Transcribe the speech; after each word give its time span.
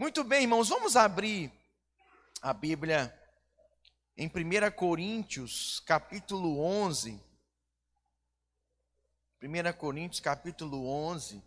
Muito 0.00 0.24
bem, 0.24 0.44
irmãos, 0.44 0.70
vamos 0.70 0.96
abrir 0.96 1.52
a 2.40 2.54
Bíblia 2.54 3.14
em 4.16 4.28
1 4.28 4.30
Coríntios, 4.74 5.78
capítulo 5.80 6.58
11. 6.58 7.22
1 9.42 9.72
Coríntios, 9.76 10.18
capítulo 10.18 10.88
11. 10.88 11.42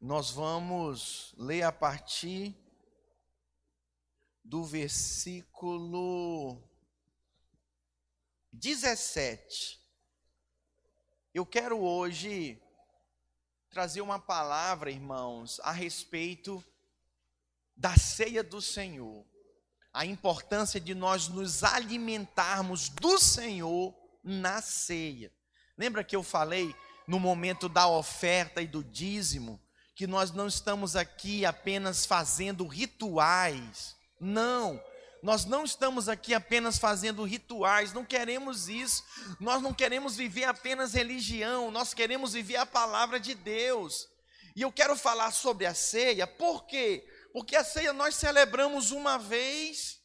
Nós 0.00 0.30
vamos 0.30 1.34
ler 1.36 1.64
a 1.64 1.72
partir 1.72 2.54
do 4.44 4.62
versículo 4.62 6.62
17. 8.52 9.84
Eu 11.34 11.44
quero 11.44 11.80
hoje 11.80 12.62
trazer 13.70 14.00
uma 14.00 14.18
palavra, 14.18 14.90
irmãos, 14.90 15.60
a 15.62 15.70
respeito 15.70 16.62
da 17.76 17.96
ceia 17.96 18.42
do 18.42 18.60
Senhor. 18.60 19.24
A 19.92 20.04
importância 20.04 20.80
de 20.80 20.94
nós 20.94 21.28
nos 21.28 21.62
alimentarmos 21.62 22.88
do 22.88 23.18
Senhor 23.18 23.94
na 24.22 24.60
ceia. 24.60 25.32
Lembra 25.78 26.04
que 26.04 26.14
eu 26.14 26.22
falei 26.22 26.74
no 27.06 27.18
momento 27.18 27.68
da 27.68 27.88
oferta 27.88 28.60
e 28.60 28.66
do 28.66 28.84
dízimo 28.84 29.60
que 29.94 30.06
nós 30.06 30.32
não 30.32 30.46
estamos 30.46 30.96
aqui 30.96 31.44
apenas 31.44 32.06
fazendo 32.06 32.66
rituais. 32.66 33.96
Não, 34.18 34.82
nós 35.22 35.44
não 35.44 35.64
estamos 35.64 36.08
aqui 36.08 36.32
apenas 36.32 36.78
fazendo 36.78 37.24
rituais, 37.24 37.92
não 37.92 38.04
queremos 38.04 38.68
isso. 38.68 39.04
Nós 39.38 39.62
não 39.62 39.74
queremos 39.74 40.16
viver 40.16 40.44
apenas 40.44 40.94
religião, 40.94 41.70
nós 41.70 41.92
queremos 41.92 42.32
viver 42.32 42.56
a 42.56 42.66
palavra 42.66 43.20
de 43.20 43.34
Deus. 43.34 44.08
E 44.56 44.62
eu 44.62 44.72
quero 44.72 44.96
falar 44.96 45.30
sobre 45.30 45.66
a 45.66 45.74
ceia, 45.74 46.26
por 46.26 46.66
quê? 46.66 47.06
Porque 47.32 47.54
a 47.54 47.62
ceia 47.62 47.92
nós 47.92 48.14
celebramos 48.14 48.90
uma 48.90 49.18
vez, 49.18 50.00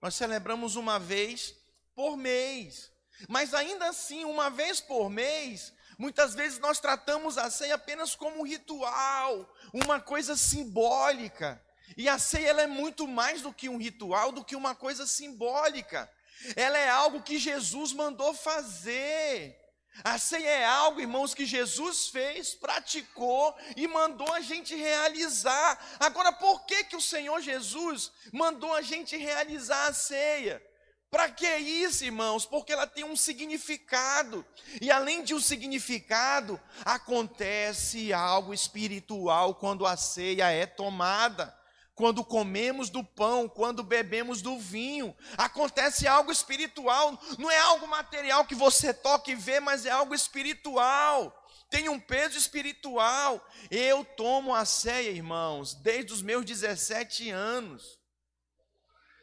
nós 0.00 0.14
celebramos 0.14 0.76
uma 0.76 0.98
vez 0.98 1.54
por 1.94 2.16
mês. 2.16 2.90
Mas 3.28 3.54
ainda 3.54 3.88
assim, 3.88 4.24
uma 4.24 4.50
vez 4.50 4.80
por 4.80 5.08
mês, 5.08 5.72
muitas 5.98 6.34
vezes 6.34 6.58
nós 6.58 6.80
tratamos 6.80 7.38
a 7.38 7.50
ceia 7.50 7.76
apenas 7.76 8.14
como 8.14 8.40
um 8.40 8.46
ritual, 8.46 9.48
uma 9.72 10.00
coisa 10.00 10.36
simbólica. 10.36 11.63
E 11.96 12.08
a 12.08 12.18
ceia 12.18 12.48
ela 12.48 12.62
é 12.62 12.66
muito 12.66 13.06
mais 13.06 13.42
do 13.42 13.52
que 13.52 13.68
um 13.68 13.76
ritual, 13.76 14.32
do 14.32 14.44
que 14.44 14.56
uma 14.56 14.74
coisa 14.74 15.06
simbólica. 15.06 16.10
Ela 16.56 16.78
é 16.78 16.88
algo 16.88 17.22
que 17.22 17.38
Jesus 17.38 17.92
mandou 17.92 18.34
fazer. 18.34 19.56
A 20.02 20.18
ceia 20.18 20.48
é 20.48 20.64
algo, 20.64 21.00
irmãos, 21.00 21.34
que 21.34 21.46
Jesus 21.46 22.08
fez, 22.08 22.52
praticou 22.54 23.54
e 23.76 23.86
mandou 23.86 24.32
a 24.32 24.40
gente 24.40 24.74
realizar. 24.74 25.96
Agora, 26.00 26.32
por 26.32 26.66
que 26.66 26.84
que 26.84 26.96
o 26.96 27.00
Senhor 27.00 27.40
Jesus 27.40 28.10
mandou 28.32 28.74
a 28.74 28.82
gente 28.82 29.16
realizar 29.16 29.86
a 29.86 29.94
ceia? 29.94 30.60
Para 31.08 31.30
que 31.30 31.46
isso, 31.46 32.04
irmãos? 32.04 32.44
Porque 32.44 32.72
ela 32.72 32.88
tem 32.88 33.04
um 33.04 33.14
significado. 33.14 34.44
E 34.80 34.90
além 34.90 35.22
de 35.22 35.32
um 35.32 35.38
significado, 35.38 36.60
acontece 36.84 38.12
algo 38.12 38.52
espiritual 38.52 39.54
quando 39.54 39.86
a 39.86 39.96
ceia 39.96 40.50
é 40.50 40.66
tomada 40.66 41.56
quando 41.94 42.24
comemos 42.24 42.90
do 42.90 43.04
pão, 43.04 43.48
quando 43.48 43.82
bebemos 43.82 44.42
do 44.42 44.58
vinho. 44.58 45.16
Acontece 45.36 46.06
algo 46.06 46.32
espiritual, 46.32 47.18
não 47.38 47.50
é 47.50 47.58
algo 47.58 47.86
material 47.86 48.44
que 48.44 48.54
você 48.54 48.92
toca 48.92 49.30
e 49.30 49.34
vê, 49.34 49.60
mas 49.60 49.86
é 49.86 49.90
algo 49.90 50.14
espiritual. 50.14 51.32
Tem 51.70 51.88
um 51.88 51.98
peso 51.98 52.36
espiritual. 52.36 53.44
Eu 53.70 54.04
tomo 54.04 54.54
a 54.54 54.64
ceia, 54.64 55.10
irmãos, 55.10 55.74
desde 55.74 56.12
os 56.12 56.22
meus 56.22 56.44
17 56.44 57.30
anos. 57.30 57.98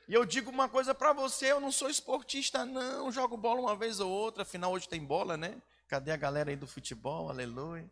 E 0.07 0.13
eu 0.13 0.25
digo 0.25 0.49
uma 0.49 0.67
coisa 0.67 0.93
para 0.93 1.13
você, 1.13 1.51
eu 1.51 1.61
não 1.61 1.71
sou 1.71 1.89
esportista 1.89 2.65
não, 2.65 3.11
jogo 3.11 3.37
bola 3.37 3.61
uma 3.61 3.75
vez 3.77 4.01
ou 4.01 4.11
outra, 4.11 4.43
afinal 4.43 4.73
hoje 4.73 4.89
tem 4.89 5.01
bola, 5.01 5.37
né? 5.37 5.61
Cadê 5.87 6.11
a 6.11 6.17
galera 6.17 6.49
aí 6.49 6.57
do 6.57 6.67
futebol? 6.67 7.29
Aleluia. 7.29 7.89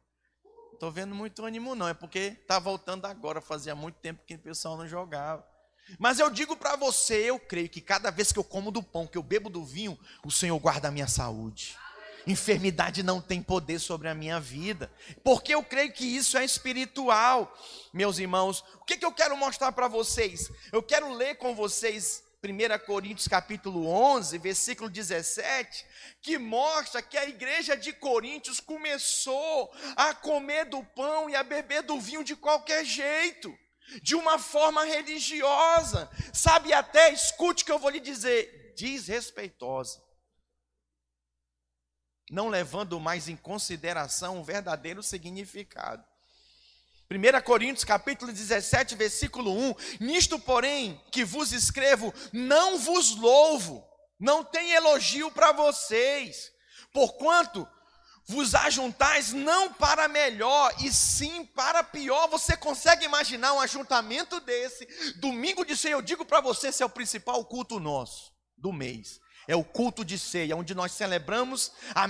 Estou 0.80 0.94
vendo 0.94 1.14
muito 1.14 1.44
ânimo, 1.44 1.76
não. 1.76 1.90
É 1.90 1.94
porque 1.94 2.38
está 2.42 2.58
voltando 2.58 3.06
agora. 3.06 3.42
Fazia 3.42 3.76
muito 3.76 3.96
tempo 3.96 4.24
que 4.26 4.36
o 4.36 4.40
pessoal 4.40 4.78
não 4.78 4.88
jogava. 4.88 5.46
Mas 5.98 6.20
eu 6.20 6.30
digo 6.30 6.56
para 6.56 6.78
você, 6.78 7.30
eu 7.30 7.38
creio 7.38 7.68
que 7.68 7.82
cada 7.82 8.10
vez 8.10 8.32
que 8.32 8.40
eu 8.40 8.46
como 8.46 8.72
do 8.72 8.82
pão, 8.82 9.06
que 9.06 9.18
eu 9.18 9.22
bebo 9.22 9.50
do 9.50 9.62
vinho, 9.62 10.00
o 10.24 10.32
Senhor 10.32 10.58
guarda 10.58 10.88
a 10.88 10.92
minha 10.92 11.10
saúde. 11.10 11.76
Enfermidade 12.26 13.04
não 13.04 13.20
tem 13.20 13.44
poder 13.44 13.78
sobre 13.78 14.08
a 14.08 14.16
minha 14.16 14.40
vida, 14.40 14.90
porque 15.22 15.54
eu 15.54 15.62
creio 15.64 15.92
que 15.92 16.06
isso 16.06 16.38
é 16.38 16.46
espiritual, 16.46 17.54
meus 17.94 18.18
irmãos. 18.18 18.64
O 18.76 18.86
que, 18.86 18.96
que 18.96 19.06
eu 19.06 19.12
quero 19.12 19.36
mostrar 19.36 19.74
para 19.74 19.90
vocês? 19.90 20.50
Eu 20.72 20.82
quero 20.82 21.12
ler 21.12 21.36
com 21.36 21.54
vocês 21.54 22.24
1 22.42 22.86
Coríntios 22.86 23.28
capítulo 23.28 23.86
11, 23.86 24.38
versículo 24.38 24.90
17, 24.90 25.86
que 26.22 26.38
mostra 26.38 27.02
que 27.02 27.18
a 27.18 27.28
igreja 27.28 27.76
de 27.76 27.92
Coríntios 27.92 28.62
começou 28.62 29.70
a 29.96 30.14
comer 30.14 30.66
do 30.66 30.82
pão 30.82 31.30
e 31.30 31.36
a 31.36 31.44
beber 31.44 31.84
do 31.84 32.00
vinho 32.00 32.24
de 32.24 32.38
qualquer 32.38 32.86
jeito, 32.86 33.54
de 34.02 34.16
uma 34.16 34.40
forma 34.40 34.86
religiosa, 34.86 36.10
sabe 36.34 36.72
até, 36.72 37.12
escute 37.12 37.64
o 37.64 37.66
que 37.66 37.72
eu 37.72 37.80
vou 37.80 37.90
lhe 37.90 38.00
dizer, 38.00 38.74
desrespeitosa. 38.78 40.02
Não 42.32 42.48
levando 42.48 43.00
mais 43.02 43.28
em 43.28 43.36
consideração 43.36 44.40
o 44.40 44.44
verdadeiro 44.46 45.04
significado. 45.04 46.09
1 47.12 47.42
Coríntios 47.42 47.84
capítulo 47.84 48.32
17, 48.32 48.96
versículo 48.96 49.52
1: 49.52 49.76
Nisto, 50.00 50.38
porém, 50.38 51.02
que 51.12 51.26
vos 51.26 51.52
escrevo, 51.52 52.14
não 52.32 52.78
vos 52.78 53.16
louvo, 53.16 53.84
não 54.20 54.44
tem 54.44 54.74
elogio 54.74 55.32
para 55.32 55.52
vocês, 55.52 56.52
porquanto 56.94 57.68
vos 58.28 58.54
ajuntais 58.54 59.34
não 59.34 59.74
para 59.74 60.08
melhor, 60.08 60.72
e 60.84 60.94
sim 60.94 61.44
para 61.48 61.84
pior. 61.84 62.28
Você 62.28 62.56
consegue 62.56 63.06
imaginar 63.06 63.54
um 63.54 63.60
ajuntamento 63.60 64.40
desse? 64.40 64.88
Domingo 65.16 65.66
de 65.66 65.76
ceia, 65.76 65.94
eu 65.94 66.04
digo 66.04 66.24
para 66.24 66.40
você, 66.40 66.68
esse 66.68 66.84
é 66.84 66.86
o 66.86 66.90
principal 66.90 67.44
culto 67.44 67.80
nosso 67.80 68.32
do 68.56 68.72
mês. 68.72 69.20
É 69.48 69.56
o 69.56 69.64
culto 69.64 70.06
de 70.06 70.20
ceia, 70.20 70.56
onde 70.56 70.76
nós 70.76 70.92
celebramos 70.92 71.72
a 71.96 72.08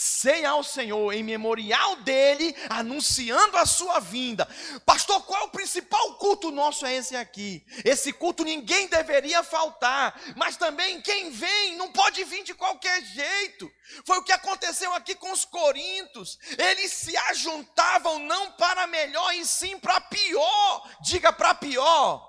ceia 0.00 0.48
ao 0.48 0.64
Senhor 0.64 1.12
em 1.12 1.22
memorial 1.22 1.96
dele, 1.96 2.56
anunciando 2.70 3.58
a 3.58 3.66
sua 3.66 4.00
vinda. 4.00 4.48
Pastor, 4.86 5.22
qual 5.26 5.42
é 5.42 5.44
o 5.44 5.50
principal 5.50 6.14
culto 6.14 6.50
nosso? 6.50 6.86
É 6.86 6.94
esse 6.94 7.14
aqui. 7.14 7.62
Esse 7.84 8.10
culto 8.10 8.42
ninguém 8.42 8.86
deveria 8.86 9.42
faltar, 9.42 10.18
mas 10.36 10.56
também 10.56 11.02
quem 11.02 11.30
vem 11.30 11.76
não 11.76 11.92
pode 11.92 12.24
vir 12.24 12.42
de 12.44 12.54
qualquer 12.54 13.02
jeito. 13.04 13.70
Foi 14.06 14.16
o 14.16 14.24
que 14.24 14.32
aconteceu 14.32 14.90
aqui 14.94 15.14
com 15.14 15.30
os 15.32 15.44
corintos. 15.44 16.38
Eles 16.56 16.92
se 16.92 17.14
ajuntavam 17.14 18.18
não 18.20 18.52
para 18.52 18.86
melhor, 18.86 19.34
e 19.34 19.44
sim 19.44 19.78
para 19.78 20.00
pior. 20.00 20.90
Diga 21.02 21.30
para 21.30 21.54
pior. 21.54 22.26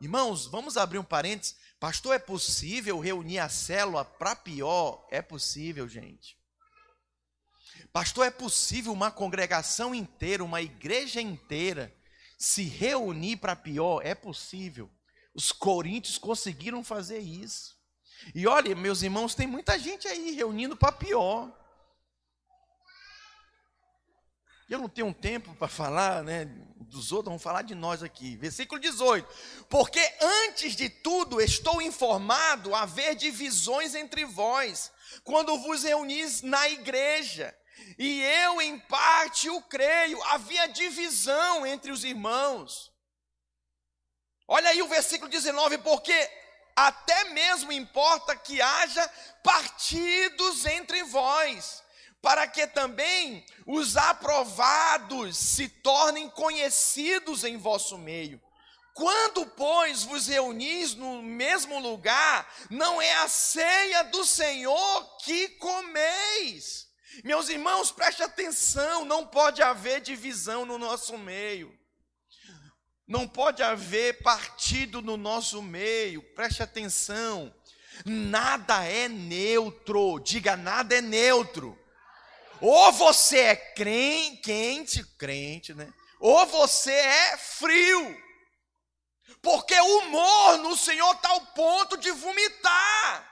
Irmãos, 0.00 0.46
vamos 0.46 0.76
abrir 0.76 0.98
um 0.98 1.04
parênteses. 1.04 1.54
Pastor, 1.78 2.16
é 2.16 2.18
possível 2.18 2.98
reunir 2.98 3.38
a 3.38 3.48
célula 3.48 4.04
para 4.04 4.34
pior? 4.34 5.06
É 5.08 5.22
possível, 5.22 5.88
gente. 5.88 6.39
Pastor, 7.92 8.26
é 8.26 8.30
possível 8.30 8.92
uma 8.92 9.10
congregação 9.10 9.92
inteira, 9.94 10.44
uma 10.44 10.62
igreja 10.62 11.20
inteira, 11.20 11.92
se 12.38 12.62
reunir 12.62 13.36
para 13.36 13.56
pior? 13.56 14.00
É 14.04 14.14
possível. 14.14 14.88
Os 15.34 15.50
coríntios 15.50 16.16
conseguiram 16.16 16.84
fazer 16.84 17.18
isso. 17.18 17.76
E 18.34 18.46
olha, 18.46 18.76
meus 18.76 19.02
irmãos, 19.02 19.34
tem 19.34 19.46
muita 19.46 19.78
gente 19.78 20.06
aí 20.06 20.30
reunindo 20.32 20.76
para 20.76 20.92
pior. 20.92 21.52
Eu 24.68 24.78
não 24.78 24.88
tenho 24.88 25.12
tempo 25.12 25.52
para 25.56 25.66
falar 25.66 26.22
né, 26.22 26.44
dos 26.78 27.10
outros, 27.10 27.30
vamos 27.30 27.42
falar 27.42 27.62
de 27.62 27.74
nós 27.74 28.04
aqui. 28.04 28.36
Versículo 28.36 28.80
18: 28.80 29.26
Porque 29.68 30.00
antes 30.20 30.76
de 30.76 30.88
tudo 30.88 31.40
estou 31.40 31.82
informado 31.82 32.72
haver 32.72 33.16
divisões 33.16 33.96
entre 33.96 34.24
vós, 34.24 34.92
quando 35.24 35.58
vos 35.58 35.82
reunis 35.82 36.42
na 36.42 36.68
igreja 36.68 37.52
e 37.98 38.22
eu 38.22 38.60
em 38.60 38.78
parte 38.78 39.48
o 39.48 39.62
creio. 39.62 40.22
Havia 40.24 40.68
divisão 40.68 41.66
entre 41.66 41.90
os 41.90 42.04
irmãos. 42.04 42.90
Olha 44.46 44.70
aí 44.70 44.82
o 44.82 44.88
versículo 44.88 45.30
19, 45.30 45.78
porque 45.78 46.30
até 46.74 47.24
mesmo 47.30 47.70
importa 47.70 48.34
que 48.34 48.60
haja 48.60 49.08
partidos 49.44 50.66
entre 50.66 51.04
vós, 51.04 51.82
para 52.20 52.46
que 52.48 52.66
também 52.66 53.44
os 53.66 53.96
aprovados 53.96 55.36
se 55.36 55.68
tornem 55.68 56.28
conhecidos 56.28 57.44
em 57.44 57.56
vosso 57.56 57.96
meio. 57.96 58.40
Quando, 58.92 59.46
pois, 59.46 60.02
vos 60.02 60.26
reunis 60.26 60.94
no 60.94 61.22
mesmo 61.22 61.78
lugar, 61.78 62.52
não 62.68 63.00
é 63.00 63.14
a 63.18 63.28
ceia 63.28 64.02
do 64.04 64.24
Senhor 64.26 65.16
que 65.18 65.48
comeis. 65.50 66.89
Meus 67.24 67.48
irmãos, 67.48 67.90
preste 67.90 68.22
atenção, 68.22 69.04
não 69.04 69.26
pode 69.26 69.62
haver 69.62 70.00
divisão 70.00 70.64
no 70.64 70.78
nosso 70.78 71.18
meio. 71.18 71.76
Não 73.06 73.26
pode 73.26 73.62
haver 73.62 74.22
partido 74.22 75.02
no 75.02 75.16
nosso 75.16 75.60
meio, 75.60 76.22
preste 76.34 76.62
atenção. 76.62 77.52
Nada 78.04 78.84
é 78.84 79.08
neutro, 79.08 80.20
diga 80.20 80.56
nada 80.56 80.94
é 80.94 81.00
neutro. 81.00 81.76
Ou 82.60 82.92
você 82.92 83.38
é 83.38 83.56
crente, 83.56 84.42
quente, 84.42 85.04
crente, 85.16 85.74
né? 85.74 85.92
Ou 86.20 86.46
você 86.46 86.92
é 86.92 87.36
frio. 87.36 88.16
Porque 89.42 89.74
o 89.74 89.98
humor 89.98 90.58
no 90.58 90.76
Senhor 90.76 91.14
está 91.14 91.30
ao 91.30 91.40
ponto 91.46 91.96
de 91.96 92.10
vomitar. 92.10 93.29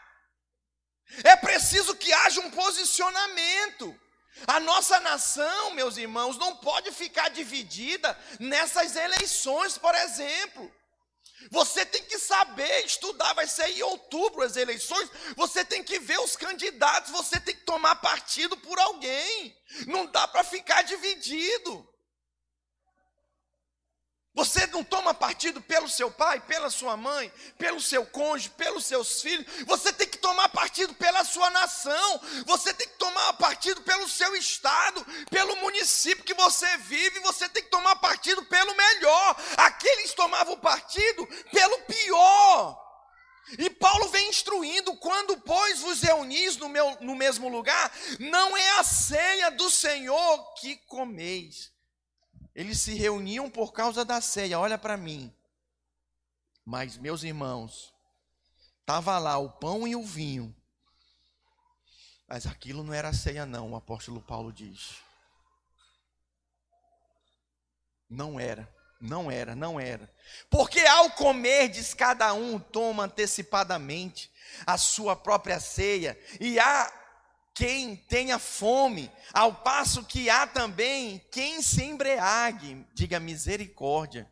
É 1.24 1.36
preciso 1.36 1.94
que 1.96 2.12
haja 2.12 2.40
um 2.40 2.50
posicionamento. 2.50 3.98
A 4.46 4.60
nossa 4.60 5.00
nação, 5.00 5.72
meus 5.72 5.96
irmãos, 5.96 6.38
não 6.38 6.56
pode 6.56 6.92
ficar 6.92 7.28
dividida 7.28 8.16
nessas 8.38 8.94
eleições, 8.94 9.76
por 9.76 9.94
exemplo. 9.94 10.72
Você 11.50 11.86
tem 11.86 12.02
que 12.02 12.18
saber, 12.18 12.84
estudar, 12.84 13.32
vai 13.32 13.46
ser 13.46 13.68
em 13.68 13.82
outubro 13.82 14.42
as 14.42 14.56
eleições. 14.56 15.08
Você 15.36 15.64
tem 15.64 15.82
que 15.82 15.98
ver 15.98 16.18
os 16.20 16.36
candidatos, 16.36 17.10
você 17.10 17.40
tem 17.40 17.54
que 17.54 17.64
tomar 17.64 17.96
partido 17.96 18.56
por 18.56 18.78
alguém. 18.78 19.56
Não 19.86 20.06
dá 20.06 20.26
para 20.28 20.44
ficar 20.44 20.82
dividido. 20.82 21.88
Você 24.38 24.68
não 24.68 24.84
toma 24.84 25.12
partido 25.12 25.60
pelo 25.60 25.88
seu 25.88 26.12
pai, 26.12 26.38
pela 26.38 26.70
sua 26.70 26.96
mãe, 26.96 27.28
pelo 27.58 27.80
seu 27.80 28.06
cônjuge, 28.06 28.50
pelos 28.50 28.86
seus 28.86 29.20
filhos. 29.20 29.44
Você 29.66 29.92
tem 29.92 30.06
que 30.06 30.16
tomar 30.16 30.48
partido 30.50 30.94
pela 30.94 31.24
sua 31.24 31.50
nação. 31.50 32.20
Você 32.46 32.72
tem 32.72 32.86
que 32.86 32.98
tomar 32.98 33.32
partido 33.32 33.82
pelo 33.82 34.08
seu 34.08 34.36
estado, 34.36 35.04
pelo 35.28 35.56
município 35.56 36.22
que 36.22 36.34
você 36.34 36.76
vive. 36.76 37.18
Você 37.18 37.48
tem 37.48 37.64
que 37.64 37.68
tomar 37.68 37.96
partido 37.96 38.44
pelo 38.44 38.76
melhor. 38.76 39.36
Aqueles 39.56 40.14
tomavam 40.14 40.56
partido 40.56 41.26
pelo 41.50 41.80
pior. 41.80 42.80
E 43.58 43.68
Paulo 43.68 44.06
vem 44.10 44.28
instruindo: 44.28 44.96
quando, 44.98 45.36
pois, 45.38 45.80
vos 45.80 46.00
reunis 46.00 46.56
no, 46.58 46.68
meu, 46.68 46.96
no 47.00 47.16
mesmo 47.16 47.48
lugar, 47.48 47.92
não 48.20 48.56
é 48.56 48.78
a 48.78 48.84
ceia 48.84 49.50
do 49.50 49.68
Senhor 49.68 50.54
que 50.60 50.76
comeis 50.86 51.76
eles 52.58 52.80
se 52.80 52.92
reuniam 52.94 53.48
por 53.48 53.72
causa 53.72 54.04
da 54.04 54.20
ceia, 54.20 54.58
olha 54.58 54.76
para 54.76 54.96
mim. 54.96 55.32
Mas, 56.64 56.96
meus 56.96 57.22
irmãos, 57.22 57.94
estava 58.80 59.16
lá 59.16 59.38
o 59.38 59.48
pão 59.48 59.86
e 59.86 59.94
o 59.94 60.02
vinho. 60.02 60.52
Mas 62.26 62.48
aquilo 62.48 62.82
não 62.82 62.92
era 62.92 63.12
ceia, 63.12 63.46
não, 63.46 63.70
o 63.70 63.76
apóstolo 63.76 64.20
Paulo 64.20 64.52
diz. 64.52 64.96
Não 68.10 68.40
era, 68.40 68.68
não 69.00 69.30
era, 69.30 69.54
não 69.54 69.78
era. 69.78 70.12
Porque 70.50 70.80
ao 70.80 71.12
comerdes, 71.12 71.94
cada 71.94 72.32
um 72.32 72.58
toma 72.58 73.04
antecipadamente 73.04 74.32
a 74.66 74.76
sua 74.76 75.14
própria 75.14 75.60
ceia, 75.60 76.18
e 76.40 76.58
há 76.58 76.92
quem 77.58 77.96
tenha 77.96 78.38
fome, 78.38 79.10
ao 79.34 79.52
passo 79.52 80.04
que 80.04 80.30
há 80.30 80.46
também 80.46 81.20
quem 81.28 81.60
se 81.60 81.82
embriague, 81.82 82.86
diga 82.94 83.18
misericórdia. 83.18 84.30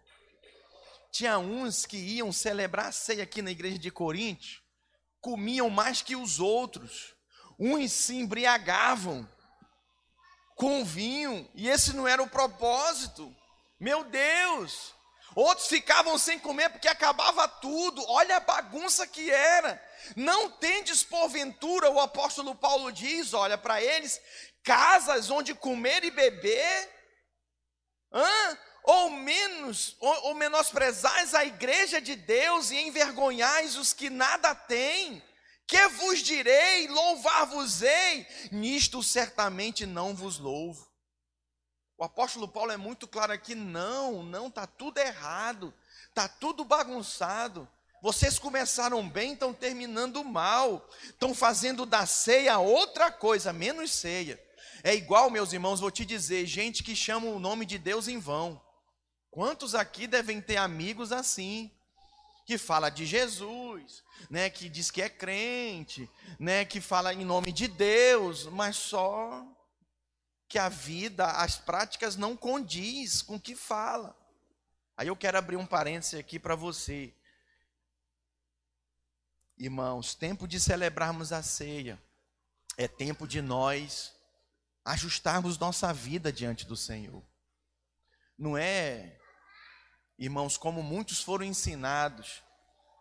Tinha 1.11 1.37
uns 1.37 1.85
que 1.85 1.97
iam 1.97 2.33
celebrar 2.33 2.87
a 2.87 2.93
ceia 2.93 3.25
aqui 3.25 3.43
na 3.43 3.51
igreja 3.51 3.81
de 3.81 3.91
Corinto, 3.91 4.47
comiam 5.21 5.69
mais 5.69 6.03
que 6.03 6.15
os 6.15 6.39
outros, 6.39 7.17
uns 7.59 7.91
se 7.91 8.15
embriagavam 8.15 9.29
com 10.55 10.85
vinho, 10.85 11.51
e 11.53 11.69
esse 11.69 11.97
não 11.97 12.07
era 12.07 12.23
o 12.23 12.31
propósito. 12.31 13.35
Meu 13.81 14.05
Deus! 14.05 14.95
Outros 15.37 15.69
ficavam 15.69 16.17
sem 16.17 16.39
comer 16.39 16.71
porque 16.71 16.89
acabava 16.89 17.47
tudo. 17.47 18.03
Olha 18.09 18.39
a 18.39 18.41
bagunça 18.41 19.07
que 19.07 19.31
era. 19.31 19.79
Não 20.17 20.51
tendes 20.51 21.05
porventura, 21.05 21.91
o 21.91 22.01
apóstolo 22.01 22.55
Paulo 22.55 22.91
diz, 22.91 23.35
olha 23.35 23.59
para 23.59 23.83
eles, 23.83 24.19
casas 24.65 25.31
onde 25.31 25.55
comer 25.55 26.05
e 26.05 26.11
beber? 26.11 26.91
Hã? 28.11 28.59
Ou 28.85 29.11
menos, 29.11 29.95
ou, 30.01 30.29
ou 30.29 30.35
menosprezais 30.35 31.35
a 31.35 31.45
igreja 31.45 32.01
de 32.01 32.17
Deus 32.17 32.71
e 32.71 32.77
envergonhais 32.77 33.77
os 33.77 33.93
que 33.93 34.09
nada 34.09 34.55
têm? 34.55 35.23
Que 35.67 35.89
vos 35.89 36.21
direi, 36.21 36.89
louvar-vos-ei? 36.89 38.27
Nisto 38.53 39.03
certamente 39.03 39.85
não 39.85 40.15
vos 40.15 40.39
louvo. 40.39 40.86
O 41.99 42.05
apóstolo 42.05 42.47
Paulo 42.47 42.73
é 42.73 42.77
muito 42.77 43.07
claro 43.07 43.33
aqui: 43.33 43.55
não, 43.55 44.23
não, 44.23 44.49
está 44.49 44.67
tudo 44.67 44.99
errado, 44.99 45.73
está 46.09 46.29
tudo 46.29 46.65
bagunçado. 46.65 47.69
Vocês 48.03 48.39
começaram 48.39 49.09
bem, 49.09 49.33
estão 49.33 49.53
terminando 49.53 50.23
mal. 50.23 50.89
Estão 51.05 51.35
fazendo 51.35 51.87
da 51.87 52.05
ceia 52.07 52.59
outra 52.59 53.11
coisa, 53.11 53.53
menos 53.53 53.91
ceia. 53.91 54.41
É 54.85 54.95
igual, 54.95 55.31
meus 55.31 55.53
irmãos, 55.53 55.81
vou 55.81 55.91
te 55.91 56.05
dizer, 56.05 56.47
gente 56.47 56.85
que 56.85 56.95
chama 56.95 57.27
o 57.27 57.41
nome 57.41 57.65
de 57.65 57.79
Deus 57.79 58.07
em 58.07 58.19
vão. 58.19 58.61
Quantos 59.31 59.75
aqui 59.75 60.07
devem 60.07 60.41
ter 60.41 60.57
amigos 60.57 61.11
assim? 61.11 61.71
Que 62.47 62.57
fala 62.57 62.91
de 62.91 63.05
Jesus, 63.05 64.05
né, 64.31 64.49
que 64.49 64.69
diz 64.69 64.91
que 64.91 65.03
é 65.03 65.09
crente, 65.09 66.09
né, 66.39 66.65
que 66.65 66.81
fala 66.81 67.13
em 67.13 67.25
nome 67.25 67.51
de 67.51 67.67
Deus, 67.67 68.47
mas 68.47 68.77
só 68.77 69.45
que 70.49 70.59
a 70.59 70.69
vida, 70.69 71.27
as 71.27 71.57
práticas 71.57 72.17
não 72.17 72.37
condiz 72.37 73.23
com 73.23 73.37
o 73.37 73.41
que 73.41 73.57
fala. 73.57 74.17
Aí 74.97 75.09
eu 75.09 75.17
quero 75.17 75.37
abrir 75.37 75.57
um 75.57 75.67
parêntese 75.67 76.17
aqui 76.17 76.39
para 76.39 76.55
você. 76.55 77.13
Irmãos, 79.59 80.15
tempo 80.15 80.47
de 80.47 80.61
celebrarmos 80.61 81.33
a 81.33 81.43
ceia 81.43 82.01
é 82.77 82.87
tempo 82.87 83.27
de 83.27 83.41
nós 83.41 84.15
ajustarmos 84.85 85.59
nossa 85.59 85.93
vida 85.93 86.33
diante 86.33 86.65
do 86.65 86.77
Senhor. 86.77 87.23
Não 88.39 88.57
é, 88.57 89.19
irmãos, 90.19 90.57
como 90.57 90.83
muitos 90.83 91.23
foram 91.23 91.45
ensinados. 91.45 92.43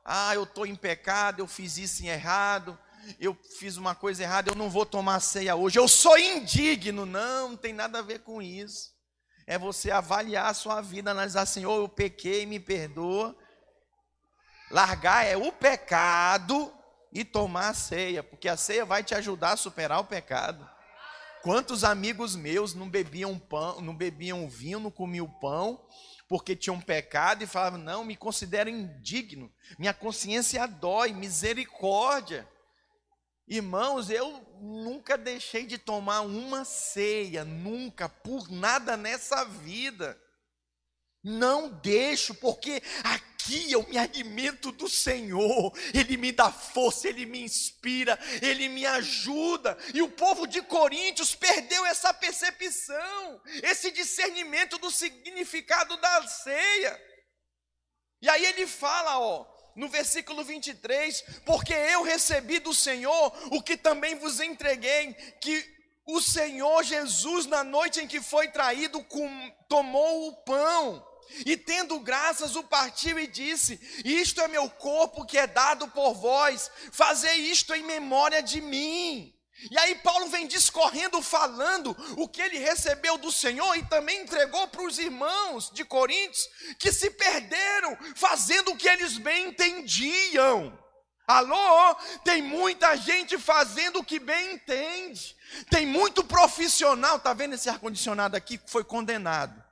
Ah, 0.03 0.33
eu 0.33 0.43
estou 0.43 0.65
em 0.65 0.75
pecado, 0.75 1.39
eu 1.39 1.47
fiz 1.47 1.77
isso 1.77 2.03
errado, 2.03 2.79
eu 3.19 3.37
fiz 3.59 3.77
uma 3.77 3.95
coisa 3.95 4.23
errada, 4.23 4.51
eu 4.51 4.55
não 4.55 4.69
vou 4.69 4.85
tomar 4.85 5.19
ceia 5.19 5.55
hoje, 5.55 5.79
eu 5.79 5.87
sou 5.87 6.17
indigno. 6.17 7.05
Não, 7.05 7.49
não 7.49 7.57
tem 7.57 7.73
nada 7.73 7.99
a 7.99 8.01
ver 8.01 8.19
com 8.19 8.41
isso. 8.41 8.93
É 9.47 9.57
você 9.57 9.91
avaliar 9.91 10.47
a 10.47 10.53
sua 10.53 10.81
vida, 10.81 11.11
analisar, 11.11 11.45
Senhor, 11.45 11.75
eu 11.77 11.87
pequei, 11.87 12.45
me 12.45 12.59
perdoa, 12.59 13.35
Largar 14.71 15.25
é 15.25 15.37
o 15.37 15.51
pecado 15.51 16.73
e 17.13 17.23
tomar 17.23 17.69
a 17.69 17.73
ceia, 17.73 18.23
porque 18.23 18.49
a 18.49 18.57
ceia 18.57 18.83
vai 18.83 19.03
te 19.03 19.13
ajudar 19.13 19.53
a 19.53 19.57
superar 19.57 19.99
o 19.99 20.05
pecado. 20.05 20.67
Quantos 21.43 21.83
amigos 21.83 22.35
meus 22.35 22.73
não 22.73 22.89
bebiam 22.89 23.37
pão, 23.37 23.79
não 23.79 23.95
bebiam 23.95 24.49
vinho, 24.49 24.79
não 24.79 24.89
comiam 24.89 25.29
pão, 25.39 25.79
porque 26.27 26.55
tinham 26.55 26.81
pecado 26.81 27.43
e 27.43 27.47
falavam: 27.47 27.79
"Não, 27.79 28.03
me 28.03 28.15
considero 28.15 28.69
indigno. 28.69 29.51
Minha 29.77 29.93
consciência 29.93 30.65
dói, 30.65 31.13
misericórdia". 31.13 32.47
Irmãos, 33.47 34.09
eu 34.09 34.31
nunca 34.59 35.17
deixei 35.17 35.65
de 35.65 35.77
tomar 35.77 36.21
uma 36.21 36.65
ceia, 36.65 37.45
nunca, 37.45 38.09
por 38.09 38.49
nada 38.51 38.97
nessa 38.97 39.43
vida. 39.43 40.19
Não 41.23 41.69
deixo, 41.69 42.33
porque 42.35 42.81
aqui 43.03 43.71
eu 43.71 43.87
me 43.87 43.97
alimento 43.97 44.71
do 44.71 44.89
Senhor, 44.89 45.71
Ele 45.93 46.17
me 46.17 46.31
dá 46.31 46.51
força, 46.51 47.07
Ele 47.07 47.25
me 47.25 47.39
inspira, 47.39 48.17
Ele 48.41 48.67
me 48.67 48.85
ajuda. 48.85 49.77
E 49.93 50.01
o 50.01 50.09
povo 50.09 50.47
de 50.47 50.61
Coríntios 50.63 51.35
perdeu 51.35 51.85
essa 51.85 52.11
percepção, 52.13 53.41
esse 53.61 53.91
discernimento 53.91 54.79
do 54.79 54.89
significado 54.89 55.97
da 55.97 56.27
ceia. 56.27 56.99
E 58.21 58.29
aí 58.29 58.43
ele 58.43 58.65
fala, 58.65 59.19
ó, 59.19 59.45
no 59.75 59.89
versículo 59.89 60.43
23, 60.43 61.23
porque 61.45 61.73
eu 61.73 62.03
recebi 62.03 62.59
do 62.59 62.73
Senhor 62.73 63.33
o 63.51 63.61
que 63.61 63.75
também 63.75 64.15
vos 64.15 64.39
entreguei, 64.39 65.13
que 65.41 65.75
o 66.07 66.21
Senhor 66.21 66.83
Jesus, 66.83 67.45
na 67.45 67.63
noite 67.63 67.99
em 67.99 68.07
que 68.07 68.21
foi 68.21 68.47
traído, 68.47 69.05
tomou 69.67 70.29
o 70.29 70.33
pão 70.43 71.05
e 71.45 71.57
tendo 71.57 71.99
graças, 71.99 72.55
o 72.55 72.63
partiu 72.63 73.19
e 73.19 73.27
disse: 73.27 73.79
Isto 74.05 74.41
é 74.41 74.47
meu 74.47 74.69
corpo 74.69 75.25
que 75.25 75.37
é 75.37 75.47
dado 75.47 75.87
por 75.89 76.13
vós, 76.13 76.69
fazei 76.91 77.35
isto 77.35 77.73
em 77.73 77.83
memória 77.83 78.41
de 78.41 78.61
mim. 78.61 79.34
E 79.71 79.77
aí 79.77 79.95
Paulo 79.95 80.27
vem 80.27 80.47
discorrendo, 80.47 81.21
falando 81.21 81.95
o 82.17 82.27
que 82.27 82.41
ele 82.41 82.57
recebeu 82.57 83.17
do 83.17 83.31
Senhor 83.31 83.75
e 83.75 83.85
também 83.85 84.21
entregou 84.21 84.67
para 84.67 84.83
os 84.83 84.99
irmãos 84.99 85.71
de 85.71 85.85
Coríntios 85.85 86.47
que 86.77 86.91
se 86.91 87.09
perderam 87.09 87.97
fazendo 88.15 88.71
o 88.71 88.77
que 88.77 88.87
eles 88.87 89.17
bem 89.17 89.49
entendiam. 89.49 90.77
Alô? 91.25 91.95
Tem 92.23 92.41
muita 92.41 92.95
gente 92.95 93.37
fazendo 93.39 93.99
o 93.99 94.03
que 94.03 94.19
bem 94.19 94.55
entende. 94.55 95.35
Tem 95.69 95.85
muito 95.85 96.23
profissional, 96.23 97.19
tá 97.19 97.33
vendo 97.33 97.55
esse 97.55 97.69
ar 97.69 97.79
condicionado 97.79 98.35
aqui 98.35 98.57
que 98.57 98.69
foi 98.69 98.83
condenado? 98.83 99.63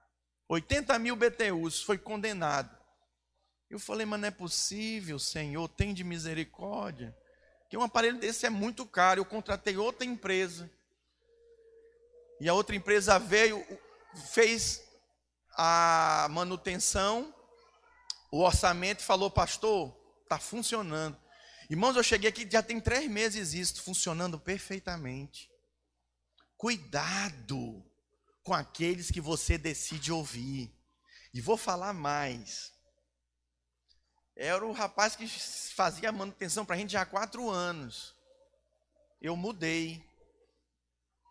80 0.48 0.98
mil 0.98 1.16
BTUs, 1.16 1.82
foi 1.82 1.98
condenado. 1.98 2.76
Eu 3.70 3.80
falei, 3.80 4.06
mas 4.06 4.20
não 4.20 4.28
é 4.28 4.32
possível, 4.32 5.20
Senhor, 5.20 5.68
tem 5.68 5.94
de 5.94 6.04
misericórdia. 6.04 7.16
Que 7.74 7.78
um 7.78 7.82
aparelho 7.82 8.20
desse 8.20 8.46
é 8.46 8.52
muito 8.52 8.86
caro. 8.86 9.20
Eu 9.20 9.26
contratei 9.26 9.76
outra 9.78 10.06
empresa. 10.06 10.70
E 12.40 12.48
a 12.48 12.54
outra 12.54 12.76
empresa 12.76 13.18
veio, 13.18 13.66
fez 14.32 14.84
a 15.58 16.28
manutenção, 16.30 17.34
o 18.32 18.42
orçamento 18.42 19.02
falou, 19.02 19.32
pastor, 19.32 19.92
está 20.22 20.38
funcionando. 20.38 21.18
Irmãos, 21.68 21.96
eu 21.96 22.04
cheguei 22.04 22.30
aqui, 22.30 22.48
já 22.48 22.62
tem 22.62 22.80
três 22.80 23.10
meses 23.10 23.56
isso, 23.56 23.82
funcionando 23.82 24.40
perfeitamente. 24.40 25.50
Cuidado 26.56 27.84
com 28.44 28.54
aqueles 28.54 29.10
que 29.10 29.20
você 29.20 29.58
decide 29.58 30.12
ouvir. 30.12 30.72
E 31.34 31.42
vou 31.42 31.58
falar 31.58 31.92
mais. 31.92 32.72
Era 34.36 34.66
o 34.66 34.72
rapaz 34.72 35.16
que 35.16 35.28
fazia 35.28 36.12
manutenção 36.12 36.66
para 36.66 36.76
a 36.76 36.80
gente 36.80 36.94
já 36.94 37.02
há 37.02 37.06
quatro 37.06 37.50
anos. 37.50 38.14
Eu 39.22 39.36
mudei. 39.36 40.04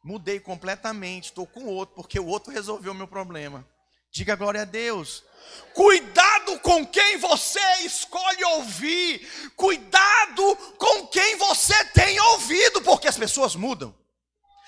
Mudei 0.05 0.39
completamente. 0.39 1.27
Estou 1.27 1.47
com 1.47 1.67
outro, 1.67 1.95
porque 1.95 2.19
o 2.19 2.27
outro 2.27 2.53
resolveu 2.53 2.93
o 2.93 2.95
meu 2.95 3.09
problema. 3.09 3.67
Diga 4.11 4.37
glória 4.37 4.63
a 4.63 4.67
Deus. 4.67 5.25
Cuidado 5.75 6.61
com 6.61 6.87
quem 6.87 7.17
você 7.17 7.61
escolhe 7.85 8.45
ouvir. 8.45 9.27
Cuidado 9.57 10.57
com 10.77 11.07
quem 11.09 11.37
você 11.37 11.85
tem 11.87 12.21
ouvido, 12.21 12.83
porque 12.83 13.09
as 13.09 13.17
pessoas 13.17 13.57
mudam. 13.57 14.02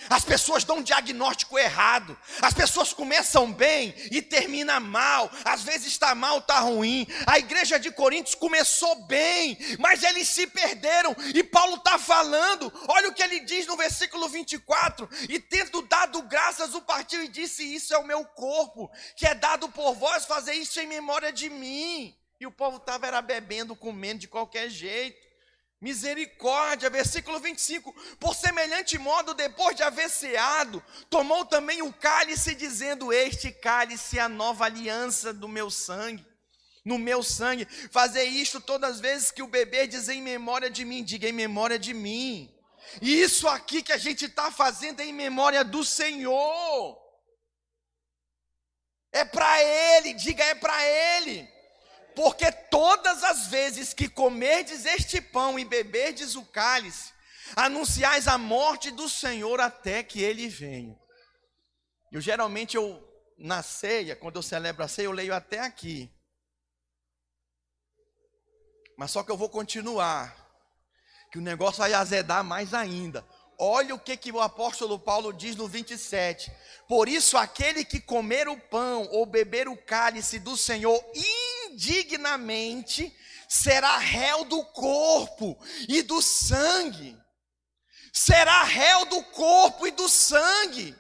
As 0.09 0.25
pessoas 0.25 0.65
dão 0.65 0.79
um 0.79 0.83
diagnóstico 0.83 1.59
errado. 1.59 2.17
As 2.41 2.55
pessoas 2.55 2.93
começam 2.93 3.53
bem 3.53 3.95
e 4.11 4.21
terminam 4.21 4.81
mal. 4.81 5.31
Às 5.45 5.63
vezes 5.63 5.89
está 5.89 6.15
mal, 6.15 6.39
está 6.39 6.61
ruim. 6.61 7.07
A 7.27 7.39
igreja 7.39 7.79
de 7.79 7.91
Coríntios 7.91 8.35
começou 8.35 9.07
bem, 9.07 9.57
mas 9.79 10.03
eles 10.03 10.29
se 10.29 10.47
perderam. 10.47 11.15
E 11.35 11.43
Paulo 11.43 11.77
está 11.77 11.99
falando. 11.99 12.73
Olha 12.89 13.09
o 13.09 13.15
que 13.15 13.23
ele 13.23 13.41
diz 13.41 13.67
no 13.67 13.77
versículo 13.77 14.29
24: 14.29 15.09
E 15.29 15.39
tendo 15.39 15.83
dado 15.83 16.23
graças, 16.23 16.75
o 16.75 16.83
partiu 16.83 17.23
e 17.23 17.29
disse: 17.29 17.63
Isso 17.75 17.95
é 17.95 17.99
o 17.99 18.07
meu 18.07 18.25
corpo, 18.25 18.91
que 19.17 19.27
é 19.27 19.35
dado 19.35 19.69
por 19.69 19.95
vós, 19.95 20.25
fazer 20.25 20.55
isso 20.55 20.81
em 20.81 20.87
memória 20.87 21.33
de 21.33 21.49
mim. 21.49 22.17
E 22.41 22.47
o 22.47 22.51
povo 22.51 22.77
estava 22.77 23.23
bebendo, 23.23 23.77
comendo 23.77 24.21
de 24.21 24.29
qualquer 24.29 24.69
jeito. 24.69 25.24
Misericórdia, 25.81 26.89
versículo 26.89 27.39
25. 27.39 27.93
Por 28.19 28.35
semelhante 28.35 28.99
modo, 28.99 29.35
depois 29.35 29.77
de 29.77 29.83
haver 29.83 30.09
ceado, 30.09 30.83
tomou 31.11 31.45
também 31.45 31.83
o 31.83 31.93
cálice, 31.93 32.55
dizendo: 32.55 33.13
Este 33.13 33.51
cálice 33.51 34.19
é 34.19 34.23
a 34.23 34.29
nova 34.29 34.65
aliança 34.65 35.33
do 35.33 35.49
meu 35.49 35.71
sangue. 35.71 36.27
No 36.85 36.99
meu 36.99 37.23
sangue, 37.23 37.67
fazer 37.91 38.25
isto 38.25 38.61
todas 38.61 38.97
as 38.97 39.01
vezes 39.01 39.31
que 39.31 39.43
o 39.43 39.47
bebê 39.47 39.87
diz 39.87 40.09
em 40.09 40.21
memória 40.21 40.71
de 40.71 40.85
mim, 40.85 41.03
diga 41.03 41.29
em 41.29 41.33
memória 41.33 41.79
de 41.79 41.95
mim. 41.95 42.55
E 43.01 43.21
isso 43.23 43.49
aqui 43.49 43.83
que 43.83 43.93
a 43.93 43.97
gente 43.97 44.27
está 44.27 44.51
fazendo 44.51 45.01
é 45.01 45.05
em 45.07 45.13
memória 45.13 45.65
do 45.65 45.83
Senhor. 45.83 47.03
É 49.13 49.25
para 49.25 49.63
Ele, 49.63 50.13
diga 50.13 50.45
é 50.45 50.55
para 50.55 50.85
Ele. 50.87 51.54
Porque 52.15 52.51
todas 52.53 53.25
as 53.25 53.47
vezes 53.49 53.93
que 53.93 54.09
comerdes 54.09 54.85
este 54.85 55.21
pão 55.21 55.59
e 55.59 55.65
beberdes 55.65 56.37
o 56.37 56.45
cálice, 56.45 57.13
anunciais 57.57 58.29
a 58.29 58.39
morte 58.39 58.91
do 58.91 59.09
Senhor 59.09 59.61
até 59.61 60.03
que 60.03 60.23
ele 60.23 60.49
venha. 60.49 60.99
Eu 62.13 62.21
geralmente 62.21 62.77
eu 62.77 63.03
na 63.37 63.63
ceia, 63.63 64.15
quando 64.15 64.37
eu 64.37 64.43
celebro 64.43 64.85
a 64.85 64.89
ceia, 64.89 65.07
eu 65.07 65.13
leio 65.13 65.35
até 65.35 65.61
aqui. 65.61 66.11
Mas 68.97 69.11
só 69.11 69.23
que 69.23 69.31
eu 69.31 69.37
vou 69.37 69.49
continuar, 69.49 70.35
que 71.33 71.39
o 71.39 71.43
negócio 71.43 71.79
vai 71.79 71.93
azedar 71.93 72.45
mais 72.45 72.73
ainda. 72.73 73.27
Olha 73.59 73.95
o 73.95 73.99
que, 73.99 74.17
que 74.17 74.33
o 74.33 74.41
apóstolo 74.41 74.99
Paulo 74.99 75.33
diz 75.33 75.57
no 75.57 75.69
27. 75.69 76.51
Por 76.89 77.09
isso, 77.09 77.37
aquele 77.37 77.85
que 77.85 78.01
comer 78.01 78.49
o 78.49 78.59
pão 78.59 79.09
ou 79.11 79.27
beber 79.27 79.69
o 79.69 79.77
cálice 79.77 80.39
do 80.39 80.57
Senhor 80.57 81.05
indignamente 81.75 83.15
será 83.49 83.99
réu 83.99 84.45
do 84.45 84.65
corpo 84.67 85.59
e 85.89 86.03
do 86.03 86.23
sangue. 86.23 87.19
Será 88.13 88.63
réu 88.63 89.07
do 89.07 89.23
corpo 89.25 89.87
e 89.87 89.91
do 89.91 90.09
sangue. 90.09 90.97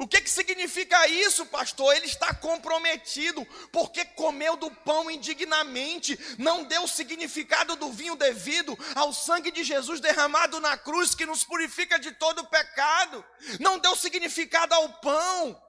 O 0.00 0.06
que, 0.06 0.20
que 0.20 0.30
significa 0.30 1.08
isso, 1.08 1.44
pastor? 1.46 1.92
Ele 1.96 2.06
está 2.06 2.32
comprometido, 2.32 3.44
porque 3.72 4.04
comeu 4.04 4.56
do 4.56 4.70
pão 4.70 5.10
indignamente, 5.10 6.16
não 6.38 6.62
deu 6.62 6.84
o 6.84 6.88
significado 6.88 7.74
do 7.74 7.90
vinho 7.90 8.14
devido 8.14 8.78
ao 8.94 9.12
sangue 9.12 9.50
de 9.50 9.64
Jesus 9.64 9.98
derramado 9.98 10.60
na 10.60 10.78
cruz, 10.78 11.16
que 11.16 11.26
nos 11.26 11.42
purifica 11.42 11.98
de 11.98 12.12
todo 12.12 12.46
pecado, 12.46 13.24
não 13.58 13.76
deu 13.80 13.96
significado 13.96 14.72
ao 14.72 14.88
pão, 15.00 15.60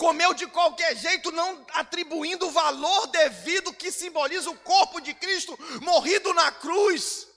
comeu 0.00 0.32
de 0.32 0.46
qualquer 0.46 0.96
jeito, 0.96 1.30
não 1.30 1.62
atribuindo 1.74 2.46
o 2.46 2.50
valor 2.50 3.08
devido 3.08 3.70
que 3.70 3.92
simboliza 3.92 4.48
o 4.48 4.56
corpo 4.56 4.98
de 4.98 5.12
Cristo 5.12 5.54
morrido 5.82 6.32
na 6.32 6.50
cruz, 6.50 7.28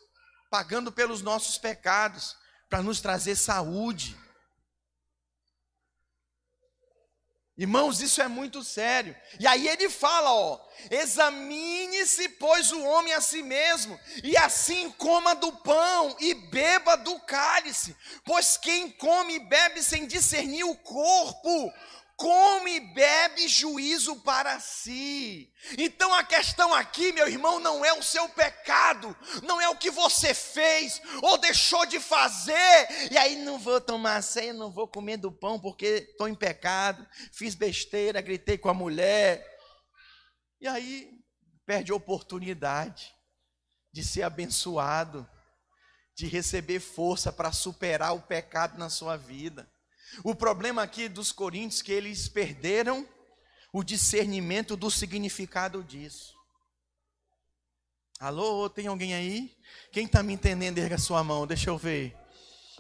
pagando 0.49 0.89
pelos 0.89 1.21
nossos 1.21 1.57
pecados, 1.57 2.37
para 2.69 2.81
nos 2.81 3.01
trazer 3.01 3.35
saúde. 3.35 4.17
Irmãos, 7.57 7.99
isso 7.99 8.21
é 8.21 8.29
muito 8.29 8.63
sério. 8.63 9.13
E 9.41 9.45
aí 9.45 9.67
ele 9.67 9.89
fala, 9.89 10.33
ó: 10.33 10.57
Examine-se, 10.89 12.29
pois, 12.29 12.71
o 12.71 12.81
homem 12.81 13.13
a 13.13 13.19
si 13.19 13.43
mesmo, 13.43 13.99
e 14.23 14.37
assim 14.37 14.89
coma 14.91 15.35
do 15.35 15.51
pão 15.51 16.15
e 16.17 16.33
beba 16.33 16.95
do 16.95 17.19
cálice, 17.19 17.93
pois 18.23 18.55
quem 18.55 18.89
come 18.89 19.35
e 19.35 19.39
bebe 19.39 19.83
sem 19.83 20.07
discernir 20.07 20.63
o 20.63 20.75
corpo, 20.77 21.71
come 22.15 22.75
e 22.75 22.93
bebe 22.93 23.47
juízo 23.47 24.15
para 24.21 24.59
si. 24.59 25.51
Então 25.77 26.13
a 26.13 26.23
questão 26.23 26.73
aqui, 26.73 27.11
meu 27.11 27.27
irmão, 27.27 27.59
não 27.59 27.83
é 27.83 27.93
o 27.93 28.03
seu 28.03 28.27
pecado, 28.29 29.15
não 29.43 29.59
é 29.59 29.69
o 29.69 29.77
que 29.77 29.89
você 29.89 30.33
fez 30.33 31.01
ou 31.21 31.37
deixou 31.37 31.85
de 31.85 31.99
fazer, 31.99 33.11
e 33.11 33.17
aí 33.17 33.35
não 33.37 33.57
vou 33.57 33.81
tomar 33.81 34.21
ceia, 34.21 34.53
não 34.53 34.71
vou 34.71 34.87
comer 34.87 35.17
do 35.17 35.31
pão 35.31 35.59
porque 35.59 36.07
estou 36.11 36.27
em 36.27 36.35
pecado, 36.35 37.05
fiz 37.31 37.55
besteira, 37.55 38.21
gritei 38.21 38.57
com 38.57 38.69
a 38.69 38.73
mulher, 38.73 39.45
e 40.61 40.67
aí 40.67 41.11
perde 41.65 41.91
a 41.91 41.95
oportunidade 41.95 43.13
de 43.91 44.03
ser 44.03 44.23
abençoado, 44.23 45.29
de 46.15 46.27
receber 46.27 46.79
força 46.79 47.31
para 47.31 47.51
superar 47.51 48.13
o 48.13 48.21
pecado 48.21 48.77
na 48.77 48.89
sua 48.89 49.17
vida. 49.17 49.69
O 50.21 50.35
problema 50.35 50.83
aqui 50.83 51.07
dos 51.07 51.31
coríntios 51.31 51.81
é 51.81 51.83
que 51.85 51.91
eles 51.91 52.27
perderam 52.27 53.07
o 53.71 53.83
discernimento 53.83 54.75
do 54.75 54.91
significado 54.91 55.83
disso. 55.83 56.35
Alô, 58.19 58.69
tem 58.69 58.87
alguém 58.87 59.13
aí? 59.13 59.57
Quem 59.91 60.05
está 60.05 60.21
me 60.21 60.33
entendendo, 60.33 60.77
erga 60.77 60.97
sua 60.97 61.23
mão, 61.23 61.47
deixa 61.47 61.69
eu 61.69 61.77
ver. 61.77 62.15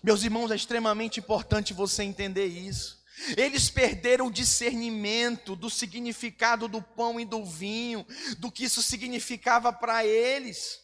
Meus 0.03 0.23
irmãos, 0.23 0.51
é 0.51 0.55
extremamente 0.55 1.19
importante 1.19 1.73
você 1.73 2.03
entender 2.03 2.45
isso. 2.45 3.01
Eles 3.37 3.69
perderam 3.69 4.27
o 4.27 4.31
discernimento 4.31 5.55
do 5.55 5.69
significado 5.69 6.67
do 6.67 6.81
pão 6.81 7.19
e 7.19 7.25
do 7.25 7.45
vinho, 7.45 8.05
do 8.37 8.51
que 8.51 8.65
isso 8.65 8.83
significava 8.83 9.71
para 9.71 10.05
eles. 10.05 10.82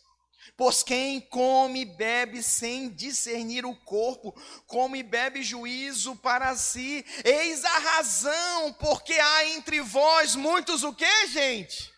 Pois 0.57 0.83
quem 0.83 1.21
come 1.21 1.81
e 1.81 1.85
bebe 1.85 2.43
sem 2.43 2.89
discernir 2.89 3.65
o 3.65 3.75
corpo, 3.75 4.33
come 4.67 4.99
e 4.99 5.03
bebe 5.03 5.41
juízo 5.41 6.15
para 6.17 6.55
si. 6.55 7.05
Eis 7.23 7.63
a 7.63 7.77
razão 7.77 8.73
porque 8.73 9.13
há 9.13 9.45
entre 9.49 9.81
vós 9.81 10.35
muitos 10.35 10.83
o 10.83 10.93
que, 10.93 11.27
gente? 11.27 11.93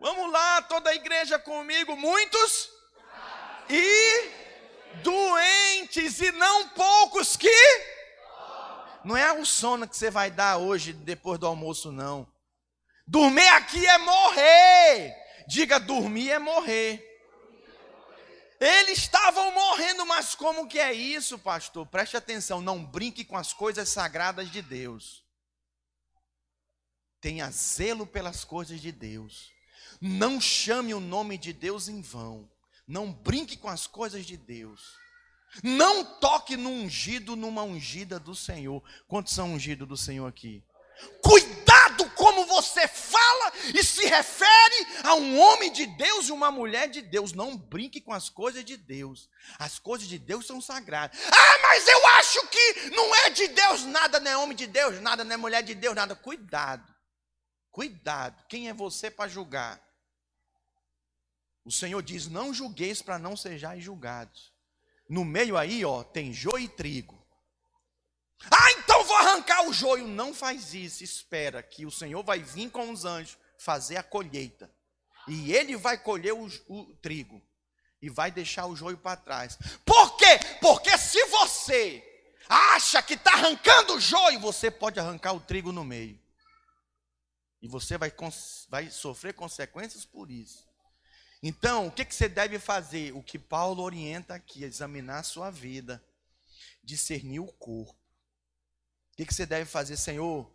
Vamos 0.00 0.30
lá, 0.32 0.62
toda 0.62 0.90
a 0.90 0.94
igreja 0.94 1.38
comigo, 1.38 1.96
muitos 1.96 2.70
e 3.68 4.30
doentes 5.02 6.20
e 6.20 6.32
não 6.32 6.68
poucos 6.68 7.36
que 7.36 7.48
não 9.04 9.16
é 9.16 9.32
o 9.32 9.44
sono 9.44 9.88
que 9.88 9.96
você 9.96 10.10
vai 10.10 10.30
dar 10.30 10.58
hoje 10.58 10.92
depois 10.92 11.38
do 11.38 11.46
almoço 11.46 11.90
não. 11.90 12.26
Dormir 13.06 13.48
aqui 13.48 13.86
é 13.86 13.96
morrer. 13.96 15.16
Diga, 15.46 15.80
dormir 15.80 16.30
é 16.30 16.38
morrer. 16.38 17.07
Eles 18.60 18.98
estavam 18.98 19.52
morrendo, 19.52 20.04
mas 20.04 20.34
como 20.34 20.66
que 20.66 20.78
é 20.78 20.92
isso, 20.92 21.38
pastor? 21.38 21.86
Preste 21.86 22.16
atenção, 22.16 22.60
não 22.60 22.84
brinque 22.84 23.24
com 23.24 23.36
as 23.36 23.52
coisas 23.52 23.88
sagradas 23.88 24.50
de 24.50 24.60
Deus. 24.60 25.24
Tenha 27.20 27.50
zelo 27.50 28.06
pelas 28.06 28.44
coisas 28.44 28.80
de 28.80 28.90
Deus. 28.90 29.50
Não 30.00 30.40
chame 30.40 30.92
o 30.92 31.00
nome 31.00 31.38
de 31.38 31.52
Deus 31.52 31.88
em 31.88 32.00
vão. 32.00 32.50
Não 32.86 33.12
brinque 33.12 33.56
com 33.56 33.68
as 33.68 33.86
coisas 33.86 34.26
de 34.26 34.36
Deus. 34.36 34.96
Não 35.62 36.04
toque 36.04 36.56
no 36.56 36.70
ungido, 36.70 37.36
numa 37.36 37.62
ungida 37.62 38.18
do 38.18 38.34
Senhor. 38.34 38.82
Quantos 39.06 39.34
são 39.34 39.54
ungidos 39.54 39.86
do 39.86 39.96
Senhor 39.96 40.26
aqui? 40.26 40.62
Cuidado 41.22 41.77
você 42.62 42.88
fala 42.88 43.52
e 43.74 43.82
se 43.84 44.04
refere 44.06 44.86
a 45.04 45.14
um 45.14 45.38
homem 45.38 45.72
de 45.72 45.86
Deus 45.86 46.28
e 46.28 46.32
uma 46.32 46.50
mulher 46.50 46.88
de 46.88 47.00
Deus. 47.00 47.32
Não 47.32 47.56
brinque 47.56 48.00
com 48.00 48.12
as 48.12 48.28
coisas 48.28 48.64
de 48.64 48.76
Deus. 48.76 49.28
As 49.58 49.78
coisas 49.78 50.08
de 50.08 50.18
Deus 50.18 50.46
são 50.46 50.60
sagradas. 50.60 51.18
Ah, 51.30 51.58
mas 51.62 51.86
eu 51.86 52.06
acho 52.18 52.46
que 52.48 52.90
não 52.90 53.14
é 53.14 53.30
de 53.30 53.48
Deus 53.48 53.84
nada, 53.84 54.18
não 54.20 54.30
é 54.30 54.36
homem 54.36 54.56
de 54.56 54.66
Deus 54.66 55.00
nada, 55.00 55.24
não 55.24 55.34
é 55.34 55.36
mulher 55.36 55.62
de 55.62 55.74
Deus 55.74 55.94
nada. 55.94 56.16
Cuidado. 56.16 56.94
Cuidado. 57.70 58.44
Quem 58.48 58.68
é 58.68 58.74
você 58.74 59.10
para 59.10 59.28
julgar? 59.28 59.80
O 61.64 61.70
Senhor 61.70 62.02
diz: 62.02 62.26
Não 62.26 62.52
julgueis 62.52 63.00
para 63.00 63.18
não 63.18 63.36
sejais 63.36 63.84
julgados. 63.84 64.52
No 65.08 65.24
meio 65.24 65.56
aí, 65.56 65.84
ó, 65.84 66.02
tem 66.02 66.32
joio 66.32 66.64
e 66.64 66.68
trigo. 66.68 67.18
Ah, 68.50 68.72
então 68.72 68.97
vou 69.08 69.16
arrancar 69.16 69.66
o 69.66 69.72
joio. 69.72 70.06
Não 70.06 70.34
faz 70.34 70.74
isso. 70.74 71.02
Espera 71.02 71.62
que 71.62 71.86
o 71.86 71.90
Senhor 71.90 72.22
vai 72.22 72.40
vir 72.40 72.70
com 72.70 72.90
os 72.90 73.04
anjos 73.04 73.36
fazer 73.56 73.96
a 73.96 74.02
colheita. 74.02 74.70
E 75.26 75.52
ele 75.52 75.76
vai 75.76 75.98
colher 75.98 76.34
o, 76.34 76.46
o 76.68 76.94
trigo. 76.96 77.42
E 78.00 78.08
vai 78.08 78.30
deixar 78.30 78.66
o 78.66 78.76
joio 78.76 78.96
para 78.96 79.16
trás. 79.16 79.58
Por 79.84 80.16
quê? 80.16 80.38
Porque 80.60 80.96
se 80.96 81.24
você 81.26 82.04
acha 82.48 83.02
que 83.02 83.14
está 83.14 83.32
arrancando 83.32 83.94
o 83.94 84.00
joio, 84.00 84.38
você 84.38 84.70
pode 84.70 85.00
arrancar 85.00 85.32
o 85.32 85.40
trigo 85.40 85.72
no 85.72 85.84
meio. 85.84 86.20
E 87.60 87.66
você 87.66 87.98
vai, 87.98 88.12
vai 88.68 88.88
sofrer 88.88 89.34
consequências 89.34 90.04
por 90.04 90.30
isso. 90.30 90.68
Então, 91.42 91.88
o 91.88 91.90
que, 91.90 92.04
que 92.04 92.14
você 92.14 92.28
deve 92.28 92.58
fazer? 92.58 93.12
O 93.14 93.22
que 93.22 93.38
Paulo 93.38 93.82
orienta 93.82 94.34
aqui, 94.34 94.62
examinar 94.62 95.18
a 95.18 95.24
sua 95.24 95.50
vida, 95.50 96.02
discernir 96.84 97.40
o 97.40 97.52
corpo 97.52 98.07
que, 99.18 99.26
que 99.26 99.34
você 99.34 99.44
deve 99.44 99.64
fazer, 99.64 99.96
Senhor? 99.96 100.48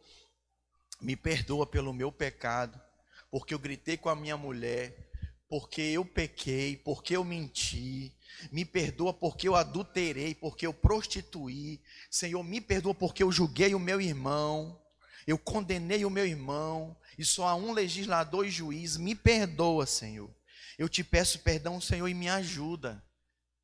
Me 1.01 1.17
perdoa 1.17 1.67
pelo 1.67 1.91
meu 1.91 2.13
pecado, 2.13 2.81
porque 3.29 3.53
eu 3.53 3.59
gritei 3.59 3.97
com 3.97 4.07
a 4.07 4.15
minha 4.15 4.37
mulher, 4.37 5.11
porque 5.49 5.81
eu 5.81 6.05
pequei, 6.05 6.77
porque 6.77 7.17
eu 7.17 7.25
menti. 7.25 8.17
Me 8.53 8.63
perdoa 8.63 9.13
porque 9.13 9.49
eu 9.49 9.55
adulterei, 9.55 10.33
porque 10.33 10.65
eu 10.65 10.73
prostituí. 10.73 11.81
Senhor, 12.09 12.41
me 12.41 12.61
perdoa 12.61 12.95
porque 12.95 13.21
eu 13.21 13.33
julguei 13.33 13.75
o 13.75 13.79
meu 13.79 13.99
irmão, 13.99 14.81
eu 15.27 15.37
condenei 15.37 16.05
o 16.05 16.09
meu 16.09 16.25
irmão, 16.25 16.95
e 17.17 17.25
só 17.25 17.49
há 17.49 17.55
um 17.55 17.73
legislador 17.73 18.45
e 18.45 18.49
juiz. 18.49 18.95
Me 18.95 19.13
perdoa, 19.13 19.85
Senhor. 19.85 20.33
Eu 20.77 20.87
te 20.87 21.03
peço 21.03 21.39
perdão, 21.39 21.81
Senhor, 21.81 22.07
e 22.07 22.13
me 22.13 22.29
ajuda. 22.29 23.03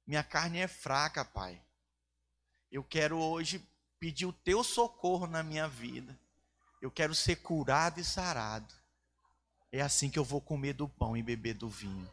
Minha 0.06 0.24
carne 0.24 0.60
é 0.60 0.68
fraca, 0.68 1.24
Pai. 1.24 1.62
Eu 2.70 2.84
quero 2.84 3.18
hoje 3.18 3.66
pedir 4.00 4.26
o 4.26 4.34
teu 4.34 4.64
socorro 4.64 5.28
na 5.28 5.44
minha 5.44 5.68
vida. 5.68 6.18
Eu 6.82 6.90
quero 6.90 7.14
ser 7.14 7.38
curado 7.38 8.00
e 8.00 8.04
sarado. 8.04 8.74
É 9.72 9.82
assim 9.82 10.10
que 10.10 10.18
eu 10.18 10.24
vou 10.24 10.42
comer 10.42 10.74
do 10.74 10.88
pão 10.88 11.16
e 11.16 11.22
beber 11.22 11.54
do 11.54 11.70
vinho. 11.70 12.10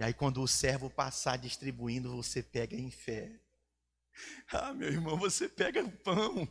E 0.00 0.04
aí, 0.04 0.14
quando 0.14 0.40
o 0.40 0.48
servo 0.48 0.88
passar 0.88 1.36
distribuindo, 1.36 2.16
você 2.16 2.42
pega 2.42 2.76
em 2.76 2.90
fé. 2.90 3.30
Ah, 4.50 4.72
meu 4.72 4.88
irmão, 4.88 5.16
você 5.16 5.48
pega 5.48 5.84
o 5.84 5.90
pão 5.90 6.48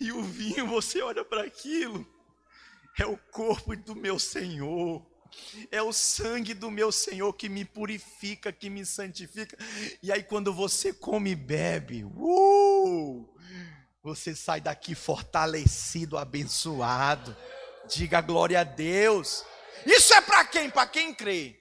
e 0.00 0.12
o 0.12 0.22
vinho, 0.22 0.66
você 0.66 1.02
olha 1.02 1.24
para 1.24 1.42
aquilo. 1.42 2.06
É 2.98 3.06
o 3.06 3.16
corpo 3.16 3.76
do 3.76 3.94
meu 3.94 4.18
Senhor. 4.18 5.06
É 5.70 5.82
o 5.82 5.92
sangue 5.92 6.54
do 6.54 6.70
meu 6.70 6.90
Senhor 6.90 7.32
que 7.34 7.48
me 7.48 7.64
purifica, 7.64 8.52
que 8.52 8.70
me 8.70 8.84
santifica. 8.84 9.56
E 10.02 10.10
aí, 10.10 10.22
quando 10.22 10.52
você 10.52 10.92
come 10.92 11.32
e 11.32 11.36
bebe, 11.36 12.04
uh, 12.04 13.28
você 14.02 14.34
sai 14.34 14.60
daqui 14.60 14.94
fortalecido, 14.94 16.16
abençoado. 16.16 17.36
Diga 17.88 18.20
glória 18.20 18.60
a 18.60 18.64
Deus. 18.64 19.44
Isso 19.84 20.14
é 20.14 20.20
para 20.20 20.44
quem? 20.44 20.70
Para 20.70 20.86
quem 20.86 21.14
crê. 21.14 21.58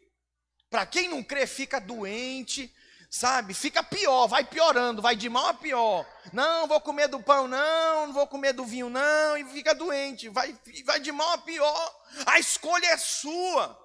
Para 0.70 0.85
quem 0.85 1.07
não 1.07 1.24
crê, 1.24 1.48
fica 1.48 1.79
doente, 1.79 2.74
sabe? 3.09 3.53
Fica 3.53 3.81
pior, 3.81 4.27
vai 4.27 4.44
piorando, 4.44 5.01
vai 5.01 5.16
de 5.16 5.29
mal 5.29 5.48
a 5.48 5.53
pior. 5.53 6.05
Não, 6.33 6.68
vou 6.68 6.81
comer 6.81 7.07
do 7.07 7.22
pão, 7.22 7.48
não, 7.48 8.07
não 8.07 8.14
vou 8.14 8.27
comer 8.27 8.53
do 8.53 8.66
vinho, 8.66 8.90
não, 8.90 9.38
e 9.38 9.46
fica 9.46 9.74
doente, 9.74 10.27
vai, 10.29 10.57
vai 10.85 11.00
de 11.00 11.11
mal 11.11 11.31
a 11.31 11.38
pior. 11.38 11.96
A 12.25 12.38
escolha 12.38 12.88
é 12.88 12.98
sua. 12.98 13.77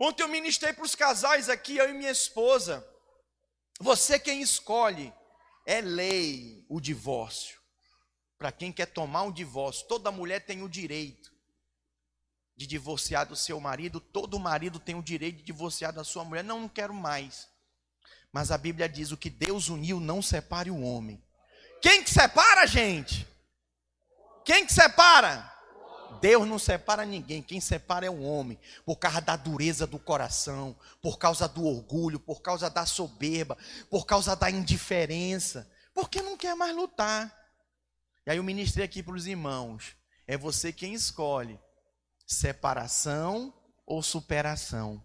Ontem 0.00 0.22
eu 0.22 0.28
ministrei 0.28 0.72
para 0.72 0.84
os 0.84 0.94
casais 0.94 1.48
aqui, 1.48 1.76
eu 1.76 1.88
e 1.88 1.92
minha 1.92 2.10
esposa. 2.10 2.84
Você 3.78 4.18
quem 4.18 4.40
escolhe, 4.42 5.12
é 5.66 5.80
lei 5.80 6.64
o 6.68 6.80
divórcio. 6.80 7.63
Para 8.38 8.52
quem 8.52 8.72
quer 8.72 8.86
tomar 8.86 9.22
um 9.22 9.32
divórcio, 9.32 9.86
toda 9.86 10.10
mulher 10.10 10.44
tem 10.44 10.62
o 10.62 10.68
direito 10.68 11.32
de 12.56 12.66
divorciar 12.66 13.26
do 13.26 13.34
seu 13.34 13.58
marido, 13.60 14.00
todo 14.00 14.38
marido 14.38 14.78
tem 14.78 14.94
o 14.94 15.02
direito 15.02 15.38
de 15.38 15.44
divorciar 15.44 15.92
da 15.92 16.04
sua 16.04 16.24
mulher. 16.24 16.44
Não, 16.44 16.60
não 16.60 16.68
quero 16.68 16.94
mais. 16.94 17.48
Mas 18.32 18.50
a 18.50 18.58
Bíblia 18.58 18.88
diz: 18.88 19.12
o 19.12 19.16
que 19.16 19.30
Deus 19.30 19.68
uniu, 19.68 20.00
não 20.00 20.20
separe 20.20 20.70
o 20.70 20.80
homem. 20.80 21.22
Quem 21.80 22.02
que 22.02 22.10
separa, 22.10 22.66
gente? 22.66 23.26
Quem 24.44 24.66
que 24.66 24.72
separa? 24.72 25.52
Deus 26.20 26.48
não 26.48 26.58
separa 26.58 27.04
ninguém, 27.04 27.42
quem 27.42 27.60
separa 27.60 28.06
é 28.06 28.10
o 28.10 28.22
homem, 28.22 28.58
por 28.84 28.96
causa 28.96 29.20
da 29.20 29.36
dureza 29.36 29.86
do 29.86 29.98
coração, 29.98 30.74
por 31.02 31.18
causa 31.18 31.46
do 31.46 31.66
orgulho, 31.66 32.18
por 32.18 32.40
causa 32.40 32.70
da 32.70 32.86
soberba, 32.86 33.58
por 33.90 34.06
causa 34.06 34.34
da 34.34 34.50
indiferença, 34.50 35.70
porque 35.92 36.22
não 36.22 36.36
quer 36.36 36.54
mais 36.54 36.74
lutar. 36.74 37.43
E 38.26 38.30
aí 38.30 38.36
eu 38.38 38.44
ministrei 38.44 38.84
aqui 38.84 39.02
para 39.02 39.14
os 39.14 39.26
irmãos: 39.26 39.96
é 40.26 40.36
você 40.36 40.72
quem 40.72 40.94
escolhe 40.94 41.58
separação 42.26 43.52
ou 43.86 44.02
superação. 44.02 45.02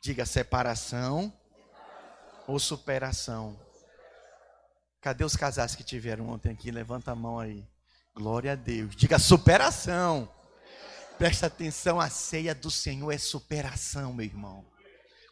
Diga 0.00 0.26
separação 0.26 1.32
ou 2.46 2.58
superação. 2.58 3.58
Cadê 5.00 5.24
os 5.24 5.36
casais 5.36 5.74
que 5.74 5.82
tiveram 5.82 6.28
ontem 6.28 6.52
aqui? 6.52 6.70
Levanta 6.70 7.10
a 7.10 7.14
mão 7.14 7.38
aí. 7.38 7.66
Glória 8.14 8.52
a 8.52 8.54
Deus. 8.54 8.94
Diga 8.94 9.18
superação. 9.18 10.32
Presta 11.18 11.46
atenção, 11.46 12.00
a 12.00 12.08
ceia 12.08 12.54
do 12.54 12.70
Senhor 12.70 13.10
é 13.12 13.18
superação, 13.18 14.12
meu 14.12 14.24
irmão. 14.24 14.64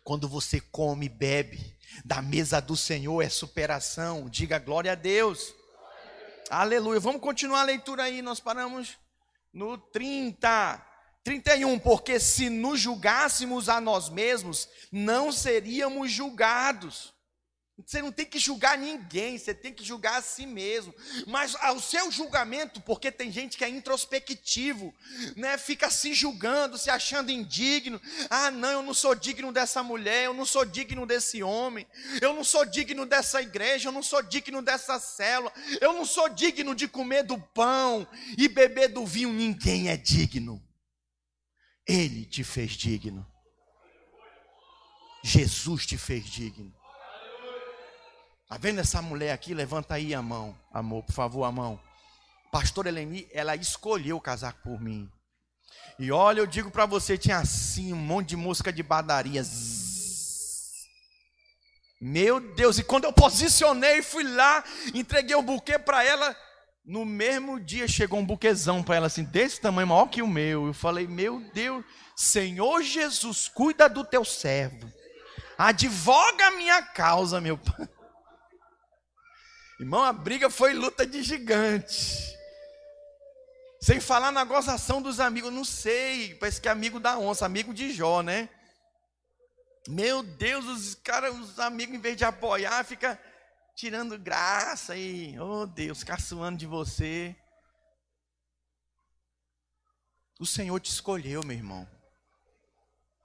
Quando 0.05 0.29
você 0.29 0.61
come 0.61 1.07
e 1.07 1.09
bebe 1.09 1.77
da 2.05 2.23
mesa 2.23 2.61
do 2.61 2.77
Senhor 2.77 3.23
é 3.23 3.29
superação. 3.29 4.29
Diga 4.29 4.59
glória 4.59 4.93
a 4.93 4.95
Deus. 4.95 5.55
Aleluia. 6.51 6.99
Vamos 6.99 7.21
continuar 7.21 7.61
a 7.61 7.65
leitura 7.65 8.03
aí. 8.03 8.21
Nós 8.21 8.41
paramos 8.41 8.99
no 9.53 9.79
30. 9.79 10.85
31, 11.23 11.79
porque 11.79 12.19
se 12.19 12.49
nos 12.51 12.81
julgássemos 12.81 13.69
a 13.69 13.81
nós 13.81 14.09
mesmos, 14.09 14.69
não 14.91 15.31
seríamos 15.31 16.11
julgados. 16.11 17.15
Você 17.87 18.03
não 18.03 18.13
tem 18.13 18.27
que 18.27 18.39
julgar 18.39 18.77
ninguém, 18.79 19.39
você 19.39 19.55
tem 19.55 19.73
que 19.73 19.85
julgar 19.85 20.19
a 20.19 20.23
si 20.23 20.47
mesmo. 20.47 20.95
Mas 21.27 21.55
o 21.55 21.81
seu 21.81 22.11
julgamento, 22.11 22.81
porque 22.81 23.11
tem 23.11 23.31
gente 23.31 23.57
que 23.57 23.65
é 23.65 23.69
introspectivo, 23.69 24.95
né? 25.37 25.57
Fica 25.59 25.91
se 25.91 26.15
julgando, 26.15 26.79
se 26.79 26.91
achando 26.91 27.31
indigno. 27.31 28.01
Ah, 28.29 28.51
não, 28.51 28.71
eu 28.71 28.83
não 28.83 28.95
sou 28.95 29.15
digno 29.15 29.53
dessa 29.53 29.83
mulher, 29.83 30.25
eu 30.25 30.35
não 30.35 30.45
sou 30.45 30.65
digno 30.65 31.07
desse 31.07 31.43
homem, 31.43 31.87
eu 32.21 32.35
não 32.35 32.45
sou 32.45 32.65
digno 32.65 33.07
dessa 33.07 33.41
igreja, 33.41 33.89
eu 33.89 33.93
não 33.93 34.03
sou 34.03 34.23
digno 34.23 34.63
dessa 34.63 34.99
célula, 34.99 35.53
eu 35.81 35.93
não 35.93 36.05
sou 36.05 36.29
digno 36.29 36.75
de 36.75 36.89
comer 36.89 37.23
do 37.23 37.39
pão 37.39 38.07
e 38.37 38.49
beber 38.49 38.89
do 38.89 39.07
vinho. 39.07 39.33
Ninguém 39.33 39.89
é 39.89 39.97
digno. 39.97 40.63
Ele 41.87 42.25
te 42.25 42.45
fez 42.45 42.73
digno. 42.73 43.27
Jesus 45.23 45.87
te 45.87 45.99
fez 45.99 46.25
digno. 46.25 46.80
Está 48.51 48.59
vendo 48.59 48.81
essa 48.81 49.01
mulher 49.01 49.31
aqui? 49.31 49.55
Levanta 49.55 49.95
aí 49.95 50.13
a 50.13 50.21
mão, 50.21 50.59
amor, 50.73 51.05
por 51.05 51.13
favor, 51.13 51.45
a 51.45 51.53
mão. 51.53 51.81
Pastor 52.51 52.89
Eleni, 52.89 53.29
ela 53.31 53.55
escolheu 53.55 54.21
casar 54.21 54.55
por 54.55 54.81
mim. 54.81 55.09
E 55.97 56.11
olha, 56.11 56.41
eu 56.41 56.49
digo 56.49 56.69
para 56.69 56.85
você, 56.85 57.17
tinha 57.17 57.37
assim 57.37 57.93
um 57.93 57.97
monte 57.97 58.31
de 58.31 58.37
música 58.37 58.73
de 58.73 58.83
badaria. 58.83 59.41
Meu 62.01 62.41
Deus, 62.41 62.77
e 62.77 62.83
quando 62.83 63.05
eu 63.05 63.13
posicionei, 63.13 64.03
fui 64.03 64.25
lá, 64.25 64.65
entreguei 64.93 65.37
o 65.37 65.39
um 65.39 65.45
buquê 65.45 65.79
para 65.79 66.03
ela. 66.03 66.37
No 66.85 67.05
mesmo 67.05 67.61
dia 67.61 67.87
chegou 67.87 68.19
um 68.19 68.27
buquezão 68.27 68.83
para 68.83 68.97
ela, 68.97 69.07
assim, 69.07 69.23
desse 69.23 69.61
tamanho, 69.61 69.87
maior 69.87 70.07
que 70.07 70.23
o 70.23 70.27
meu. 70.27 70.67
Eu 70.67 70.75
falei, 70.75 71.07
meu 71.07 71.39
Deus, 71.55 71.85
Senhor 72.17 72.83
Jesus, 72.83 73.47
cuida 73.47 73.89
do 73.89 74.05
teu 74.05 74.25
servo. 74.25 74.93
Advoga 75.57 76.49
a 76.49 76.51
minha 76.51 76.83
causa, 76.83 77.41
meu 77.41 77.57
pai. 77.57 77.89
Irmão, 79.81 80.05
a 80.05 80.13
briga 80.13 80.51
foi 80.51 80.75
luta 80.75 81.07
de 81.07 81.23
gigante. 81.23 82.37
Sem 83.81 83.99
falar 83.99 84.31
na 84.31 84.45
gozação 84.45 85.01
dos 85.01 85.19
amigos, 85.19 85.51
não 85.51 85.65
sei, 85.65 86.35
parece 86.35 86.61
que 86.61 86.69
é 86.69 86.71
amigo 86.71 87.01
da 87.01 87.19
onça, 87.19 87.47
amigo 87.47 87.73
de 87.73 87.91
Jó, 87.91 88.21
né? 88.21 88.51
Meu 89.89 90.23
Deus, 90.23 90.67
os 90.67 90.95
caras, 90.97 91.35
os 91.35 91.59
amigos, 91.59 91.95
em 91.95 91.99
vez 91.99 92.15
de 92.15 92.27
apoiar, 92.27 92.85
fica 92.85 93.19
tirando 93.75 94.19
graça 94.19 94.95
e, 94.95 95.41
oh 95.41 95.65
Deus, 95.65 96.05
caçoando 96.05 96.59
de 96.59 96.67
você. 96.67 97.35
O 100.39 100.45
Senhor 100.45 100.79
te 100.79 100.91
escolheu, 100.91 101.43
meu 101.43 101.57
irmão. 101.57 101.89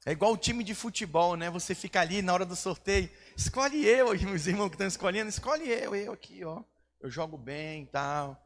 É 0.05 0.11
igual 0.11 0.33
o 0.33 0.37
time 0.37 0.63
de 0.63 0.75
futebol, 0.75 1.35
né? 1.35 1.49
Você 1.49 1.73
fica 1.73 1.99
ali 1.99 2.21
na 2.21 2.31
hora 2.31 2.45
do 2.45 2.55
sorteio, 2.55 3.09
escolhe 3.35 3.83
eu, 3.85 4.17
meus 4.21 4.45
irmãos 4.45 4.69
que 4.69 4.75
estão 4.75 4.87
escolhendo, 4.87 5.29
escolhe 5.29 5.67
eu, 5.67 5.95
eu 5.95 6.13
aqui, 6.13 6.45
ó. 6.45 6.63
Eu 7.01 7.09
jogo 7.09 7.37
bem 7.37 7.83
e 7.83 7.87
tal. 7.87 8.39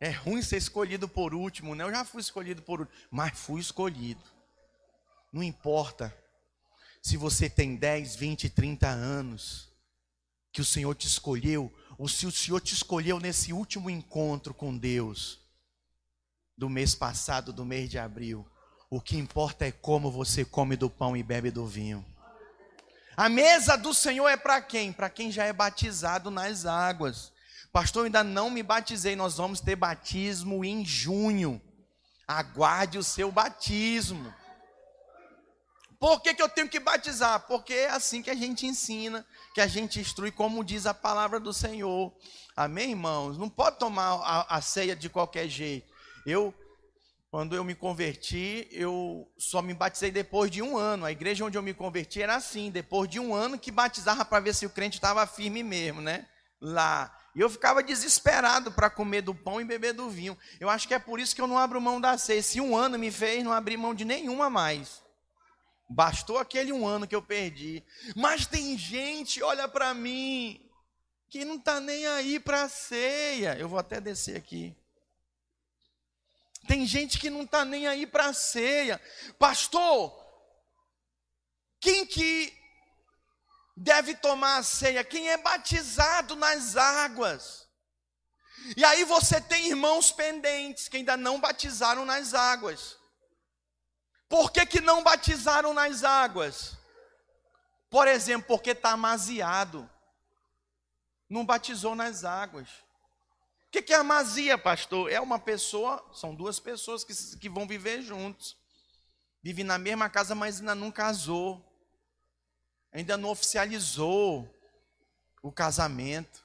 É 0.00 0.10
ruim 0.10 0.42
ser 0.42 0.56
escolhido 0.56 1.08
por 1.08 1.34
último, 1.34 1.74
né? 1.74 1.84
Eu 1.84 1.90
já 1.90 2.04
fui 2.04 2.20
escolhido 2.20 2.62
por 2.62 2.80
último, 2.80 2.98
mas 3.10 3.38
fui 3.38 3.60
escolhido. 3.60 4.22
Não 5.32 5.42
importa 5.42 6.12
se 7.00 7.16
você 7.16 7.48
tem 7.48 7.76
10, 7.76 8.16
20, 8.16 8.50
30 8.50 8.88
anos, 8.88 9.68
que 10.50 10.60
o 10.60 10.64
Senhor 10.64 10.94
te 10.96 11.06
escolheu, 11.06 11.72
ou 11.96 12.08
se 12.08 12.26
o 12.26 12.32
Senhor 12.32 12.60
te 12.60 12.74
escolheu 12.74 13.20
nesse 13.20 13.52
último 13.52 13.88
encontro 13.88 14.52
com 14.52 14.76
Deus, 14.76 15.38
do 16.56 16.68
mês 16.68 16.94
passado, 16.94 17.52
do 17.52 17.64
mês 17.64 17.88
de 17.88 17.98
abril. 17.98 18.49
O 18.90 19.00
que 19.00 19.16
importa 19.16 19.64
é 19.64 19.70
como 19.70 20.10
você 20.10 20.44
come 20.44 20.74
do 20.74 20.90
pão 20.90 21.16
e 21.16 21.22
bebe 21.22 21.52
do 21.52 21.64
vinho. 21.64 22.04
A 23.16 23.28
mesa 23.28 23.76
do 23.76 23.94
Senhor 23.94 24.28
é 24.28 24.36
para 24.36 24.60
quem? 24.60 24.92
Para 24.92 25.08
quem 25.08 25.30
já 25.30 25.44
é 25.44 25.52
batizado 25.52 26.28
nas 26.28 26.66
águas. 26.66 27.32
Pastor, 27.72 28.06
ainda 28.06 28.24
não 28.24 28.50
me 28.50 28.64
batizei, 28.64 29.14
nós 29.14 29.36
vamos 29.36 29.60
ter 29.60 29.76
batismo 29.76 30.64
em 30.64 30.84
junho. 30.84 31.62
Aguarde 32.26 32.98
o 32.98 33.04
seu 33.04 33.30
batismo. 33.30 34.34
Por 36.00 36.20
que, 36.20 36.34
que 36.34 36.42
eu 36.42 36.48
tenho 36.48 36.68
que 36.68 36.80
batizar? 36.80 37.46
Porque 37.46 37.74
é 37.74 37.90
assim 37.90 38.22
que 38.22 38.30
a 38.30 38.34
gente 38.34 38.66
ensina, 38.66 39.24
que 39.54 39.60
a 39.60 39.68
gente 39.68 40.00
instrui, 40.00 40.32
como 40.32 40.64
diz 40.64 40.84
a 40.84 40.94
palavra 40.94 41.38
do 41.38 41.52
Senhor. 41.52 42.12
Amém, 42.56 42.90
irmãos? 42.90 43.38
Não 43.38 43.48
pode 43.48 43.78
tomar 43.78 44.14
a, 44.14 44.56
a 44.56 44.60
ceia 44.60 44.96
de 44.96 45.08
qualquer 45.08 45.46
jeito. 45.46 45.92
Eu, 46.26 46.52
quando 47.30 47.54
eu 47.54 47.62
me 47.62 47.76
converti, 47.76 48.66
eu 48.72 49.30
só 49.38 49.62
me 49.62 49.72
batizei 49.72 50.10
depois 50.10 50.50
de 50.50 50.60
um 50.60 50.76
ano. 50.76 51.04
A 51.06 51.12
igreja 51.12 51.44
onde 51.44 51.56
eu 51.56 51.62
me 51.62 51.72
converti 51.72 52.20
era 52.20 52.34
assim, 52.34 52.70
depois 52.72 53.08
de 53.08 53.20
um 53.20 53.32
ano 53.32 53.56
que 53.56 53.70
batizava 53.70 54.24
para 54.24 54.40
ver 54.40 54.52
se 54.52 54.66
o 54.66 54.70
crente 54.70 54.96
estava 54.96 55.24
firme 55.28 55.62
mesmo, 55.62 56.00
né? 56.00 56.26
Lá. 56.60 57.16
E 57.32 57.40
eu 57.40 57.48
ficava 57.48 57.84
desesperado 57.84 58.72
para 58.72 58.90
comer 58.90 59.22
do 59.22 59.32
pão 59.32 59.60
e 59.60 59.64
beber 59.64 59.92
do 59.92 60.10
vinho. 60.10 60.36
Eu 60.58 60.68
acho 60.68 60.88
que 60.88 60.94
é 60.94 60.98
por 60.98 61.20
isso 61.20 61.32
que 61.32 61.40
eu 61.40 61.46
não 61.46 61.56
abro 61.56 61.80
mão 61.80 62.00
da 62.00 62.18
ceia. 62.18 62.42
Se 62.42 62.60
um 62.60 62.76
ano 62.76 62.98
me 62.98 63.12
fez 63.12 63.44
não 63.44 63.52
abrir 63.52 63.76
mão 63.76 63.94
de 63.94 64.04
nenhuma 64.04 64.50
mais. 64.50 65.00
Bastou 65.88 66.36
aquele 66.36 66.72
um 66.72 66.84
ano 66.84 67.06
que 67.06 67.14
eu 67.14 67.22
perdi. 67.22 67.84
Mas 68.16 68.44
tem 68.44 68.76
gente, 68.76 69.40
olha 69.40 69.68
para 69.68 69.94
mim, 69.94 70.60
que 71.28 71.44
não 71.44 71.54
está 71.54 71.78
nem 71.78 72.08
aí 72.08 72.40
para 72.40 72.64
a 72.64 72.68
ceia. 72.68 73.56
Eu 73.56 73.68
vou 73.68 73.78
até 73.78 74.00
descer 74.00 74.36
aqui. 74.36 74.76
Tem 76.70 76.86
gente 76.86 77.18
que 77.18 77.28
não 77.28 77.42
está 77.42 77.64
nem 77.64 77.88
aí 77.88 78.06
para 78.06 78.26
a 78.26 78.32
ceia. 78.32 79.02
Pastor, 79.40 80.16
quem 81.80 82.06
que 82.06 82.56
deve 83.76 84.14
tomar 84.14 84.58
a 84.58 84.62
ceia 84.62 85.02
quem 85.02 85.30
é 85.30 85.36
batizado 85.36 86.36
nas 86.36 86.76
águas. 86.76 87.68
E 88.76 88.84
aí 88.84 89.02
você 89.02 89.40
tem 89.40 89.66
irmãos 89.66 90.12
pendentes 90.12 90.86
que 90.86 90.98
ainda 90.98 91.16
não 91.16 91.40
batizaram 91.40 92.04
nas 92.04 92.34
águas. 92.34 92.96
Por 94.28 94.52
que, 94.52 94.64
que 94.64 94.80
não 94.80 95.02
batizaram 95.02 95.74
nas 95.74 96.04
águas? 96.04 96.78
Por 97.90 98.06
exemplo, 98.06 98.46
porque 98.46 98.70
está 98.70 98.90
amaziado. 98.90 99.90
Não 101.28 101.44
batizou 101.44 101.96
nas 101.96 102.22
águas. 102.22 102.68
O 103.72 103.82
que, 103.82 103.92
é 103.92 103.96
amazia, 103.96 104.58
pastor? 104.58 105.10
É 105.10 105.20
uma 105.20 105.38
pessoa, 105.38 106.04
são 106.12 106.34
duas 106.34 106.58
pessoas 106.58 107.04
que, 107.04 107.14
que 107.38 107.48
vão 107.48 107.66
viver 107.66 108.02
juntos. 108.02 108.56
Vivem 109.42 109.64
na 109.64 109.78
mesma 109.78 110.10
casa, 110.10 110.34
mas 110.34 110.58
ainda 110.58 110.74
não 110.74 110.90
casou 110.90 111.64
ainda 112.92 113.16
não 113.16 113.30
oficializou 113.30 114.48
o 115.42 115.52
casamento. 115.52 116.44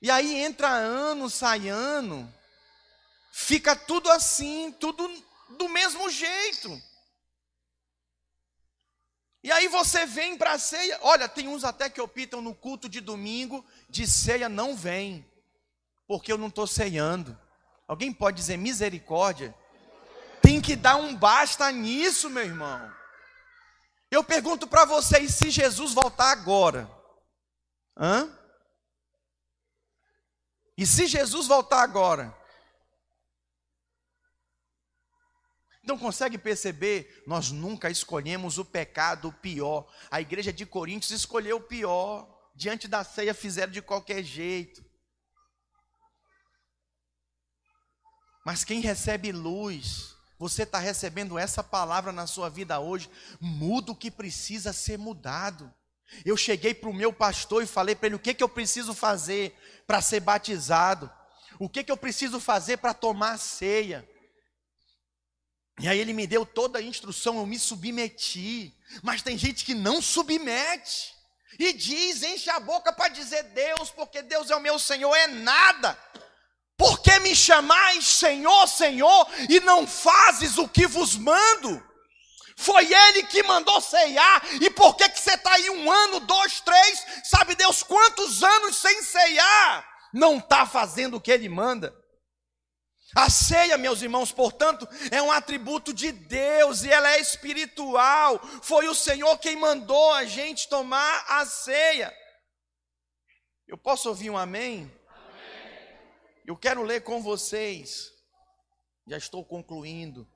E 0.00 0.10
aí 0.10 0.34
entra 0.36 0.68
ano, 0.68 1.30
sai 1.30 1.68
ano, 1.68 2.32
fica 3.32 3.74
tudo 3.74 4.10
assim, 4.10 4.72
tudo 4.72 5.08
do 5.56 5.68
mesmo 5.68 6.10
jeito. 6.10 6.80
E 9.44 9.50
aí 9.50 9.66
você 9.68 10.06
vem 10.06 10.36
para 10.36 10.52
a 10.52 10.58
ceia, 10.58 10.98
olha, 11.02 11.28
tem 11.28 11.48
uns 11.48 11.64
até 11.64 11.90
que 11.90 12.00
optam 12.00 12.40
no 12.40 12.54
culto 12.54 12.88
de 12.88 13.00
domingo, 13.00 13.64
de 13.88 14.06
ceia 14.06 14.48
não 14.48 14.76
vem, 14.76 15.26
porque 16.06 16.32
eu 16.32 16.38
não 16.38 16.48
estou 16.48 16.66
ceiando. 16.66 17.38
Alguém 17.86 18.12
pode 18.12 18.36
dizer 18.36 18.56
misericórdia? 18.56 19.54
Tem 20.40 20.60
que 20.60 20.74
dar 20.74 20.96
um 20.96 21.14
basta 21.14 21.70
nisso, 21.70 22.28
meu 22.28 22.44
irmão. 22.44 22.92
Eu 24.10 24.22
pergunto 24.22 24.66
para 24.66 24.84
vocês: 24.84 25.34
se 25.34 25.50
Jesus 25.50 25.94
voltar 25.94 26.32
agora, 26.32 26.90
hã? 27.96 28.38
E 30.76 30.86
se 30.86 31.06
Jesus 31.06 31.46
voltar 31.46 31.82
agora? 31.82 32.36
Não 35.82 35.98
consegue 35.98 36.38
perceber? 36.38 37.22
Nós 37.26 37.50
nunca 37.50 37.90
escolhemos 37.90 38.56
o 38.56 38.64
pecado 38.64 39.32
pior. 39.42 39.90
A 40.10 40.20
igreja 40.20 40.52
de 40.52 40.64
Coríntios 40.64 41.10
escolheu 41.10 41.56
o 41.56 41.62
pior. 41.62 42.28
Diante 42.54 42.86
da 42.86 43.02
ceia 43.02 43.34
fizeram 43.34 43.72
de 43.72 43.82
qualquer 43.82 44.22
jeito. 44.22 44.84
Mas 48.44 48.64
quem 48.64 48.80
recebe 48.80 49.30
luz, 49.30 50.16
você 50.38 50.64
está 50.64 50.78
recebendo 50.78 51.38
essa 51.38 51.62
palavra 51.62 52.10
na 52.10 52.26
sua 52.26 52.48
vida 52.48 52.80
hoje, 52.80 53.08
muda 53.40 53.92
o 53.92 53.96
que 53.96 54.10
precisa 54.10 54.72
ser 54.72 54.98
mudado. 54.98 55.72
Eu 56.24 56.36
cheguei 56.36 56.74
para 56.74 56.90
o 56.90 56.94
meu 56.94 57.12
pastor 57.12 57.62
e 57.62 57.66
falei 57.66 57.94
para 57.94 58.08
ele 58.08 58.16
o 58.16 58.20
que, 58.20 58.34
que 58.34 58.42
eu 58.42 58.48
preciso 58.48 58.92
fazer 58.92 59.56
para 59.86 60.02
ser 60.02 60.20
batizado, 60.20 61.10
o 61.58 61.68
que, 61.68 61.84
que 61.84 61.92
eu 61.92 61.96
preciso 61.96 62.40
fazer 62.40 62.78
para 62.78 62.92
tomar 62.92 63.38
ceia. 63.38 64.08
E 65.80 65.88
aí 65.88 65.98
ele 65.98 66.12
me 66.12 66.26
deu 66.26 66.44
toda 66.44 66.78
a 66.78 66.82
instrução, 66.82 67.38
eu 67.38 67.46
me 67.46 67.58
submeti. 67.58 68.76
Mas 69.02 69.22
tem 69.22 69.38
gente 69.38 69.64
que 69.64 69.74
não 69.74 70.02
submete 70.02 71.14
e 71.58 71.72
diz, 71.72 72.22
enche 72.22 72.50
a 72.50 72.60
boca 72.60 72.92
para 72.92 73.08
dizer 73.08 73.44
Deus, 73.44 73.90
porque 73.90 74.22
Deus 74.22 74.50
é 74.50 74.56
o 74.56 74.60
meu 74.60 74.78
Senhor, 74.78 75.14
é 75.14 75.28
nada. 75.28 75.98
Por 76.76 77.00
que 77.00 77.18
me 77.20 77.34
chamais 77.34 78.06
Senhor, 78.06 78.66
Senhor, 78.66 79.28
e 79.48 79.60
não 79.60 79.86
fazes 79.86 80.58
o 80.58 80.68
que 80.68 80.86
vos 80.86 81.16
mando? 81.16 81.82
Foi 82.56 82.92
Ele 82.92 83.24
que 83.24 83.42
mandou 83.42 83.80
ceiar, 83.80 84.42
e 84.60 84.70
por 84.70 84.96
que, 84.96 85.08
que 85.08 85.18
você 85.18 85.34
está 85.34 85.52
aí 85.52 85.70
um 85.70 85.90
ano, 85.90 86.20
dois, 86.20 86.60
três, 86.60 87.04
sabe 87.24 87.54
Deus 87.54 87.82
quantos 87.82 88.42
anos 88.42 88.76
sem 88.76 89.02
ceiar? 89.02 89.88
Não 90.12 90.38
está 90.38 90.66
fazendo 90.66 91.16
o 91.16 91.20
que 91.20 91.32
Ele 91.32 91.48
manda. 91.48 91.94
A 93.14 93.28
ceia, 93.28 93.76
meus 93.76 94.00
irmãos, 94.00 94.32
portanto, 94.32 94.88
é 95.10 95.20
um 95.20 95.30
atributo 95.30 95.92
de 95.92 96.12
Deus 96.12 96.82
e 96.82 96.90
ela 96.90 97.10
é 97.10 97.20
espiritual. 97.20 98.40
Foi 98.62 98.88
o 98.88 98.94
Senhor 98.94 99.36
quem 99.38 99.54
mandou 99.54 100.12
a 100.12 100.24
gente 100.24 100.68
tomar 100.68 101.24
a 101.28 101.44
ceia. 101.44 102.12
Eu 103.68 103.76
posso 103.76 104.08
ouvir 104.08 104.30
um 104.30 104.38
amém? 104.38 104.90
Eu 106.44 106.56
quero 106.56 106.82
ler 106.82 107.04
com 107.04 107.22
vocês, 107.22 108.12
já 109.06 109.16
estou 109.16 109.44
concluindo, 109.44 110.28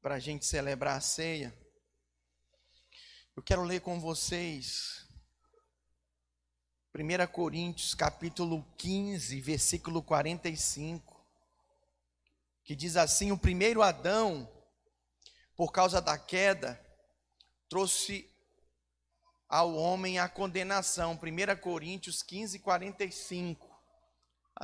para 0.00 0.14
a 0.14 0.18
gente 0.20 0.46
celebrar 0.46 0.96
a 0.96 1.00
ceia. 1.00 1.52
Eu 3.34 3.42
quero 3.42 3.64
ler 3.64 3.80
com 3.80 3.98
vocês 3.98 5.08
1 6.94 7.26
Coríntios 7.32 7.96
capítulo 7.96 8.64
15, 8.76 9.40
versículo 9.40 10.04
45, 10.04 11.26
que 12.62 12.76
diz 12.76 12.96
assim: 12.96 13.32
O 13.32 13.38
primeiro 13.38 13.82
Adão, 13.82 14.48
por 15.56 15.72
causa 15.72 16.00
da 16.00 16.16
queda, 16.16 16.80
trouxe 17.68 18.32
ao 19.48 19.74
homem 19.74 20.20
a 20.20 20.28
condenação. 20.28 21.18
1 21.20 21.60
Coríntios 21.60 22.22
15, 22.22 22.60
45. 22.60 23.67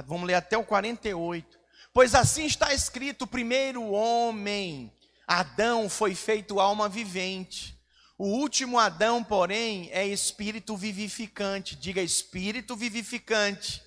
Vamos 0.07 0.26
ler 0.26 0.35
até 0.35 0.57
o 0.57 0.64
48. 0.64 1.59
Pois 1.92 2.14
assim 2.14 2.44
está 2.44 2.74
escrito: 2.74 3.22
o 3.22 3.26
primeiro 3.26 3.90
homem, 3.90 4.92
Adão, 5.26 5.88
foi 5.88 6.14
feito 6.14 6.61
alma 6.61 6.88
vivente. 6.88 7.78
O 8.16 8.26
último 8.26 8.78
Adão, 8.78 9.22
porém, 9.22 9.90
é 9.92 10.07
espírito 10.07 10.76
vivificante. 10.76 11.76
Diga 11.76 12.00
espírito 12.00 12.76
vivificante. 12.76 13.83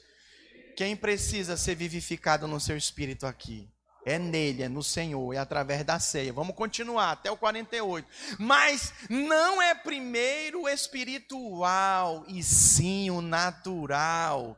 Quem 0.76 0.96
precisa 0.96 1.58
ser 1.58 1.76
vivificado 1.76 2.48
no 2.48 2.60
seu 2.60 2.78
espírito 2.78 3.26
aqui? 3.26 3.70
É 4.06 4.20
nele, 4.20 4.64
é 4.64 4.70
no 4.70 4.84
Senhor, 4.84 5.34
é 5.34 5.38
através 5.38 5.84
da 5.84 6.00
ceia. 6.00 6.32
Vamos 6.32 6.56
continuar 6.56 7.12
até 7.12 7.32
o 7.32 7.36
48. 7.36 8.08
Mas 8.38 8.94
não 9.10 9.62
é 9.62 9.74
primeiro 9.76 10.62
o 10.62 10.70
espiritual, 10.70 12.24
e 12.28 12.42
sim 12.44 13.10
o 13.10 13.22
natural. 13.22 14.58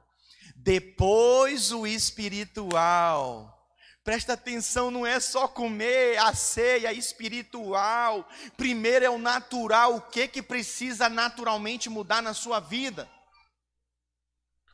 Depois 0.62 1.72
o 1.72 1.88
espiritual. 1.88 3.56
Presta 4.04 4.34
atenção, 4.34 4.92
não 4.92 5.08
é 5.08 5.18
só 5.20 5.48
comer 5.48 6.18
a 6.18 6.34
ceia 6.34 6.92
espiritual. 6.92 8.28
Primeiro 8.58 9.06
é 9.06 9.10
o 9.10 9.18
natural. 9.18 9.96
O 9.96 10.02
que 10.02 10.28
que 10.28 10.42
precisa 10.42 11.08
naturalmente 11.08 11.90
mudar 11.90 12.22
na 12.22 12.34
sua 12.34 12.60
vida? 12.60 13.10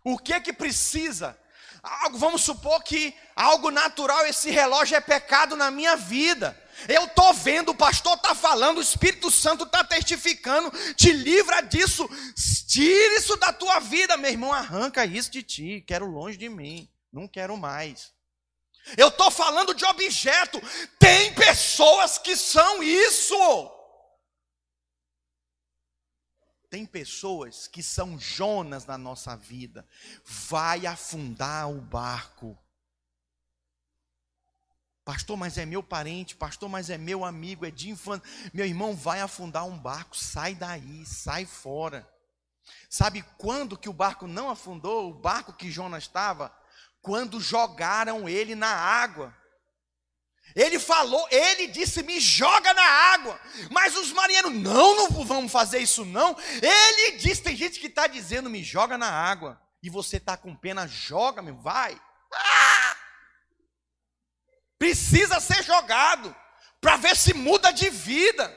O 0.04 0.18
que 0.18 0.40
que 0.40 0.52
precisa? 0.52 1.40
Algo, 1.84 2.18
vamos 2.18 2.42
supor 2.42 2.84
que 2.84 3.16
algo 3.36 3.70
natural, 3.70 4.26
esse 4.26 4.50
relógio 4.50 4.98
é 4.98 5.02
pecado 5.02 5.56
na 5.56 5.70
minha 5.70 5.96
vida. 5.96 6.60
Eu 6.88 7.06
estou 7.06 7.34
vendo, 7.34 7.70
o 7.70 7.76
pastor 7.76 8.16
está 8.16 8.36
falando, 8.36 8.78
o 8.78 8.82
Espírito 8.82 9.32
Santo 9.32 9.64
está 9.64 9.84
testificando, 9.84 10.72
te 10.96 11.12
livra 11.12 11.62
disso, 11.62 12.08
tira 12.68 13.18
isso 13.18 13.38
da 13.38 13.54
tua 13.54 13.80
vida, 13.80 14.18
meu 14.18 14.30
irmão, 14.30 14.52
arranca 14.52 15.06
isso 15.06 15.32
de 15.32 15.42
ti, 15.42 15.84
quero 15.88 16.06
longe 16.06 16.38
de 16.38 16.50
mim, 16.50 16.90
não 17.12 17.28
quero 17.28 17.56
mais. 17.56 18.14
Eu 18.98 19.08
estou 19.08 19.32
falando 19.32 19.74
de 19.74 19.84
objeto, 19.86 20.62
tem 21.00 21.34
pessoas 21.34 22.18
que 22.18 22.36
são 22.36 22.84
isso. 22.84 23.72
Tem 26.70 26.86
pessoas 26.86 27.68
que 27.68 27.82
são 27.82 28.20
Jonas 28.20 28.86
na 28.86 28.98
nossa 28.98 29.36
vida. 29.36 29.88
Vai 30.26 30.86
afundar 30.86 31.72
o 31.72 31.80
barco. 31.80 32.58
Pastor, 35.06 35.38
mas 35.38 35.60
é 35.60 35.68
meu 35.68 35.84
parente, 35.84 36.36
pastor, 36.36 36.68
mas 36.68 36.90
é 36.90 36.98
meu 36.98 37.24
amigo, 37.24 37.64
é 37.64 37.70
de 37.70 37.92
infância. 37.92 38.28
Meu 38.52 38.66
irmão, 38.66 38.96
vai 38.96 39.22
afundar 39.22 39.64
um 39.64 39.78
barco, 39.78 40.18
sai 40.18 40.56
daí, 40.56 41.06
sai 41.06 41.46
fora. 41.46 42.12
Sabe 42.90 43.24
quando 43.38 43.78
que 43.78 43.88
o 43.88 43.94
barco 43.94 44.26
não 44.26 44.50
afundou? 44.50 45.12
O 45.12 45.14
barco 45.14 45.54
que 45.54 45.70
Jonas 45.70 46.06
estava? 46.06 46.52
Quando 47.04 47.40
jogaram 47.40 48.28
ele 48.28 48.56
na 48.56 48.68
água. 48.68 49.32
Ele 50.56 50.80
falou, 50.80 51.28
ele 51.30 51.68
disse: 51.68 52.02
me 52.02 52.20
joga 52.20 52.74
na 52.74 52.84
água. 53.14 53.40
Mas 53.70 53.96
os 53.96 54.12
marinheiros, 54.12 54.54
não, 54.54 54.96
não 54.96 55.24
vamos 55.24 55.52
fazer 55.52 55.80
isso 55.80 56.04
não. 56.04 56.36
Ele 56.62 57.18
disse: 57.18 57.44
tem 57.44 57.56
gente 57.56 57.80
que 57.80 57.88
está 57.88 58.08
dizendo: 58.08 58.50
me 58.50 58.64
joga 58.64 58.98
na 58.98 59.12
água. 59.12 59.62
E 59.84 59.90
você 59.90 60.18
está 60.18 60.36
com 60.36 60.56
pena, 60.56 60.88
joga-me, 60.88 61.52
vai. 61.52 61.96
Ah! 62.34 62.65
Precisa 64.86 65.40
ser 65.40 65.64
jogado 65.64 66.36
para 66.80 66.96
ver 66.96 67.18
se 67.18 67.34
muda 67.34 67.72
de 67.72 67.90
vida. 67.90 68.56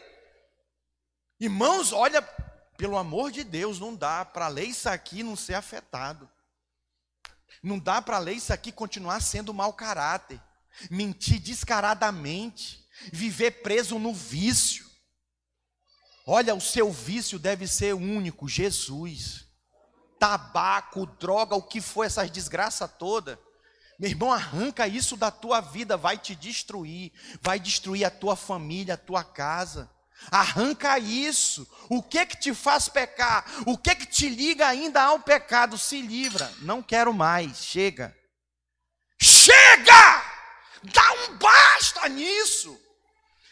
Irmãos, 1.41 1.91
olha, 1.91 2.21
pelo 2.77 2.99
amor 2.99 3.33
de 3.33 3.43
Deus, 3.43 3.81
não 3.81 3.95
dá 3.95 4.27
para 4.27 4.47
ler 4.47 4.65
isso 4.65 4.91
aqui 4.91 5.23
não 5.23 5.35
ser 5.35 5.55
afetado. 5.55 6.29
Não 7.63 7.79
dá 7.79 8.03
para 8.03 8.19
ler 8.19 8.35
isso 8.35 8.53
aqui 8.53 8.71
continuar 8.71 9.23
sendo 9.23 9.55
mau 9.55 9.73
caráter 9.73 10.39
mentir 10.91 11.41
descaradamente, 11.41 12.87
viver 13.11 13.63
preso 13.63 13.99
no 13.99 14.13
vício. 14.13 14.87
Olha, 16.27 16.55
o 16.55 16.61
seu 16.61 16.93
vício 16.93 17.39
deve 17.39 17.67
ser 17.67 17.95
único, 17.95 18.47
Jesus. 18.47 19.47
Tabaco, 20.19 21.07
droga, 21.07 21.57
o 21.57 21.63
que 21.63 21.81
foi 21.81 22.07
essas 22.07 22.31
desgraças 22.31 22.91
toda. 22.99 23.41
Meu 23.99 24.11
irmão, 24.11 24.33
arranca 24.33 24.87
isso 24.87 25.17
da 25.17 25.31
tua 25.31 25.61
vida, 25.61 25.97
vai 25.97 26.17
te 26.17 26.35
destruir, 26.35 27.13
vai 27.41 27.59
destruir 27.59 28.05
a 28.05 28.11
tua 28.11 28.37
família, 28.37 28.95
a 28.95 28.99
tua 28.99 29.25
casa. 29.25 29.91
Arranca 30.31 30.99
isso. 30.99 31.69
O 31.89 32.03
que 32.03 32.25
que 32.27 32.37
te 32.37 32.55
faz 32.55 32.89
pecar? 32.89 33.45
O 33.67 33.77
que 33.77 33.95
que 33.95 34.07
te 34.07 34.29
liga 34.29 34.67
ainda 34.67 35.03
ao 35.03 35.21
pecado? 35.21 35.79
Se 35.79 36.01
livra. 36.01 36.53
Não 36.61 36.83
quero 36.83 37.13
mais. 37.13 37.59
Chega. 37.65 38.17
Chega! 39.21 40.23
Dá 40.83 41.13
um 41.13 41.37
basta 41.37 42.09
nisso. 42.09 42.79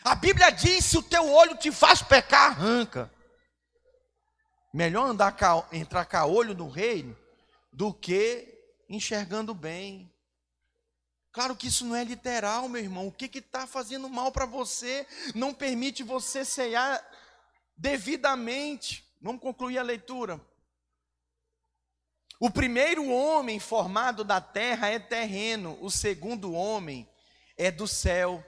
A 0.04 0.14
Bíblia 0.14 0.50
diz: 0.50 0.85
se 0.85 0.98
o 0.98 1.02
teu 1.02 1.28
olho 1.28 1.56
te 1.56 1.72
faz 1.72 2.02
pecar, 2.02 2.52
arranca. 2.52 3.11
Melhor 4.72 5.09
andar 5.09 5.35
entrar 5.72 6.04
com 6.04 6.18
olho 6.18 6.54
no 6.54 6.68
reino 6.68 7.16
do 7.72 7.92
que 7.92 8.46
enxergando 8.88 9.54
bem. 9.54 10.12
Claro 11.37 11.55
que 11.55 11.66
isso 11.66 11.85
não 11.85 11.94
é 11.94 12.03
literal, 12.03 12.66
meu 12.66 12.81
irmão. 12.81 13.07
O 13.07 13.12
que 13.12 13.27
está 13.37 13.66
fazendo 13.66 14.09
mal 14.09 14.33
para 14.33 14.46
você 14.46 15.07
não 15.35 15.53
permite 15.53 16.03
você 16.03 16.46
ceiar 16.46 17.07
devidamente. 17.77 19.05
Vamos 19.20 19.42
concluir 19.42 19.77
a 19.77 19.83
leitura. 19.83 20.40
O 22.40 22.51
primeiro 22.51 23.07
homem 23.11 23.61
formado 23.61 24.25
da 24.25 24.40
terra 24.40 24.88
é 24.88 24.99
terreno, 24.99 25.77
o 25.83 25.90
segundo 25.90 26.55
homem 26.55 27.07
é 27.55 27.70
do 27.70 27.87
céu. 27.87 28.42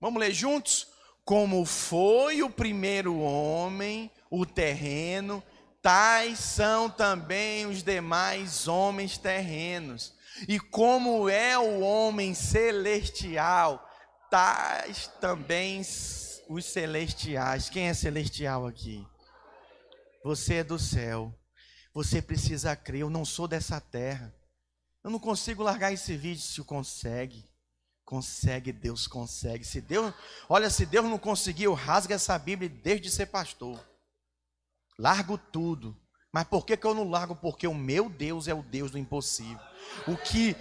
Vamos 0.00 0.18
ler 0.18 0.32
juntos? 0.32 0.88
Como 1.26 1.66
foi 1.66 2.42
o 2.42 2.48
primeiro 2.48 3.18
homem, 3.18 4.10
o 4.30 4.46
terreno, 4.46 5.42
tais 5.82 6.38
são 6.38 6.88
também 6.88 7.66
os 7.66 7.82
demais 7.82 8.66
homens 8.66 9.18
terrenos. 9.18 10.16
E 10.46 10.60
como 10.60 11.28
é 11.28 11.58
o 11.58 11.80
homem 11.80 12.34
celestial, 12.34 13.84
tais 14.30 15.08
também 15.20 15.82
os 16.48 16.64
celestiais. 16.64 17.68
Quem 17.68 17.88
é 17.88 17.94
celestial 17.94 18.66
aqui? 18.66 19.06
Você 20.24 20.56
é 20.56 20.64
do 20.64 20.78
céu. 20.78 21.34
Você 21.92 22.22
precisa 22.22 22.76
crer. 22.76 23.00
Eu 23.00 23.10
não 23.10 23.24
sou 23.24 23.48
dessa 23.48 23.80
terra. 23.80 24.34
Eu 25.02 25.10
não 25.10 25.18
consigo 25.18 25.62
largar 25.62 25.92
esse 25.92 26.16
vídeo 26.16 26.42
se 26.42 26.62
consegue. 26.62 27.48
Consegue, 28.04 28.72
Deus 28.72 29.06
consegue. 29.06 29.64
Se 29.64 29.80
Deus, 29.80 30.14
olha, 30.48 30.70
se 30.70 30.86
Deus 30.86 31.04
não 31.06 31.18
conseguiu, 31.18 31.74
rasga 31.74 32.14
essa 32.14 32.38
Bíblia 32.38 32.68
desde 32.68 33.10
ser 33.10 33.26
pastor. 33.26 33.78
Largo 34.98 35.36
tudo. 35.36 35.96
Mas 36.32 36.44
por 36.44 36.64
que, 36.64 36.76
que 36.76 36.86
eu 36.86 36.94
não 36.94 37.08
largo? 37.08 37.36
Porque 37.36 37.66
o 37.66 37.74
meu 37.74 38.08
Deus 38.08 38.48
é 38.48 38.54
o 38.54 38.62
Deus 38.62 38.90
do 38.90 38.98
impossível. 38.98 39.60
O 40.06 40.16
que 40.16 40.56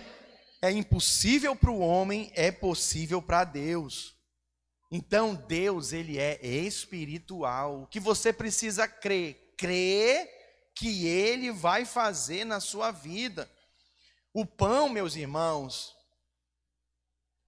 é 0.62 0.71
impossível 0.71 1.56
para 1.56 1.71
o 1.71 1.80
homem 1.80 2.32
é 2.36 2.51
possível 2.51 3.21
para 3.21 3.43
Deus. 3.43 4.15
Então 4.91 5.36
Deus, 5.36 5.91
ele 5.91 6.17
é 6.17 6.39
espiritual. 6.45 7.84
O 7.84 7.88
que 7.88 7.99
você 7.99 8.32
precisa 8.32 8.88
crer? 8.88 9.53
Crer 9.58 10.30
que 10.75 11.08
ele 11.08 11.51
vai 11.51 11.86
fazer 11.86 12.45
na 12.45 12.60
sua 12.60 12.91
vida. 12.91 13.49
O 14.34 14.45
pão, 14.45 14.88
meus 14.88 15.15
irmãos, 15.15 15.95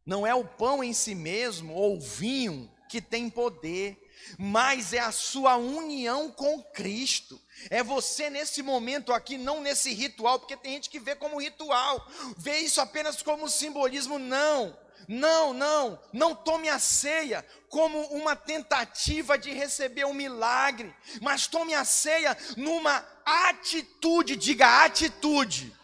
não 0.06 0.26
é 0.26 0.34
o 0.34 0.44
pão 0.44 0.84
em 0.84 0.92
si 0.94 1.14
mesmo 1.14 1.74
ou 1.74 1.98
o 1.98 2.02
vinho 2.02 2.72
que 2.90 3.00
tem 3.00 3.30
poder, 3.30 4.09
mas 4.38 4.94
é 4.94 5.00
a 5.00 5.12
sua 5.12 5.56
união 5.58 6.32
com 6.32 6.62
Cristo. 6.62 7.40
É 7.70 7.84
você 7.84 8.30
nesse 8.30 8.62
momento 8.62 9.14
aqui, 9.14 9.38
não 9.38 9.62
nesse 9.62 9.94
ritual, 9.94 10.40
porque 10.40 10.56
tem 10.56 10.74
gente 10.74 10.90
que 10.90 11.00
vê 11.00 11.16
como 11.16 11.40
ritual, 11.40 12.06
vê 12.38 12.60
isso 12.60 12.80
apenas 12.80 13.22
como 13.22 13.50
simbolismo. 13.50 14.18
Não, 14.18 14.78
não, 15.08 15.54
não, 15.54 16.00
não 16.14 16.36
tome 16.36 16.70
a 16.70 16.80
ceia 16.80 17.46
como 17.68 18.00
uma 18.08 18.36
tentativa 18.36 19.38
de 19.38 19.52
receber 19.52 20.06
um 20.06 20.14
milagre, 20.14 20.94
mas 21.22 21.48
tome 21.48 21.74
a 21.74 21.84
ceia 21.84 22.38
numa 22.56 23.06
atitude, 23.26 24.36
diga 24.36 24.86
atitude, 24.86 25.76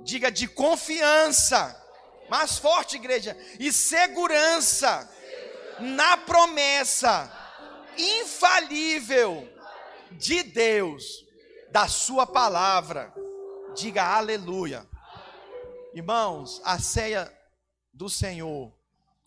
diga 0.00 0.30
de 0.30 0.46
confiança 0.46 1.82
mais 2.28 2.58
forte, 2.58 2.96
igreja. 2.96 3.36
E 3.58 3.72
segurança 3.72 5.10
na 5.80 6.16
promessa 6.16 7.30
infalível 7.96 9.48
de 10.12 10.42
Deus, 10.42 11.24
da 11.70 11.88
Sua 11.88 12.26
palavra. 12.26 13.12
Diga 13.74 14.04
aleluia. 14.04 14.86
Irmãos, 15.94 16.60
a 16.64 16.78
ceia 16.78 17.32
do 17.92 18.08
Senhor 18.08 18.72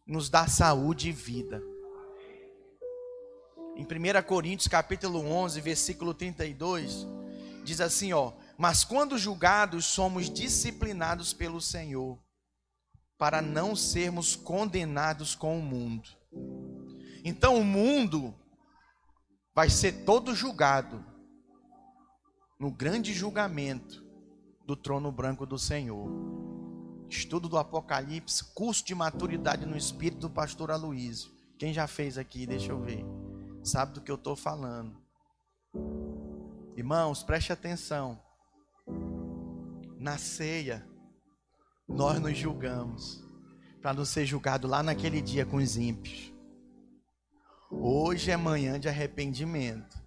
nos 0.05 0.29
dá 0.29 0.47
saúde 0.47 1.09
e 1.09 1.11
vida. 1.11 1.61
Em 3.75 3.83
1 3.83 4.21
Coríntios 4.27 4.67
capítulo 4.67 5.19
11, 5.19 5.61
versículo 5.61 6.13
32, 6.13 7.07
diz 7.63 7.79
assim, 7.79 8.11
ó: 8.13 8.33
"Mas 8.57 8.83
quando 8.83 9.17
julgados 9.17 9.85
somos 9.85 10.29
disciplinados 10.29 11.33
pelo 11.33 11.61
Senhor, 11.61 12.19
para 13.19 13.41
não 13.41 13.75
sermos 13.75 14.35
condenados 14.35 15.35
com 15.35 15.59
o 15.59 15.61
mundo. 15.61 16.18
Então 17.23 17.57
o 17.57 17.63
mundo 17.63 18.33
vai 19.53 19.69
ser 19.69 20.03
todo 20.05 20.33
julgado 20.33 21.03
no 22.59 22.71
grande 22.71 23.13
julgamento 23.13 24.03
do 24.65 24.75
trono 24.75 25.11
branco 25.11 25.45
do 25.45 25.57
Senhor. 25.57 26.09
Estudo 27.09 27.49
do 27.49 27.57
Apocalipse, 27.57 28.43
curso 28.53 28.85
de 28.85 28.93
maturidade 28.93 29.65
no 29.65 29.75
Espírito 29.75 30.19
do 30.19 30.29
pastor 30.29 30.69
Aloysio. 30.69 31.31
Quem 31.57 31.73
já 31.73 31.87
fez 31.87 32.17
aqui, 32.17 32.45
deixa 32.45 32.71
eu 32.71 32.81
ver. 32.81 33.03
Sabe 33.63 33.93
do 33.93 34.01
que 34.01 34.11
eu 34.11 34.15
estou 34.15 34.35
falando. 34.35 34.95
Irmãos, 36.77 37.23
preste 37.23 37.51
atenção. 37.51 38.19
Na 39.97 40.17
ceia, 40.17 40.87
nós 41.87 42.19
nos 42.19 42.37
julgamos 42.37 43.21
para 43.81 43.93
não 43.93 44.05
ser 44.05 44.25
julgado 44.25 44.67
lá 44.67 44.83
naquele 44.83 45.21
dia 45.21 45.45
com 45.45 45.57
os 45.57 45.75
ímpios. 45.75 46.31
Hoje 47.71 48.31
é 48.31 48.37
manhã 48.37 48.79
de 48.79 48.89
arrependimento. 48.89 50.01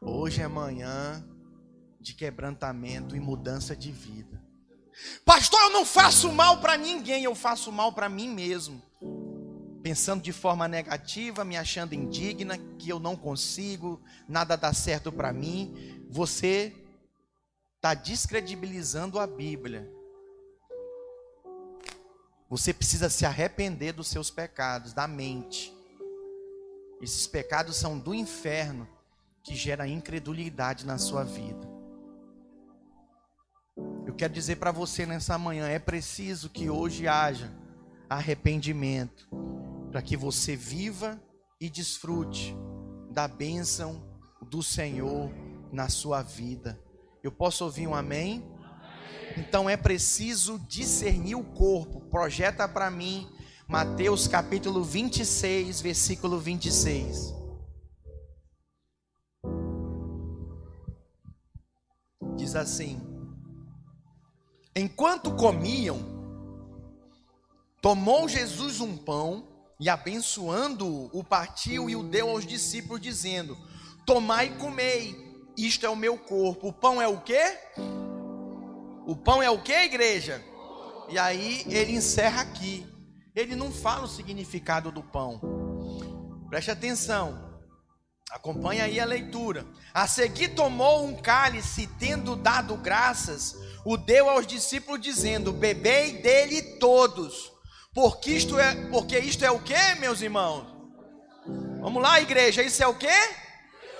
Hoje 0.00 0.42
é 0.42 0.48
manhã 0.48 1.26
de 1.98 2.14
quebrantamento 2.14 3.16
e 3.16 3.20
mudança 3.20 3.74
de 3.74 3.90
vida. 3.90 4.42
Pastor, 5.24 5.58
eu 5.60 5.70
não 5.70 5.86
faço 5.86 6.30
mal 6.30 6.60
para 6.60 6.76
ninguém, 6.76 7.24
eu 7.24 7.34
faço 7.34 7.72
mal 7.72 7.92
para 7.92 8.08
mim 8.10 8.28
mesmo. 8.28 8.82
Pensando 9.82 10.22
de 10.22 10.32
forma 10.32 10.68
negativa, 10.68 11.44
me 11.44 11.56
achando 11.56 11.94
indigna, 11.94 12.58
que 12.78 12.90
eu 12.90 12.98
não 12.98 13.16
consigo, 13.16 14.02
nada 14.28 14.54
dá 14.54 14.74
certo 14.74 15.10
para 15.10 15.32
mim. 15.32 16.04
Você 16.10 16.74
está 17.76 17.94
descredibilizando 17.94 19.18
a 19.18 19.26
Bíblia. 19.26 19.90
Você 22.50 22.74
precisa 22.74 23.08
se 23.08 23.24
arrepender 23.24 23.92
dos 23.92 24.08
seus 24.08 24.30
pecados, 24.30 24.92
da 24.92 25.06
mente. 25.06 25.77
Esses 27.00 27.26
pecados 27.26 27.76
são 27.76 27.98
do 27.98 28.14
inferno 28.14 28.88
que 29.42 29.54
gera 29.54 29.86
incredulidade 29.86 30.84
na 30.84 30.98
sua 30.98 31.24
vida. 31.24 31.68
Eu 34.06 34.14
quero 34.14 34.32
dizer 34.32 34.56
para 34.56 34.72
você 34.72 35.06
nessa 35.06 35.38
manhã: 35.38 35.68
é 35.68 35.78
preciso 35.78 36.50
que 36.50 36.68
hoje 36.68 37.06
haja 37.06 37.52
arrependimento, 38.08 39.28
para 39.90 40.02
que 40.02 40.16
você 40.16 40.56
viva 40.56 41.20
e 41.60 41.68
desfrute 41.68 42.56
da 43.10 43.28
bênção 43.28 44.02
do 44.42 44.62
Senhor 44.62 45.30
na 45.72 45.88
sua 45.88 46.22
vida. 46.22 46.80
Eu 47.22 47.30
posso 47.30 47.64
ouvir 47.64 47.86
um 47.86 47.94
amém? 47.94 48.44
Então 49.36 49.68
é 49.68 49.76
preciso 49.76 50.58
discernir 50.68 51.34
o 51.34 51.44
corpo. 51.44 52.00
Projeta 52.00 52.66
para 52.66 52.90
mim 52.90 53.28
Mateus 53.70 54.26
capítulo 54.26 54.82
26, 54.82 55.82
versículo 55.82 56.38
26. 56.38 57.34
Diz 62.34 62.56
assim: 62.56 62.98
Enquanto 64.74 65.36
comiam, 65.36 65.98
tomou 67.82 68.26
Jesus 68.26 68.80
um 68.80 68.96
pão 68.96 69.46
e 69.78 69.90
abençoando-o, 69.90 71.10
o 71.12 71.22
partiu 71.22 71.90
e 71.90 71.94
o 71.94 72.02
deu 72.02 72.30
aos 72.30 72.46
discípulos, 72.46 73.02
dizendo: 73.02 73.54
Tomai 74.06 74.46
e 74.46 74.56
comei, 74.56 75.44
isto 75.58 75.84
é 75.84 75.90
o 75.90 75.94
meu 75.94 76.16
corpo. 76.16 76.68
O 76.68 76.72
pão 76.72 77.02
é 77.02 77.06
o 77.06 77.20
quê? 77.20 77.58
O 79.06 79.14
pão 79.14 79.42
é 79.42 79.50
o 79.50 79.62
quê, 79.62 79.84
igreja? 79.84 80.42
E 81.10 81.18
aí 81.18 81.66
ele 81.68 81.92
encerra 81.92 82.40
aqui. 82.40 82.96
Ele 83.38 83.54
não 83.54 83.70
fala 83.70 84.02
o 84.02 84.08
significado 84.08 84.90
do 84.90 85.00
pão. 85.00 85.40
Preste 86.50 86.72
atenção. 86.72 87.56
Acompanha 88.32 88.82
aí 88.82 88.98
a 88.98 89.04
leitura. 89.04 89.64
A 89.94 90.08
seguir 90.08 90.56
tomou 90.56 91.04
um 91.04 91.14
cálice, 91.14 91.86
tendo 92.00 92.34
dado 92.34 92.76
graças, 92.76 93.54
o 93.84 93.96
deu 93.96 94.28
aos 94.28 94.44
discípulos, 94.44 95.00
dizendo: 95.00 95.52
Bebei 95.52 96.20
dele 96.20 96.78
todos, 96.80 97.52
porque 97.94 98.32
isto 98.32 98.58
é, 98.58 98.74
porque 98.90 99.16
isto 99.20 99.44
é 99.44 99.50
o 99.52 99.60
que, 99.60 99.94
meus 100.00 100.20
irmãos? 100.20 100.66
Vamos 101.80 102.02
lá, 102.02 102.20
igreja, 102.20 102.60
isso 102.60 102.82
é 102.82 102.88
o 102.88 102.94
que? 102.96 103.18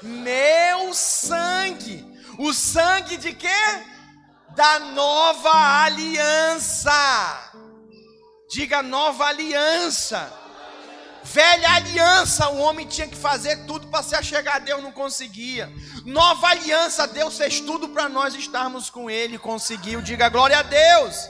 Meu 0.03 0.93
sangue. 0.93 2.05
O 2.41 2.53
sangue 2.53 3.17
de 3.17 3.33
quê? 3.33 3.49
Da 4.57 4.81
nova 4.81 5.85
aliança. 5.85 7.48
Diga 8.49 8.83
nova 8.83 9.27
aliança. 9.27 10.33
Velha 11.23 11.71
aliança, 11.75 12.49
o 12.49 12.59
homem 12.59 12.87
tinha 12.87 13.07
que 13.07 13.17
fazer 13.17 13.67
tudo 13.67 13.89
para 13.89 14.03
se 14.03 14.15
achegar 14.15 14.57
a 14.57 14.59
Deus, 14.59 14.83
não 14.83 14.93
conseguia. 14.93 15.71
Nova 16.07 16.49
aliança, 16.49 17.07
Deus 17.07 17.37
fez 17.37 17.61
tudo 17.61 17.91
para 17.91 18.09
nós 18.09 18.35
estarmos 18.35 18.89
com 18.89 19.11
Ele, 19.11 19.39
conseguiu. 19.39 20.01
Diga 20.01 20.31
glória 20.31 20.59
a 20.59 20.63
Deus. 20.63 21.29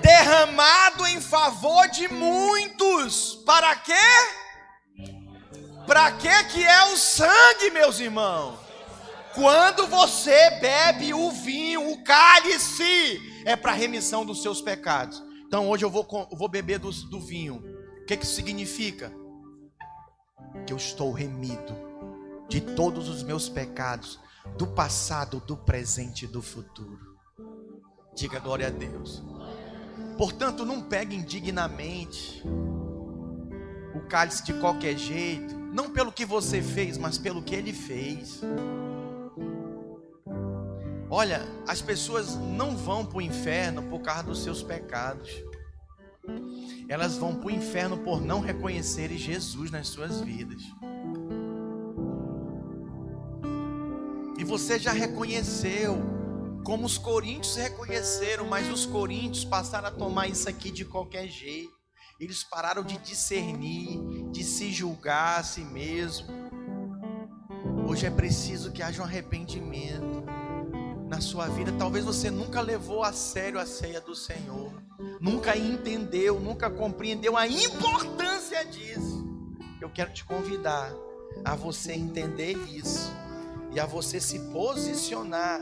Derramado 0.00 1.06
em 1.06 1.20
favor 1.20 1.86
de 1.88 2.08
muitos. 2.08 3.36
Para 3.46 3.76
quê? 3.76 3.94
Para 5.86 6.10
quê 6.12 6.44
que 6.50 6.64
é 6.64 6.92
o 6.92 6.96
sangue, 6.96 7.70
meus 7.70 8.00
irmãos? 8.00 8.58
Quando 9.34 9.86
você 9.86 10.50
bebe 10.60 11.14
o 11.14 11.30
vinho, 11.30 11.92
o 11.92 12.02
cálice, 12.02 13.20
é 13.44 13.54
para 13.54 13.70
remissão 13.72 14.24
dos 14.24 14.42
seus 14.42 14.60
pecados. 14.60 15.25
Então 15.46 15.68
hoje 15.68 15.84
eu 15.84 15.90
vou, 15.90 16.06
vou 16.32 16.48
beber 16.48 16.78
do, 16.78 16.90
do 16.90 17.20
vinho 17.20 17.76
o 18.02 18.06
que, 18.06 18.16
que 18.18 18.26
significa? 18.26 19.12
Que 20.64 20.72
eu 20.72 20.76
estou 20.76 21.10
remido 21.10 21.74
de 22.48 22.60
todos 22.60 23.08
os 23.08 23.24
meus 23.24 23.48
pecados, 23.48 24.20
do 24.56 24.64
passado, 24.64 25.40
do 25.40 25.56
presente 25.56 26.24
e 26.24 26.28
do 26.28 26.40
futuro. 26.40 27.16
Diga 28.14 28.38
glória 28.38 28.68
a 28.68 28.70
Deus. 28.70 29.24
Portanto, 30.16 30.64
não 30.64 30.82
pegue 30.82 31.16
indignamente 31.16 32.44
o 33.92 34.06
cálice 34.08 34.44
de 34.44 34.54
qualquer 34.54 34.96
jeito, 34.96 35.56
não 35.56 35.90
pelo 35.90 36.12
que 36.12 36.24
você 36.24 36.62
fez, 36.62 36.96
mas 36.96 37.18
pelo 37.18 37.42
que 37.42 37.56
ele 37.56 37.72
fez. 37.72 38.40
Olha, 41.08 41.42
as 41.66 41.80
pessoas 41.80 42.34
não 42.34 42.76
vão 42.76 43.04
para 43.04 43.18
o 43.18 43.22
inferno 43.22 43.82
por 43.84 44.00
causa 44.00 44.24
dos 44.24 44.42
seus 44.42 44.62
pecados 44.62 45.30
elas 46.88 47.16
vão 47.16 47.34
para 47.34 47.48
o 47.48 47.50
inferno 47.50 47.98
por 47.98 48.20
não 48.20 48.40
reconhecerem 48.40 49.18
Jesus 49.18 49.70
nas 49.70 49.88
suas 49.88 50.20
vidas. 50.20 50.62
E 54.38 54.44
você 54.44 54.78
já 54.78 54.92
reconheceu, 54.92 55.96
como 56.64 56.84
os 56.84 56.98
coríntios 56.98 57.56
reconheceram, 57.56 58.46
mas 58.46 58.70
os 58.70 58.86
coríntios 58.86 59.44
passaram 59.44 59.88
a 59.88 59.90
tomar 59.90 60.28
isso 60.28 60.48
aqui 60.48 60.70
de 60.70 60.84
qualquer 60.84 61.26
jeito. 61.28 61.74
Eles 62.20 62.44
pararam 62.44 62.82
de 62.82 62.96
discernir, 62.98 64.00
de 64.30 64.44
se 64.44 64.72
julgar 64.72 65.40
a 65.40 65.42
si 65.42 65.62
mesmo. 65.62 66.28
Hoje 67.88 68.06
é 68.06 68.10
preciso 68.10 68.72
que 68.72 68.82
haja 68.82 69.02
um 69.02 69.04
arrependimento 69.04 70.24
na 71.08 71.20
sua 71.20 71.48
vida. 71.48 71.72
Talvez 71.72 72.04
você 72.04 72.30
nunca 72.30 72.60
levou 72.60 73.02
a 73.02 73.12
sério 73.12 73.58
a 73.58 73.66
ceia 73.66 74.00
do 74.00 74.14
Senhor 74.14 74.86
nunca 75.20 75.56
entendeu, 75.56 76.40
nunca 76.40 76.70
compreendeu 76.70 77.36
a 77.36 77.46
importância 77.46 78.64
disso. 78.64 79.26
Eu 79.80 79.90
quero 79.90 80.12
te 80.12 80.24
convidar 80.24 80.92
a 81.44 81.54
você 81.54 81.92
entender 81.92 82.56
isso 82.68 83.12
e 83.72 83.80
a 83.80 83.86
você 83.86 84.20
se 84.20 84.38
posicionar 84.50 85.60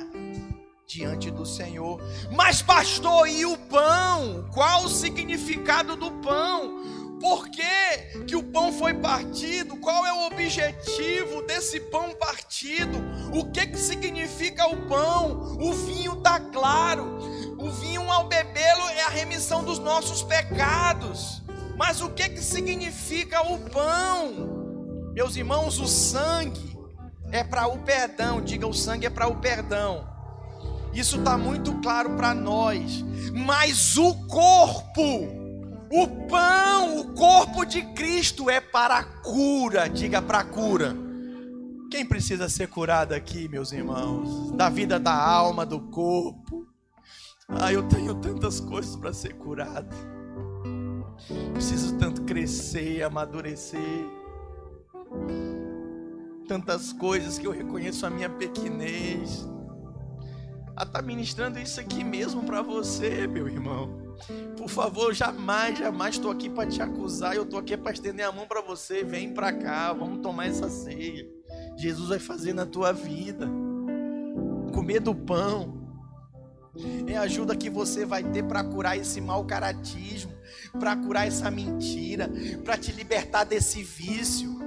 diante 0.87 1.30
do 1.30 1.44
Senhor. 1.44 2.00
Mas, 2.33 2.62
pastor, 2.62 3.28
e 3.28 3.44
o 3.44 3.57
pão? 3.57 4.48
Qual 4.52 4.85
o 4.85 4.88
significado 4.88 5.96
do 5.96 6.11
pão? 6.12 7.03
Por 7.24 7.48
que, 7.48 8.22
que 8.26 8.37
o 8.37 8.42
pão 8.42 8.70
foi 8.70 8.92
partido? 8.92 9.78
Qual 9.78 10.04
é 10.04 10.12
o 10.12 10.26
objetivo 10.26 11.40
desse 11.46 11.80
pão 11.80 12.14
partido? 12.14 12.98
O 13.32 13.50
que, 13.50 13.66
que 13.66 13.78
significa 13.78 14.66
o 14.66 14.87
pão? 14.87 15.56
O 15.58 15.72
vinho 15.72 16.18
está 16.18 16.38
claro. 16.38 17.16
O 17.58 17.70
vinho 17.70 18.12
ao 18.12 18.28
bebê-lo 18.28 18.90
é 18.90 19.04
a 19.04 19.08
remissão 19.08 19.64
dos 19.64 19.78
nossos 19.78 20.22
pecados. 20.22 21.42
Mas 21.78 22.02
o 22.02 22.10
que, 22.10 22.28
que 22.28 22.42
significa 22.42 23.40
o 23.40 23.58
pão? 23.70 25.10
Meus 25.14 25.34
irmãos, 25.34 25.80
o 25.80 25.88
sangue 25.88 26.78
é 27.32 27.42
para 27.42 27.66
o 27.68 27.78
perdão. 27.78 28.42
Diga, 28.42 28.66
o 28.66 28.74
sangue 28.74 29.07
é 29.07 29.11
para 29.11 29.28
o 29.28 29.36
perdão. 29.36 30.07
Isso 30.92 31.16
está 31.16 31.38
muito 31.38 31.80
claro 31.80 32.16
para 32.16 32.34
nós. 32.34 33.03
Mas 33.32 33.96
o 33.96 34.14
corpo, 34.26 35.43
o 35.97 36.09
pão, 36.26 36.99
o 36.99 37.14
corpo 37.14 37.64
de 37.64 37.82
Cristo 37.95 38.51
é 38.51 38.61
para 38.61 38.99
a 38.99 39.05
cura. 39.05 39.88
Diga 39.88 40.20
para 40.20 40.40
a 40.40 40.45
cura. 40.45 40.92
Quem 41.88 42.05
precisa 42.05 42.49
ser 42.49 42.66
curado 42.66 43.12
aqui, 43.14 43.49
meus 43.49 43.70
irmãos? 43.70 44.51
Da 44.57 44.68
vida 44.68 44.99
da 44.99 45.14
alma, 45.14 45.64
do 45.64 45.80
corpo. 45.80 46.66
Ah, 47.49 47.72
eu 47.72 47.84
tenho 47.84 48.12
tantas 48.16 48.59
coisas 48.59 48.97
para 48.97 49.12
ser 49.12 49.34
curado. 49.34 49.95
Preciso 51.53 51.97
tanto 51.97 52.22
crescer, 52.22 53.05
amadurecer. 53.05 54.05
Tantas 56.49 56.92
coisas 56.92 57.38
que 57.38 57.47
eu 57.47 57.53
reconheço 57.53 58.05
a 58.05 58.11
minha 58.11 58.28
pequenez. 58.28 59.49
Ah, 60.74 60.84
tá 60.84 61.01
ministrando 61.01 61.61
isso 61.61 61.80
aqui 61.80 62.03
mesmo 62.03 62.42
para 62.42 62.62
você, 62.62 63.28
meu 63.28 63.47
irmão. 63.47 64.03
Por 64.56 64.68
favor, 64.68 65.14
jamais, 65.14 65.78
jamais 65.78 66.14
estou 66.14 66.30
aqui 66.30 66.48
para 66.48 66.68
te 66.68 66.80
acusar. 66.80 67.34
Eu 67.34 67.42
estou 67.42 67.58
aqui 67.58 67.76
para 67.76 67.92
estender 67.92 68.26
a 68.26 68.32
mão 68.32 68.46
para 68.46 68.60
você. 68.60 69.04
Vem 69.04 69.32
para 69.32 69.52
cá, 69.52 69.92
vamos 69.92 70.20
tomar 70.20 70.46
essa 70.46 70.68
ceia. 70.68 71.28
Jesus 71.76 72.08
vai 72.08 72.18
fazer 72.18 72.52
na 72.52 72.66
tua 72.66 72.92
vida. 72.92 73.48
Comer 74.72 75.00
do 75.00 75.14
pão. 75.14 75.82
É 77.06 77.16
a 77.16 77.22
ajuda 77.22 77.54
que 77.54 77.70
você 77.70 78.04
vai 78.04 78.24
ter 78.24 78.42
para 78.42 78.64
curar 78.64 78.98
esse 78.98 79.20
mau 79.20 79.44
caratismo, 79.44 80.32
para 80.78 80.96
curar 80.96 81.26
essa 81.26 81.48
mentira, 81.48 82.28
para 82.64 82.76
te 82.76 82.90
libertar 82.90 83.44
desse 83.44 83.82
vício, 83.82 84.58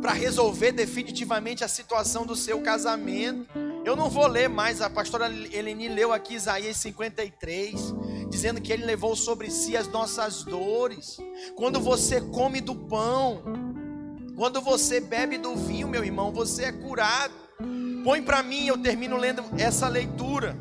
para 0.00 0.12
resolver 0.12 0.70
definitivamente 0.70 1.64
a 1.64 1.68
situação 1.68 2.24
do 2.24 2.36
seu 2.36 2.60
casamento. 2.60 3.67
Eu 3.88 3.96
não 3.96 4.10
vou 4.10 4.26
ler 4.26 4.50
mais, 4.50 4.82
a 4.82 4.90
pastora 4.90 5.32
Eleni 5.50 5.88
leu 5.88 6.12
aqui 6.12 6.34
Isaías 6.34 6.76
53, 6.76 7.94
dizendo 8.28 8.60
que 8.60 8.70
ele 8.70 8.84
levou 8.84 9.16
sobre 9.16 9.50
si 9.50 9.78
as 9.78 9.88
nossas 9.88 10.42
dores. 10.44 11.16
Quando 11.56 11.80
você 11.80 12.20
come 12.20 12.60
do 12.60 12.74
pão, 12.74 13.42
quando 14.36 14.60
você 14.60 15.00
bebe 15.00 15.38
do 15.38 15.56
vinho, 15.56 15.88
meu 15.88 16.04
irmão, 16.04 16.30
você 16.30 16.66
é 16.66 16.72
curado. 16.72 17.32
Põe 18.04 18.20
para 18.20 18.42
mim, 18.42 18.66
eu 18.66 18.76
termino 18.76 19.16
lendo 19.16 19.42
essa 19.56 19.88
leitura. 19.88 20.54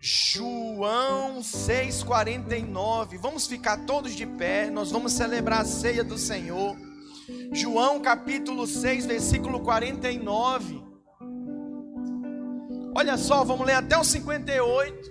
João 0.00 1.40
6,49. 1.40 3.18
Vamos 3.18 3.48
ficar 3.48 3.76
todos 3.78 4.14
de 4.14 4.24
pé, 4.24 4.70
nós 4.70 4.92
vamos 4.92 5.14
celebrar 5.14 5.62
a 5.62 5.64
ceia 5.64 6.04
do 6.04 6.16
Senhor. 6.16 6.76
João 7.52 7.98
capítulo 7.98 8.68
6, 8.68 9.04
versículo 9.04 9.58
49. 9.58 10.86
Olha 12.98 13.16
só, 13.16 13.44
vamos 13.44 13.64
ler 13.64 13.74
até 13.74 13.96
o 13.96 14.02
58. 14.02 15.08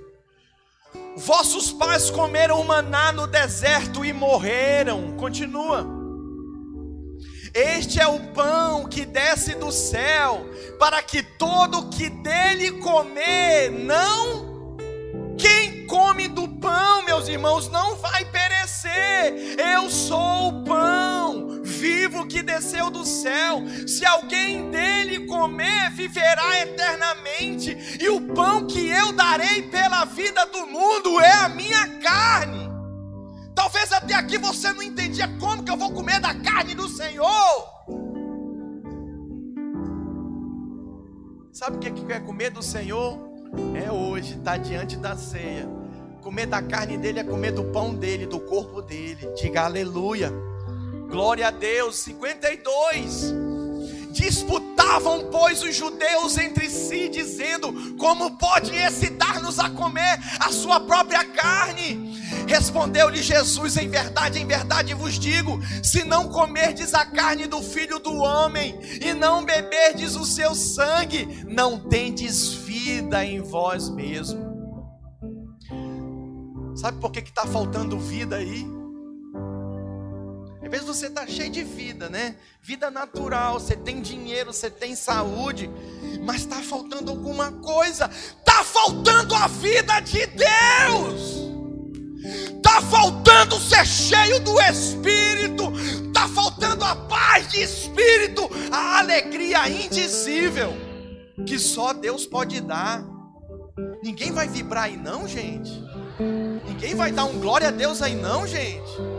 Vossos 1.16 1.72
pais 1.72 2.10
comeram 2.10 2.62
maná 2.66 3.14
no 3.14 3.26
deserto 3.26 4.04
e 4.04 4.12
morreram. 4.12 5.16
Continua. 5.16 5.88
Este 7.54 8.02
é 8.02 8.06
o 8.06 8.20
pão 8.34 8.90
que 8.90 9.06
desce 9.06 9.56
do 9.56 9.72
céu, 9.72 10.46
para 10.78 11.02
que 11.02 11.24
todo 11.24 11.88
que 11.88 12.10
dele 12.10 12.74
comer 12.74 13.72
não 13.72 14.76
quem 15.38 15.86
come 15.86 16.28
do 16.28 16.46
pão, 16.46 17.04
meus 17.04 17.30
irmãos, 17.30 17.70
não 17.70 17.96
vai 17.96 18.26
perecer. 18.26 19.56
Eu 19.58 19.90
sou 19.90 20.50
o 20.50 20.64
pão 20.66 21.57
vivo 21.78 22.26
que 22.28 22.42
desceu 22.42 22.90
do 22.90 23.06
céu. 23.06 23.64
Se 23.88 24.06
alguém 24.06 24.70
dele 24.72 25.26
comer, 25.28 25.92
viverá 25.92 26.62
eternamente. 26.62 27.78
E 28.02 28.10
o 28.10 28.22
pão 28.34 28.66
que 28.66 28.90
eu 28.90 29.12
darei 29.14 29.64
pela 29.64 30.06
vida 30.06 30.46
do 30.48 30.66
mundo 30.68 31.20
é 31.20 31.34
a 31.34 31.50
minha 31.50 32.00
carne. 32.00 32.68
Talvez 33.56 33.92
até 33.92 34.14
aqui 34.14 34.38
você 34.38 34.72
não 34.74 34.84
entendia 34.84 35.28
como 35.40 35.64
que 35.64 35.72
eu 35.72 35.78
vou 35.78 35.92
comer 35.92 36.20
da 36.20 36.34
carne 36.34 36.74
do 36.74 36.90
Senhor. 36.90 37.78
Sabe 41.52 41.78
o 41.78 41.80
que 41.80 42.14
é, 42.14 42.18
é 42.18 42.20
comer 42.20 42.52
do 42.52 42.62
Senhor? 42.62 43.18
É 43.74 43.92
hoje, 43.92 44.38
está 44.38 44.58
diante 44.58 44.96
da 44.98 45.16
ceia. 45.16 45.68
Comer 46.22 46.46
da 46.46 46.62
carne 46.62 46.98
dele 46.98 47.20
é 47.20 47.24
comer 47.24 47.52
do 47.52 47.64
pão 47.66 47.96
dele, 47.96 48.26
do 48.26 48.40
corpo 48.40 48.82
dele. 48.82 49.28
Diga 49.36 49.64
aleluia. 49.64 50.32
Glória 51.08 51.48
a 51.48 51.52
Deus. 51.52 51.98
52. 52.00 53.34
Disputavam, 54.12 55.30
pois, 55.32 55.62
os 55.62 55.76
judeus 55.76 56.38
entre 56.38 56.70
si, 56.70 57.08
dizendo: 57.08 57.96
Como 57.98 58.38
pode 58.38 58.76
esse 58.76 59.12
dar-nos 59.12 59.60
a 59.60 59.70
comer 59.70 60.20
a 60.40 60.52
sua 60.52 60.80
própria 60.80 61.24
carne? 61.24 62.18
Respondeu-lhe 62.48 63.22
Jesus: 63.22 63.78
Em 63.78 63.88
verdade, 63.88 64.40
em 64.40 64.48
verdade 64.48 64.94
vos 64.94 65.20
digo: 65.20 65.60
se 65.84 66.04
não 66.04 66.30
comerdes 66.30 66.94
a 66.94 67.06
carne 67.06 67.46
do 67.46 67.62
filho 67.62 68.00
do 68.00 68.16
homem 68.16 68.80
e 69.02 69.14
não 69.14 69.46
beberdes 69.46 70.16
o 70.16 70.26
seu 70.26 70.56
sangue, 70.56 71.44
não 71.48 71.80
tendes 71.80 72.54
vida 72.54 73.24
em 73.24 73.42
vós 73.42 73.90
mesmo. 73.90 74.48
Sabe 76.76 77.00
por 77.00 77.12
que 77.12 77.20
está 77.20 77.46
faltando 77.46 78.00
vida 78.00 78.36
aí? 78.36 78.77
Às 80.68 80.72
vezes 80.72 80.86
você 80.86 81.08
está 81.08 81.26
cheio 81.26 81.50
de 81.50 81.64
vida, 81.64 82.10
né? 82.10 82.36
Vida 82.62 82.92
natural, 82.92 83.54
você 83.54 83.74
tem 83.74 84.02
dinheiro, 84.02 84.52
você 84.52 84.70
tem 84.70 84.98
saúde, 84.98 85.70
mas 86.26 86.42
está 86.42 86.58
faltando 86.58 87.10
alguma 87.10 87.54
coisa. 87.54 88.12
Está 88.12 88.66
faltando 88.66 89.34
a 89.34 89.48
vida 89.48 89.98
de 90.02 90.26
Deus. 90.26 91.38
Está 92.58 92.82
faltando 92.82 93.58
ser 93.62 93.86
cheio 93.86 94.42
do 94.42 94.60
Espírito. 94.60 95.72
Está 96.08 96.28
faltando 96.28 96.84
a 96.84 96.98
paz 96.98 97.48
de 97.48 97.62
Espírito, 97.62 98.50
a 98.70 99.00
alegria 99.00 99.70
indizível 99.70 100.74
que 101.46 101.58
só 101.58 101.94
Deus 101.94 102.26
pode 102.26 102.60
dar. 102.60 103.06
Ninguém 104.04 104.34
vai 104.34 104.50
vibrar 104.50 104.84
aí, 104.84 104.98
não, 104.98 105.30
gente. 105.30 105.72
Ninguém 106.68 106.94
vai 106.94 107.10
dar 107.14 107.24
um 107.24 107.40
glória 107.40 107.70
a 107.70 107.72
Deus 107.72 108.02
aí, 108.02 108.16
não, 108.16 108.46
gente. 108.46 109.17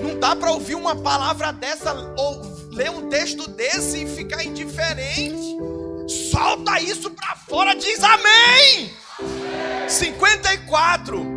Não 0.00 0.18
dá 0.18 0.34
para 0.36 0.50
ouvir 0.50 0.74
uma 0.74 0.96
palavra 0.96 1.52
dessa 1.52 1.92
ou 2.16 2.68
ler 2.70 2.90
um 2.90 3.08
texto 3.08 3.48
desse 3.50 4.04
e 4.04 4.06
ficar 4.06 4.44
indiferente. 4.44 5.56
Solta 6.30 6.80
isso 6.80 7.10
para 7.10 7.34
fora, 7.36 7.74
diz 7.74 8.02
amém. 8.02 8.90
54. 9.88 11.36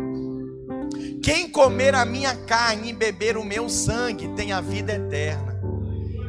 Quem 1.22 1.48
comer 1.48 1.94
a 1.94 2.04
minha 2.04 2.34
carne 2.34 2.90
e 2.90 2.92
beber 2.92 3.36
o 3.36 3.44
meu 3.44 3.68
sangue 3.68 4.28
tem 4.34 4.52
a 4.52 4.60
vida 4.60 4.92
eterna, 4.92 5.60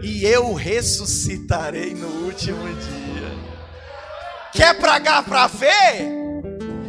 e 0.04 0.26
eu 0.26 0.54
ressuscitarei 0.54 1.94
no 1.94 2.26
último 2.26 2.68
dia. 2.68 3.32
Quer 4.52 4.78
pragar 4.78 5.24
para 5.24 5.48
ver? 5.48 6.22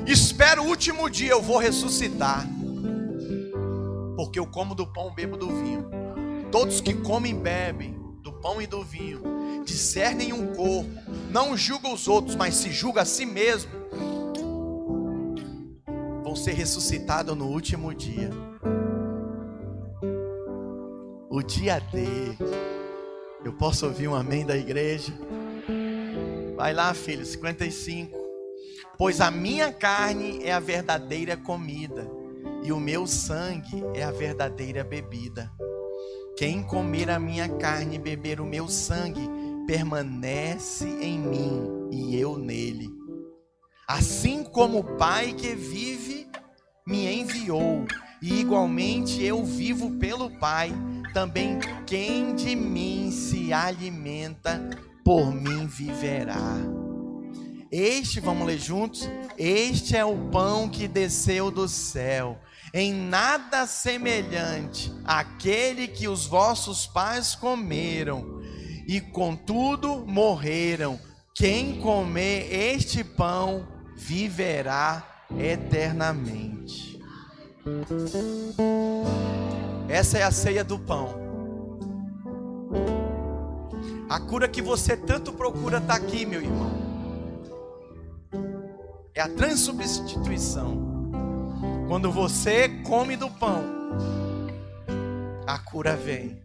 Espera 0.06 0.60
o 0.60 0.66
último 0.66 1.08
dia, 1.08 1.30
eu 1.30 1.40
vou 1.40 1.58
ressuscitar 1.58 2.46
porque 4.22 4.38
eu 4.38 4.46
como 4.46 4.72
do 4.72 4.86
pão, 4.86 5.12
bebo 5.12 5.36
do 5.36 5.48
vinho. 5.48 5.90
Todos 6.52 6.80
que 6.80 6.94
comem 6.94 7.34
bebem 7.34 7.98
do 8.22 8.32
pão 8.32 8.62
e 8.62 8.68
do 8.68 8.84
vinho 8.84 9.20
discernem 9.64 10.32
um 10.32 10.54
corpo, 10.54 10.88
não 11.28 11.56
julgam 11.56 11.92
os 11.92 12.06
outros, 12.06 12.36
mas 12.36 12.54
se 12.54 12.70
julga 12.70 13.02
a 13.02 13.04
si 13.04 13.26
mesmo, 13.26 13.72
vão 16.22 16.36
ser 16.36 16.52
ressuscitados 16.52 17.36
no 17.36 17.48
último 17.48 17.92
dia. 17.92 18.30
O 21.28 21.42
dia 21.42 21.80
D. 21.80 22.06
Eu 23.44 23.52
posso 23.54 23.86
ouvir 23.86 24.06
um 24.06 24.14
amém 24.14 24.46
da 24.46 24.56
igreja? 24.56 25.12
Vai 26.54 26.72
lá, 26.72 26.94
filho, 26.94 27.26
55. 27.26 28.16
Pois 28.96 29.20
a 29.20 29.32
minha 29.32 29.72
carne 29.72 30.44
é 30.44 30.52
a 30.52 30.60
verdadeira 30.60 31.36
comida 31.36 32.21
e 32.62 32.72
o 32.72 32.78
meu 32.78 33.06
sangue 33.06 33.82
é 33.94 34.02
a 34.02 34.10
verdadeira 34.10 34.84
bebida. 34.84 35.50
Quem 36.36 36.62
comer 36.62 37.10
a 37.10 37.18
minha 37.18 37.48
carne 37.48 37.96
e 37.96 37.98
beber 37.98 38.40
o 38.40 38.46
meu 38.46 38.68
sangue, 38.68 39.28
permanece 39.66 40.86
em 40.86 41.18
mim 41.18 41.88
e 41.90 42.16
eu 42.16 42.38
nele. 42.38 42.88
Assim 43.86 44.42
como 44.42 44.78
o 44.78 44.96
Pai 44.96 45.32
que 45.34 45.54
vive 45.54 46.26
me 46.86 47.12
enviou, 47.12 47.84
e 48.20 48.40
igualmente 48.40 49.22
eu 49.22 49.44
vivo 49.44 49.98
pelo 49.98 50.30
Pai, 50.38 50.72
também 51.12 51.58
quem 51.86 52.34
de 52.34 52.56
mim 52.56 53.10
se 53.10 53.52
alimenta, 53.52 54.60
por 55.04 55.34
mim 55.34 55.66
viverá. 55.66 56.56
Este, 57.70 58.20
vamos 58.20 58.46
ler 58.46 58.58
juntos? 58.58 59.08
Este 59.38 59.96
é 59.96 60.04
o 60.04 60.16
pão 60.30 60.68
que 60.68 60.86
desceu 60.86 61.50
do 61.50 61.66
céu 61.66 62.38
em 62.74 62.92
nada 62.92 63.66
semelhante 63.66 64.92
àquele 65.04 65.86
que 65.88 66.08
os 66.08 66.26
vossos 66.26 66.86
pais 66.86 67.34
comeram, 67.34 68.40
e 68.86 69.00
contudo 69.00 70.04
morreram. 70.06 70.98
Quem 71.34 71.80
comer 71.80 72.52
este 72.52 73.04
pão 73.04 73.66
viverá 73.96 75.24
eternamente. 75.38 77.00
Essa 79.88 80.18
é 80.18 80.22
a 80.22 80.30
ceia 80.30 80.64
do 80.64 80.78
pão. 80.78 81.20
A 84.08 84.20
cura 84.20 84.48
que 84.48 84.60
você 84.60 84.96
tanto 84.96 85.32
procura 85.32 85.78
está 85.78 85.94
aqui, 85.94 86.26
meu 86.26 86.42
irmão. 86.42 86.70
É 89.14 89.20
a 89.22 89.28
transubstituição. 89.28 90.81
Quando 91.92 92.10
você 92.10 92.70
come 92.84 93.18
do 93.18 93.28
pão, 93.28 93.66
a 95.46 95.58
cura 95.58 95.94
vem. 95.94 96.42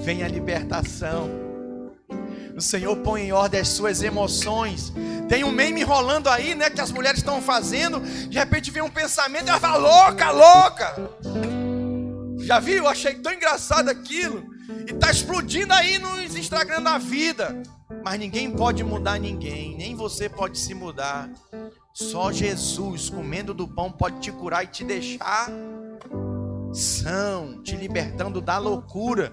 Vem 0.00 0.24
a 0.24 0.28
libertação. 0.28 1.30
O 2.56 2.60
Senhor 2.60 2.96
põe 2.96 3.22
em 3.22 3.32
ordem 3.32 3.60
as 3.60 3.68
suas 3.68 4.02
emoções. 4.02 4.92
Tem 5.28 5.44
um 5.44 5.52
meme 5.52 5.84
rolando 5.84 6.28
aí, 6.28 6.56
né? 6.56 6.70
Que 6.70 6.80
as 6.80 6.90
mulheres 6.90 7.20
estão 7.20 7.40
fazendo. 7.40 8.00
De 8.00 8.36
repente 8.36 8.72
vem 8.72 8.82
um 8.82 8.90
pensamento 8.90 9.46
e 9.46 9.48
ela 9.48 9.60
fala, 9.60 9.76
louca, 9.76 10.32
louca. 10.32 10.96
Já 12.38 12.58
viu? 12.58 12.88
Achei 12.88 13.14
tão 13.14 13.32
engraçado 13.32 13.90
aquilo. 13.90 14.44
E 14.88 14.92
tá 14.92 15.08
explodindo 15.12 15.72
aí 15.72 16.00
nos 16.00 16.34
Instagram 16.34 16.82
da 16.82 16.98
vida. 16.98 17.62
Mas 18.04 18.18
ninguém 18.18 18.50
pode 18.50 18.82
mudar 18.82 19.20
ninguém. 19.20 19.76
Nem 19.76 19.94
você 19.94 20.28
pode 20.28 20.58
se 20.58 20.74
mudar. 20.74 21.30
Só 21.92 22.32
Jesus, 22.32 23.10
comendo 23.10 23.52
do 23.52 23.68
pão, 23.68 23.90
pode 23.90 24.20
te 24.20 24.32
curar 24.32 24.64
e 24.64 24.68
te 24.68 24.84
deixar 24.84 25.50
são, 26.72 27.62
te 27.62 27.76
libertando 27.76 28.40
da 28.40 28.56
loucura, 28.56 29.32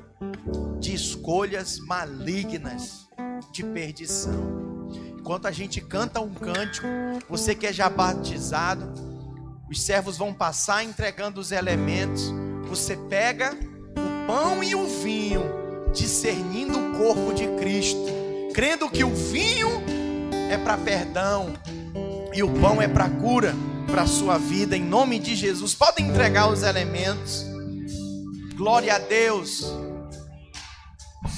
de 0.80 0.93
escolhas 0.93 1.80
malignas, 1.80 3.07
de 3.53 3.64
perdição. 3.64 4.88
Enquanto 5.18 5.47
a 5.47 5.51
gente 5.51 5.80
canta 5.80 6.20
um 6.20 6.34
cântico, 6.34 6.88
você 7.30 7.55
que 7.55 7.66
é 7.66 7.74
já 7.74 7.89
batizado, 7.89 8.93
os 9.70 9.82
servos 9.82 10.18
vão 10.18 10.34
passar 10.34 10.84
entregando 10.84 11.39
os 11.39 11.51
elementos. 11.51 12.34
Você 12.68 12.97
pega 12.97 13.53
o 13.53 14.28
pão 14.28 14.64
e 14.64 14.76
o 14.76 14.86
vinho, 14.86 15.43
discernindo 15.93 16.78
o 16.78 16.97
corpo 16.97 17.34
de 17.34 17.47
Cristo, 17.60 18.05
crendo 18.53 18.89
que 18.89 19.03
o 19.03 19.14
vinho 19.14 19.70
é 20.49 20.57
para 20.57 20.78
perdão, 20.78 21.53
e 22.34 22.43
o 22.43 22.49
pão 22.59 22.82
é 22.82 22.88
para 22.88 23.09
cura 23.09 23.55
para 23.88 24.03
a 24.03 24.07
sua 24.07 24.38
vida, 24.38 24.77
em 24.77 24.84
nome 24.84 25.19
de 25.19 25.36
Jesus. 25.36 25.73
Podem 25.73 26.09
entregar 26.09 26.51
os 26.51 26.63
elementos. 26.63 27.45
Glória 28.55 28.95
a 28.95 28.99
Deus. 28.99 29.73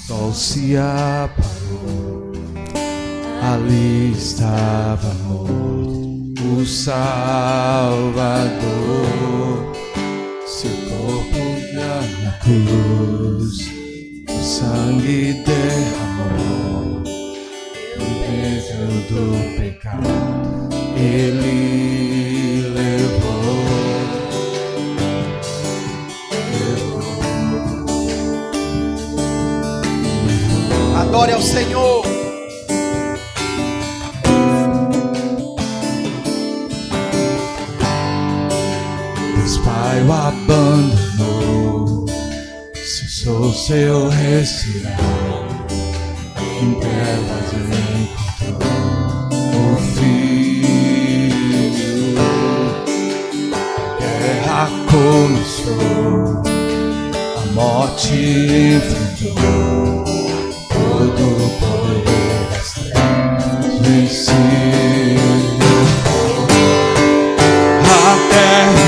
Sol 0.06 0.32
se 0.32 0.76
apagou, 0.76 2.32
ali 3.42 4.12
estava 4.12 5.12
morto 5.24 6.02
o 6.62 6.66
Salvador. 6.66 7.02
Seu 10.46 10.70
corpo 10.70 11.38
na 11.74 12.32
cruz, 12.38 13.70
o 14.28 14.42
sangue 14.42 15.42
derramou, 15.44 17.02
peso 17.96 18.86
do 19.08 19.56
pecado 19.56 20.51
ele 21.02 22.62
levou. 22.68 23.42
Adore 31.00 31.32
ao 31.32 31.42
Senhor. 31.42 32.02
Deus 39.36 39.58
Pai 39.58 40.02
o 40.06 40.12
abandonou, 40.12 42.06
cessou 42.74 43.52
seu 43.52 44.08
respirar, 44.08 44.96
em 46.62 46.74
trevas 46.78 47.52
ele 47.54 47.62
começou, 54.92 56.42
a 57.36 57.46
morte 57.54 58.12
enfrentou, 58.76 60.04
todo 60.68 61.22
o 61.22 61.50
poder 61.58 62.44
das 62.50 62.68
trevas 62.74 63.80
venceu. 63.80 64.36
A 67.88 68.12
terra 68.28 68.84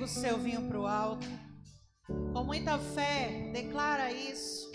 seu 0.06 0.38
vinho 0.38 0.68
para 0.68 0.80
o 0.80 0.86
alto. 0.86 1.26
Com 2.32 2.44
muita 2.44 2.78
fé, 2.78 3.50
declara 3.52 4.12
isso. 4.12 4.70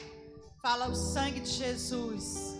Fala: 0.62 0.88
o 0.88 0.96
sangue 0.96 1.40
de 1.40 1.50
Jesus 1.50 2.58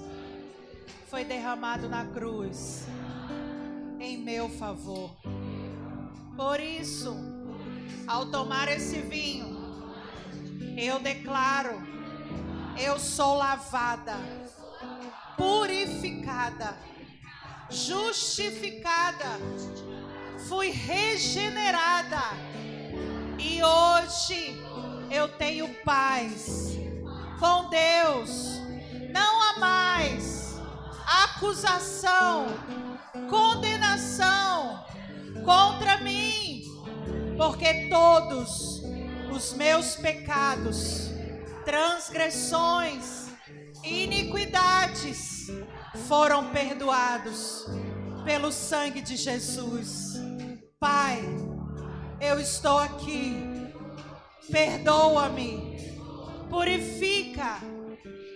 foi 1.10 1.24
derramado 1.24 1.88
na 1.88 2.06
cruz 2.06 2.86
em 4.00 4.18
meu 4.18 4.50
favor. 4.50 5.16
Por 6.36 6.60
isso, 6.60 7.16
ao 8.06 8.30
tomar 8.32 8.68
esse 8.68 9.02
vinho, 9.02 9.94
eu 10.78 11.00
declaro: 11.00 11.82
eu 12.80 13.00
sou 13.00 13.36
lavada, 13.36 14.16
purificada, 15.38 16.78
justificada, 17.70 19.40
fui 20.48 20.70
regenerada 20.70 22.57
e 23.40 23.62
hoje 23.64 24.62
eu 25.12 25.28
tenho 25.38 25.68
paz 25.84 26.78
com 27.40 27.70
Deus. 27.70 28.60
Não 29.12 29.42
há 29.42 29.60
mais 29.60 30.60
acusação, 31.06 32.48
condenação 33.30 34.86
contra 35.46 35.98
mim, 35.98 36.64
porque 37.38 37.88
todos 37.90 38.82
os 39.32 39.54
meus 39.54 39.96
pecados, 39.96 41.10
transgressões, 41.64 43.28
iniquidades 43.84 45.48
foram 46.08 46.50
perdoados 46.52 47.66
pelo 48.26 48.52
sangue 48.52 49.02
de 49.02 49.16
Jesus. 49.16 50.16
Pai, 50.80 51.22
eu 52.20 52.40
estou 52.40 52.78
aqui. 52.78 53.36
Perdoa-me. 54.52 55.78
Purifica 56.50 57.60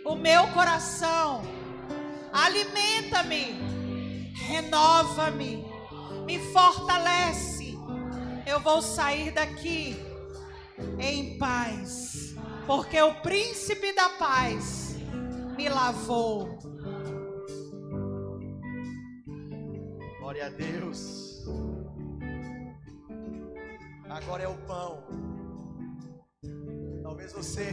o 0.06 0.16
meu 0.16 0.48
coração. 0.48 1.42
Alimenta-me. 2.32 4.32
Renova-me. 4.36 5.66
Me 6.26 6.40
fortalece. 6.52 7.78
Eu 8.46 8.60
vou 8.60 8.82
sair 8.82 9.32
daqui 9.32 9.98
em 11.00 11.38
paz, 11.38 12.36
porque 12.66 13.00
o 13.02 13.14
príncipe 13.22 13.94
da 13.94 14.10
paz 14.10 14.96
me 15.56 15.70
lavou. 15.70 16.58
Glória 20.20 20.48
a 20.48 20.50
Deus. 20.50 21.46
Agora 24.12 24.44
é 24.44 24.48
o 24.48 24.56
pão. 24.68 25.04
Talvez 27.02 27.32
você 27.32 27.72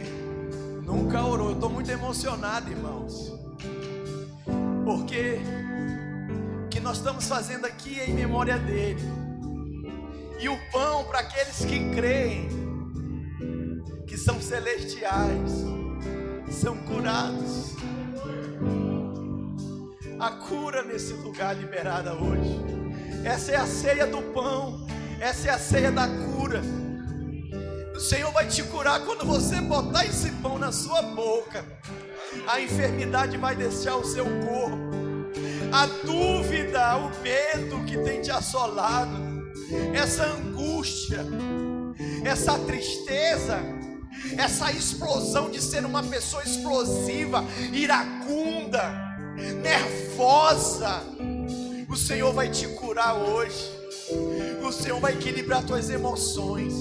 nunca 0.85 1.21
orou. 1.21 1.49
Eu 1.49 1.55
estou 1.55 1.69
muito 1.69 1.91
emocionado, 1.91 2.71
irmãos. 2.71 3.33
Porque 4.85 5.37
o 6.65 6.69
que 6.69 6.79
nós 6.79 6.97
estamos 6.97 7.27
fazendo 7.27 7.65
aqui 7.65 7.99
é 7.99 8.09
em 8.09 8.13
memória 8.13 8.57
dele. 8.57 9.01
E 10.39 10.47
o 10.47 10.57
pão 10.71 11.03
para 11.03 11.19
aqueles 11.19 11.65
que 11.65 11.93
creem 11.93 12.47
que 14.07 14.17
são 14.17 14.41
celestiais, 14.41 15.51
são 16.49 16.77
curados. 16.83 17.75
A 20.17 20.31
cura 20.47 20.83
nesse 20.83 21.11
lugar 21.11 21.53
liberada 21.53 22.13
hoje. 22.13 22.61
Essa 23.25 23.51
é 23.51 23.55
a 23.57 23.67
ceia 23.67 24.07
do 24.07 24.21
pão. 24.33 24.87
Essa 25.19 25.49
é 25.49 25.51
a 25.51 25.59
ceia 25.59 25.91
da 25.91 26.07
cura. 26.07 26.61
O 27.93 27.99
Senhor 27.99 28.31
vai 28.31 28.47
te 28.47 28.63
curar 28.63 29.01
quando 29.01 29.25
você 29.25 29.59
botar 29.59 30.05
esse 30.05 30.31
pão 30.41 30.57
na 30.57 30.71
sua 30.71 31.01
boca. 31.01 31.65
A 32.47 32.61
enfermidade 32.61 33.35
vai 33.37 33.53
deixar 33.53 33.97
o 33.97 34.05
seu 34.05 34.23
corpo. 34.23 34.89
A 35.73 35.85
dúvida, 36.05 36.97
o 36.97 37.09
medo 37.21 37.83
que 37.85 37.97
tem 37.97 38.21
te 38.21 38.31
assolado, 38.31 39.11
essa 39.93 40.25
angústia, 40.25 41.25
essa 42.23 42.57
tristeza, 42.59 43.59
essa 44.37 44.71
explosão 44.71 45.51
de 45.51 45.61
ser 45.61 45.85
uma 45.85 46.01
pessoa 46.01 46.43
explosiva, 46.43 47.43
iracunda, 47.73 48.81
nervosa. 49.61 51.03
O 51.89 51.97
Senhor 51.97 52.31
vai 52.33 52.49
te 52.49 52.67
curar 52.69 53.15
hoje. 53.15 53.78
O 54.63 54.71
Senhor 54.71 54.99
vai 54.99 55.13
equilibrar 55.13 55.63
tuas 55.63 55.89
emoções. 55.89 56.75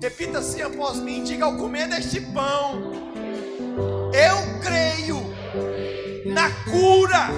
Repita 0.00 0.38
assim 0.38 0.62
após 0.62 0.98
mim: 0.98 1.24
diga 1.24 1.44
ao 1.44 1.56
comer 1.56 1.88
deste 1.88 2.20
pão, 2.20 2.92
eu 4.12 4.60
creio 4.60 5.20
na 6.26 6.50
cura 6.70 7.30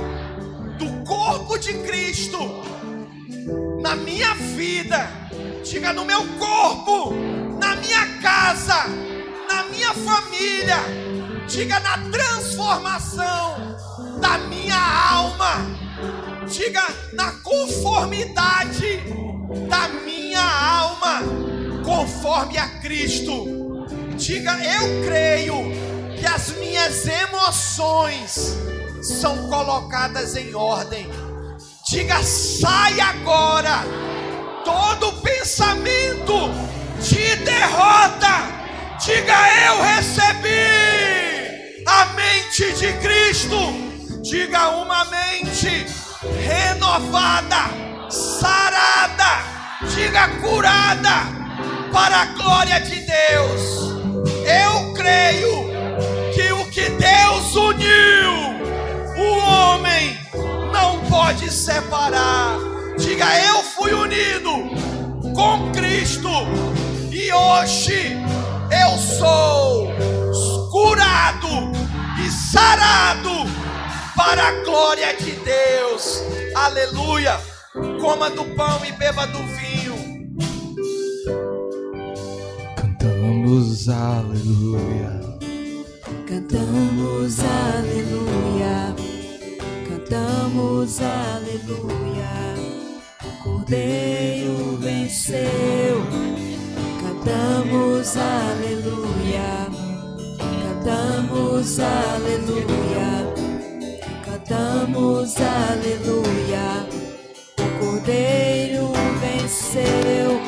do 0.78 1.04
corpo 1.04 1.58
de 1.58 1.72
Cristo 1.78 2.38
na 3.80 3.96
minha 3.96 4.34
vida. 4.34 5.08
Diga 5.64 5.92
no 5.92 6.04
meu 6.04 6.26
corpo, 6.38 7.14
na 7.58 7.76
minha 7.76 8.20
casa, 8.20 8.84
na 9.48 9.64
minha 9.64 9.94
família. 9.94 10.76
Diga 11.46 11.80
na 11.80 11.98
transformação 12.10 13.76
da 14.20 14.38
minha 14.38 14.76
alma. 15.10 15.66
Diga 16.50 16.82
na 17.12 17.32
conformidade 17.42 19.02
da 19.68 19.86
minha 19.88 20.40
alma, 20.40 21.20
conforme 21.84 22.56
a 22.56 22.66
Cristo. 22.80 23.86
Diga, 24.16 24.52
eu 24.52 25.04
creio 25.04 25.56
que 26.18 26.26
as 26.26 26.48
minhas 26.52 27.06
emoções 27.06 28.56
são 29.02 29.50
colocadas 29.50 30.36
em 30.36 30.54
ordem. 30.54 31.06
Diga, 31.86 32.22
sai 32.22 32.98
agora 32.98 33.84
todo 34.64 35.20
pensamento 35.20 36.50
de 37.02 37.36
derrota. 37.44 38.56
Diga, 39.04 39.36
eu 39.66 39.82
recebi 39.82 40.64
a 41.86 42.06
mente 42.14 42.72
de 42.72 42.90
Cristo. 42.94 43.58
Diga, 44.22 44.70
uma 44.70 45.04
mente 45.04 46.07
renovada, 46.36 47.70
sarada, 48.10 49.42
diga 49.94 50.28
curada, 50.40 51.26
para 51.92 52.22
a 52.22 52.24
glória 52.26 52.80
de 52.80 53.00
Deus. 53.00 53.92
Eu 54.44 54.94
creio 54.94 55.68
que 56.34 56.52
o 56.52 56.64
que 56.70 56.88
Deus 56.90 57.54
uniu, 57.54 58.32
o 59.16 59.38
homem 59.50 60.18
não 60.72 61.00
pode 61.08 61.50
separar. 61.50 62.58
Diga, 62.98 63.26
eu 63.46 63.62
fui 63.62 63.92
unido 63.92 64.50
com 65.34 65.70
Cristo 65.72 66.28
e 67.10 67.32
hoje 67.32 68.16
eu 68.70 68.98
sou 68.98 69.88
curado 70.70 71.72
e 72.24 72.30
sarado 72.30 73.57
para 74.38 74.48
a 74.50 74.64
glória 74.64 75.16
de 75.16 75.32
Deus. 75.32 76.22
Aleluia. 76.54 77.40
Coma 78.00 78.30
do 78.30 78.44
pão 78.54 78.84
e 78.86 78.92
beba 78.92 79.26
do 79.26 79.38
vinho. 79.38 79.96
Cantamos 82.76 83.88
aleluia. 83.88 85.18
Cantamos 86.28 87.40
aleluia, 87.40 88.94
cantamos 89.88 91.00
aleluia. 91.00 92.54
O 93.24 93.42
Cordeiro 93.42 94.76
venceu. 94.76 96.04
Cantamos 97.02 98.16
aleluia, 98.16 99.66
cantamos 100.62 101.78
aleluia, 101.80 103.27
cantamos 104.48 105.34
aleluia. 105.36 106.86
O 107.58 107.78
Cordeiro 107.84 108.92
venceu. 109.20 110.40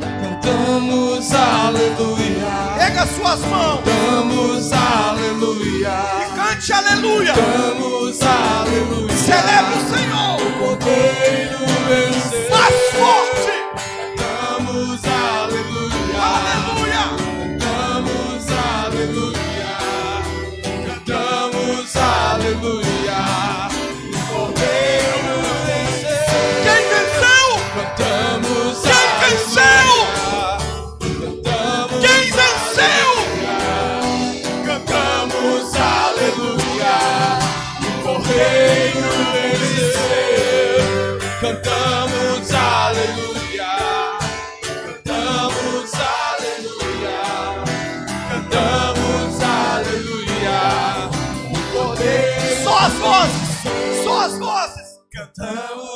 Cantamos 0.00 1.32
aleluia. 1.32 2.76
Pega 2.78 3.06
suas 3.06 3.40
mãos 3.40 3.80
Cantamos 3.84 4.72
aleluia. 4.72 5.92
e 6.22 6.36
cante 6.36 6.72
aleluia. 6.72 7.34
Cantamos 7.34 8.22
aleluia. 8.22 9.16
Celebre 9.16 9.74
o 9.76 9.94
Senhor. 9.94 10.38
Cordeiro 10.58 11.58
venceu. 11.88 12.50
Mais 12.50 12.74
forte. 12.92 13.51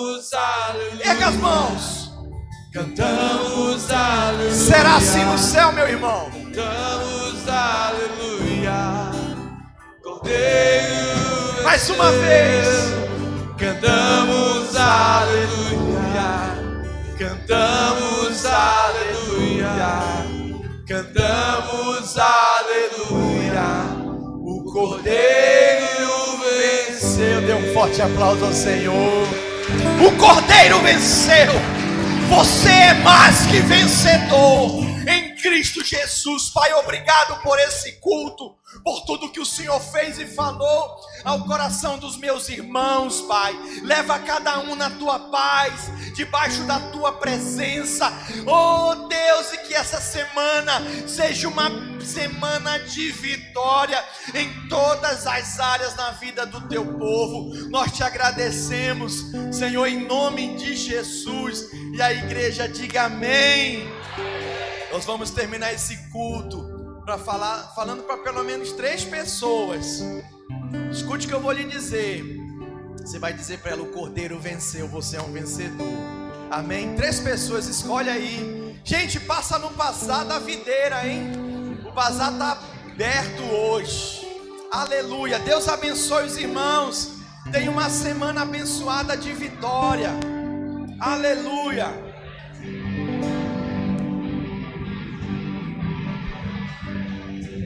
Cantamos 0.07 0.33
aleluia. 0.33 1.05
Erga 1.05 1.27
as 1.27 1.37
mãos. 1.37 2.13
Cantamos 2.73 3.91
aleluia. 3.91 4.53
Será 4.53 4.97
assim 4.97 5.25
no 5.25 5.37
céu, 5.37 5.73
meu 5.73 5.89
irmão. 5.89 6.31
Cantamos 6.31 7.49
aleluia, 7.49 9.11
Cordeiro. 10.03 11.63
Mais 11.65 11.91
uma 11.91 12.13
vez. 12.13 12.67
Cantamos 13.59 14.77
aleluia, 14.77 16.55
cantamos 17.19 18.45
aleluia, 18.45 19.67
Cantamos 20.87 22.17
aleluia. 22.17 23.63
O 24.45 24.63
Cordeiro 24.73 26.39
venceu. 26.61 27.41
Dê 27.41 27.55
um 27.55 27.73
forte 27.73 28.03
aplauso 28.03 28.45
ao 28.45 28.53
Senhor. 28.53 29.46
O 30.07 30.17
Cordeiro 30.17 30.81
venceu. 30.81 31.53
Você 32.29 32.69
é 32.69 32.95
mais 32.95 33.47
que 33.47 33.59
vencedor 33.61 34.85
em 35.09 35.35
Cristo 35.37 35.85
Jesus. 35.85 36.51
Pai, 36.51 36.73
obrigado 36.75 37.41
por 37.43 37.59
esse 37.59 37.93
culto, 38.01 38.55
por 38.87 39.01
tudo 39.01 39.29
que 39.33 39.41
o 39.41 39.45
Senhor 39.45 39.81
fez 39.81 40.17
e 40.21 40.27
falou 40.27 40.97
ao 41.25 41.45
coração 41.45 41.99
dos 41.99 42.17
meus 42.17 42.49
irmãos, 42.49 43.21
Pai. 43.23 43.53
Leva 43.83 44.17
cada 44.21 44.61
um 44.61 44.77
na 44.77 44.89
tua 44.91 45.19
paz, 45.19 45.91
debaixo 46.15 46.63
da 46.63 46.79
tua 46.79 47.15
presença. 47.15 48.09
Oh 48.47 49.09
Deus, 49.09 49.53
e 49.55 49.59
que 49.67 49.75
essa 49.75 50.01
semana 50.01 50.81
seja 51.05 51.49
uma 51.49 51.69
semana 52.01 52.79
de 52.79 53.11
vitória 53.11 54.01
em 54.33 54.69
todas 54.69 55.27
as 55.27 55.59
áreas 55.59 55.97
na 55.97 56.13
vida 56.13 56.47
do 56.47 56.61
teu 56.69 56.87
povo. 56.97 57.69
Nós 57.69 57.91
te 57.91 58.05
agradecemos, 58.05 59.33
Senhor, 59.51 59.85
em 59.89 60.07
nome 60.07 60.55
de 60.59 60.77
Jesus. 60.77 61.73
E 61.93 62.01
a 62.01 62.13
igreja 62.13 62.69
diga 62.69 63.07
amém. 63.07 63.85
Nós 64.93 65.05
vamos 65.05 65.33
terminar 65.33 65.75
esse 65.75 65.97
culto 66.13 66.66
para 67.07 67.17
falar, 67.17 67.73
falando 67.73 68.03
para 68.03 68.19
pelo 68.19 68.43
menos 68.43 68.73
três 68.73 69.05
pessoas. 69.05 70.03
Escute 70.91 71.27
o 71.27 71.29
que 71.29 71.35
eu 71.35 71.41
vou 71.41 71.53
lhe 71.53 71.63
dizer. 71.63 72.25
Você 72.99 73.21
vai 73.21 73.33
dizer 73.33 73.61
para 73.61 73.71
ela: 73.71 73.83
o 73.83 73.93
Cordeiro 73.93 74.41
venceu, 74.41 74.89
você 74.89 75.17
é 75.17 75.23
um 75.23 75.33
vencedor. 75.33 75.87
Amém? 76.51 76.97
Três 76.97 77.21
pessoas, 77.21 77.69
escolhe 77.69 78.11
aí. 78.11 78.77
Gente, 78.85 79.21
passa 79.21 79.57
no 79.59 79.71
passado 79.71 80.33
a 80.33 80.41
videira, 80.41 81.07
hein? 81.07 81.31
O 81.87 81.93
bazar 81.93 82.33
está 82.33 82.59
aberto 82.91 83.43
hoje. 83.45 84.27
Aleluia. 84.73 85.39
Deus 85.39 85.69
abençoe 85.69 86.27
os 86.27 86.37
irmãos. 86.37 87.13
Tenha 87.53 87.71
uma 87.71 87.89
semana 87.89 88.43
abençoada 88.43 89.17
de 89.17 89.33
vitória. 89.33 90.11
Aleluia. 90.99 92.06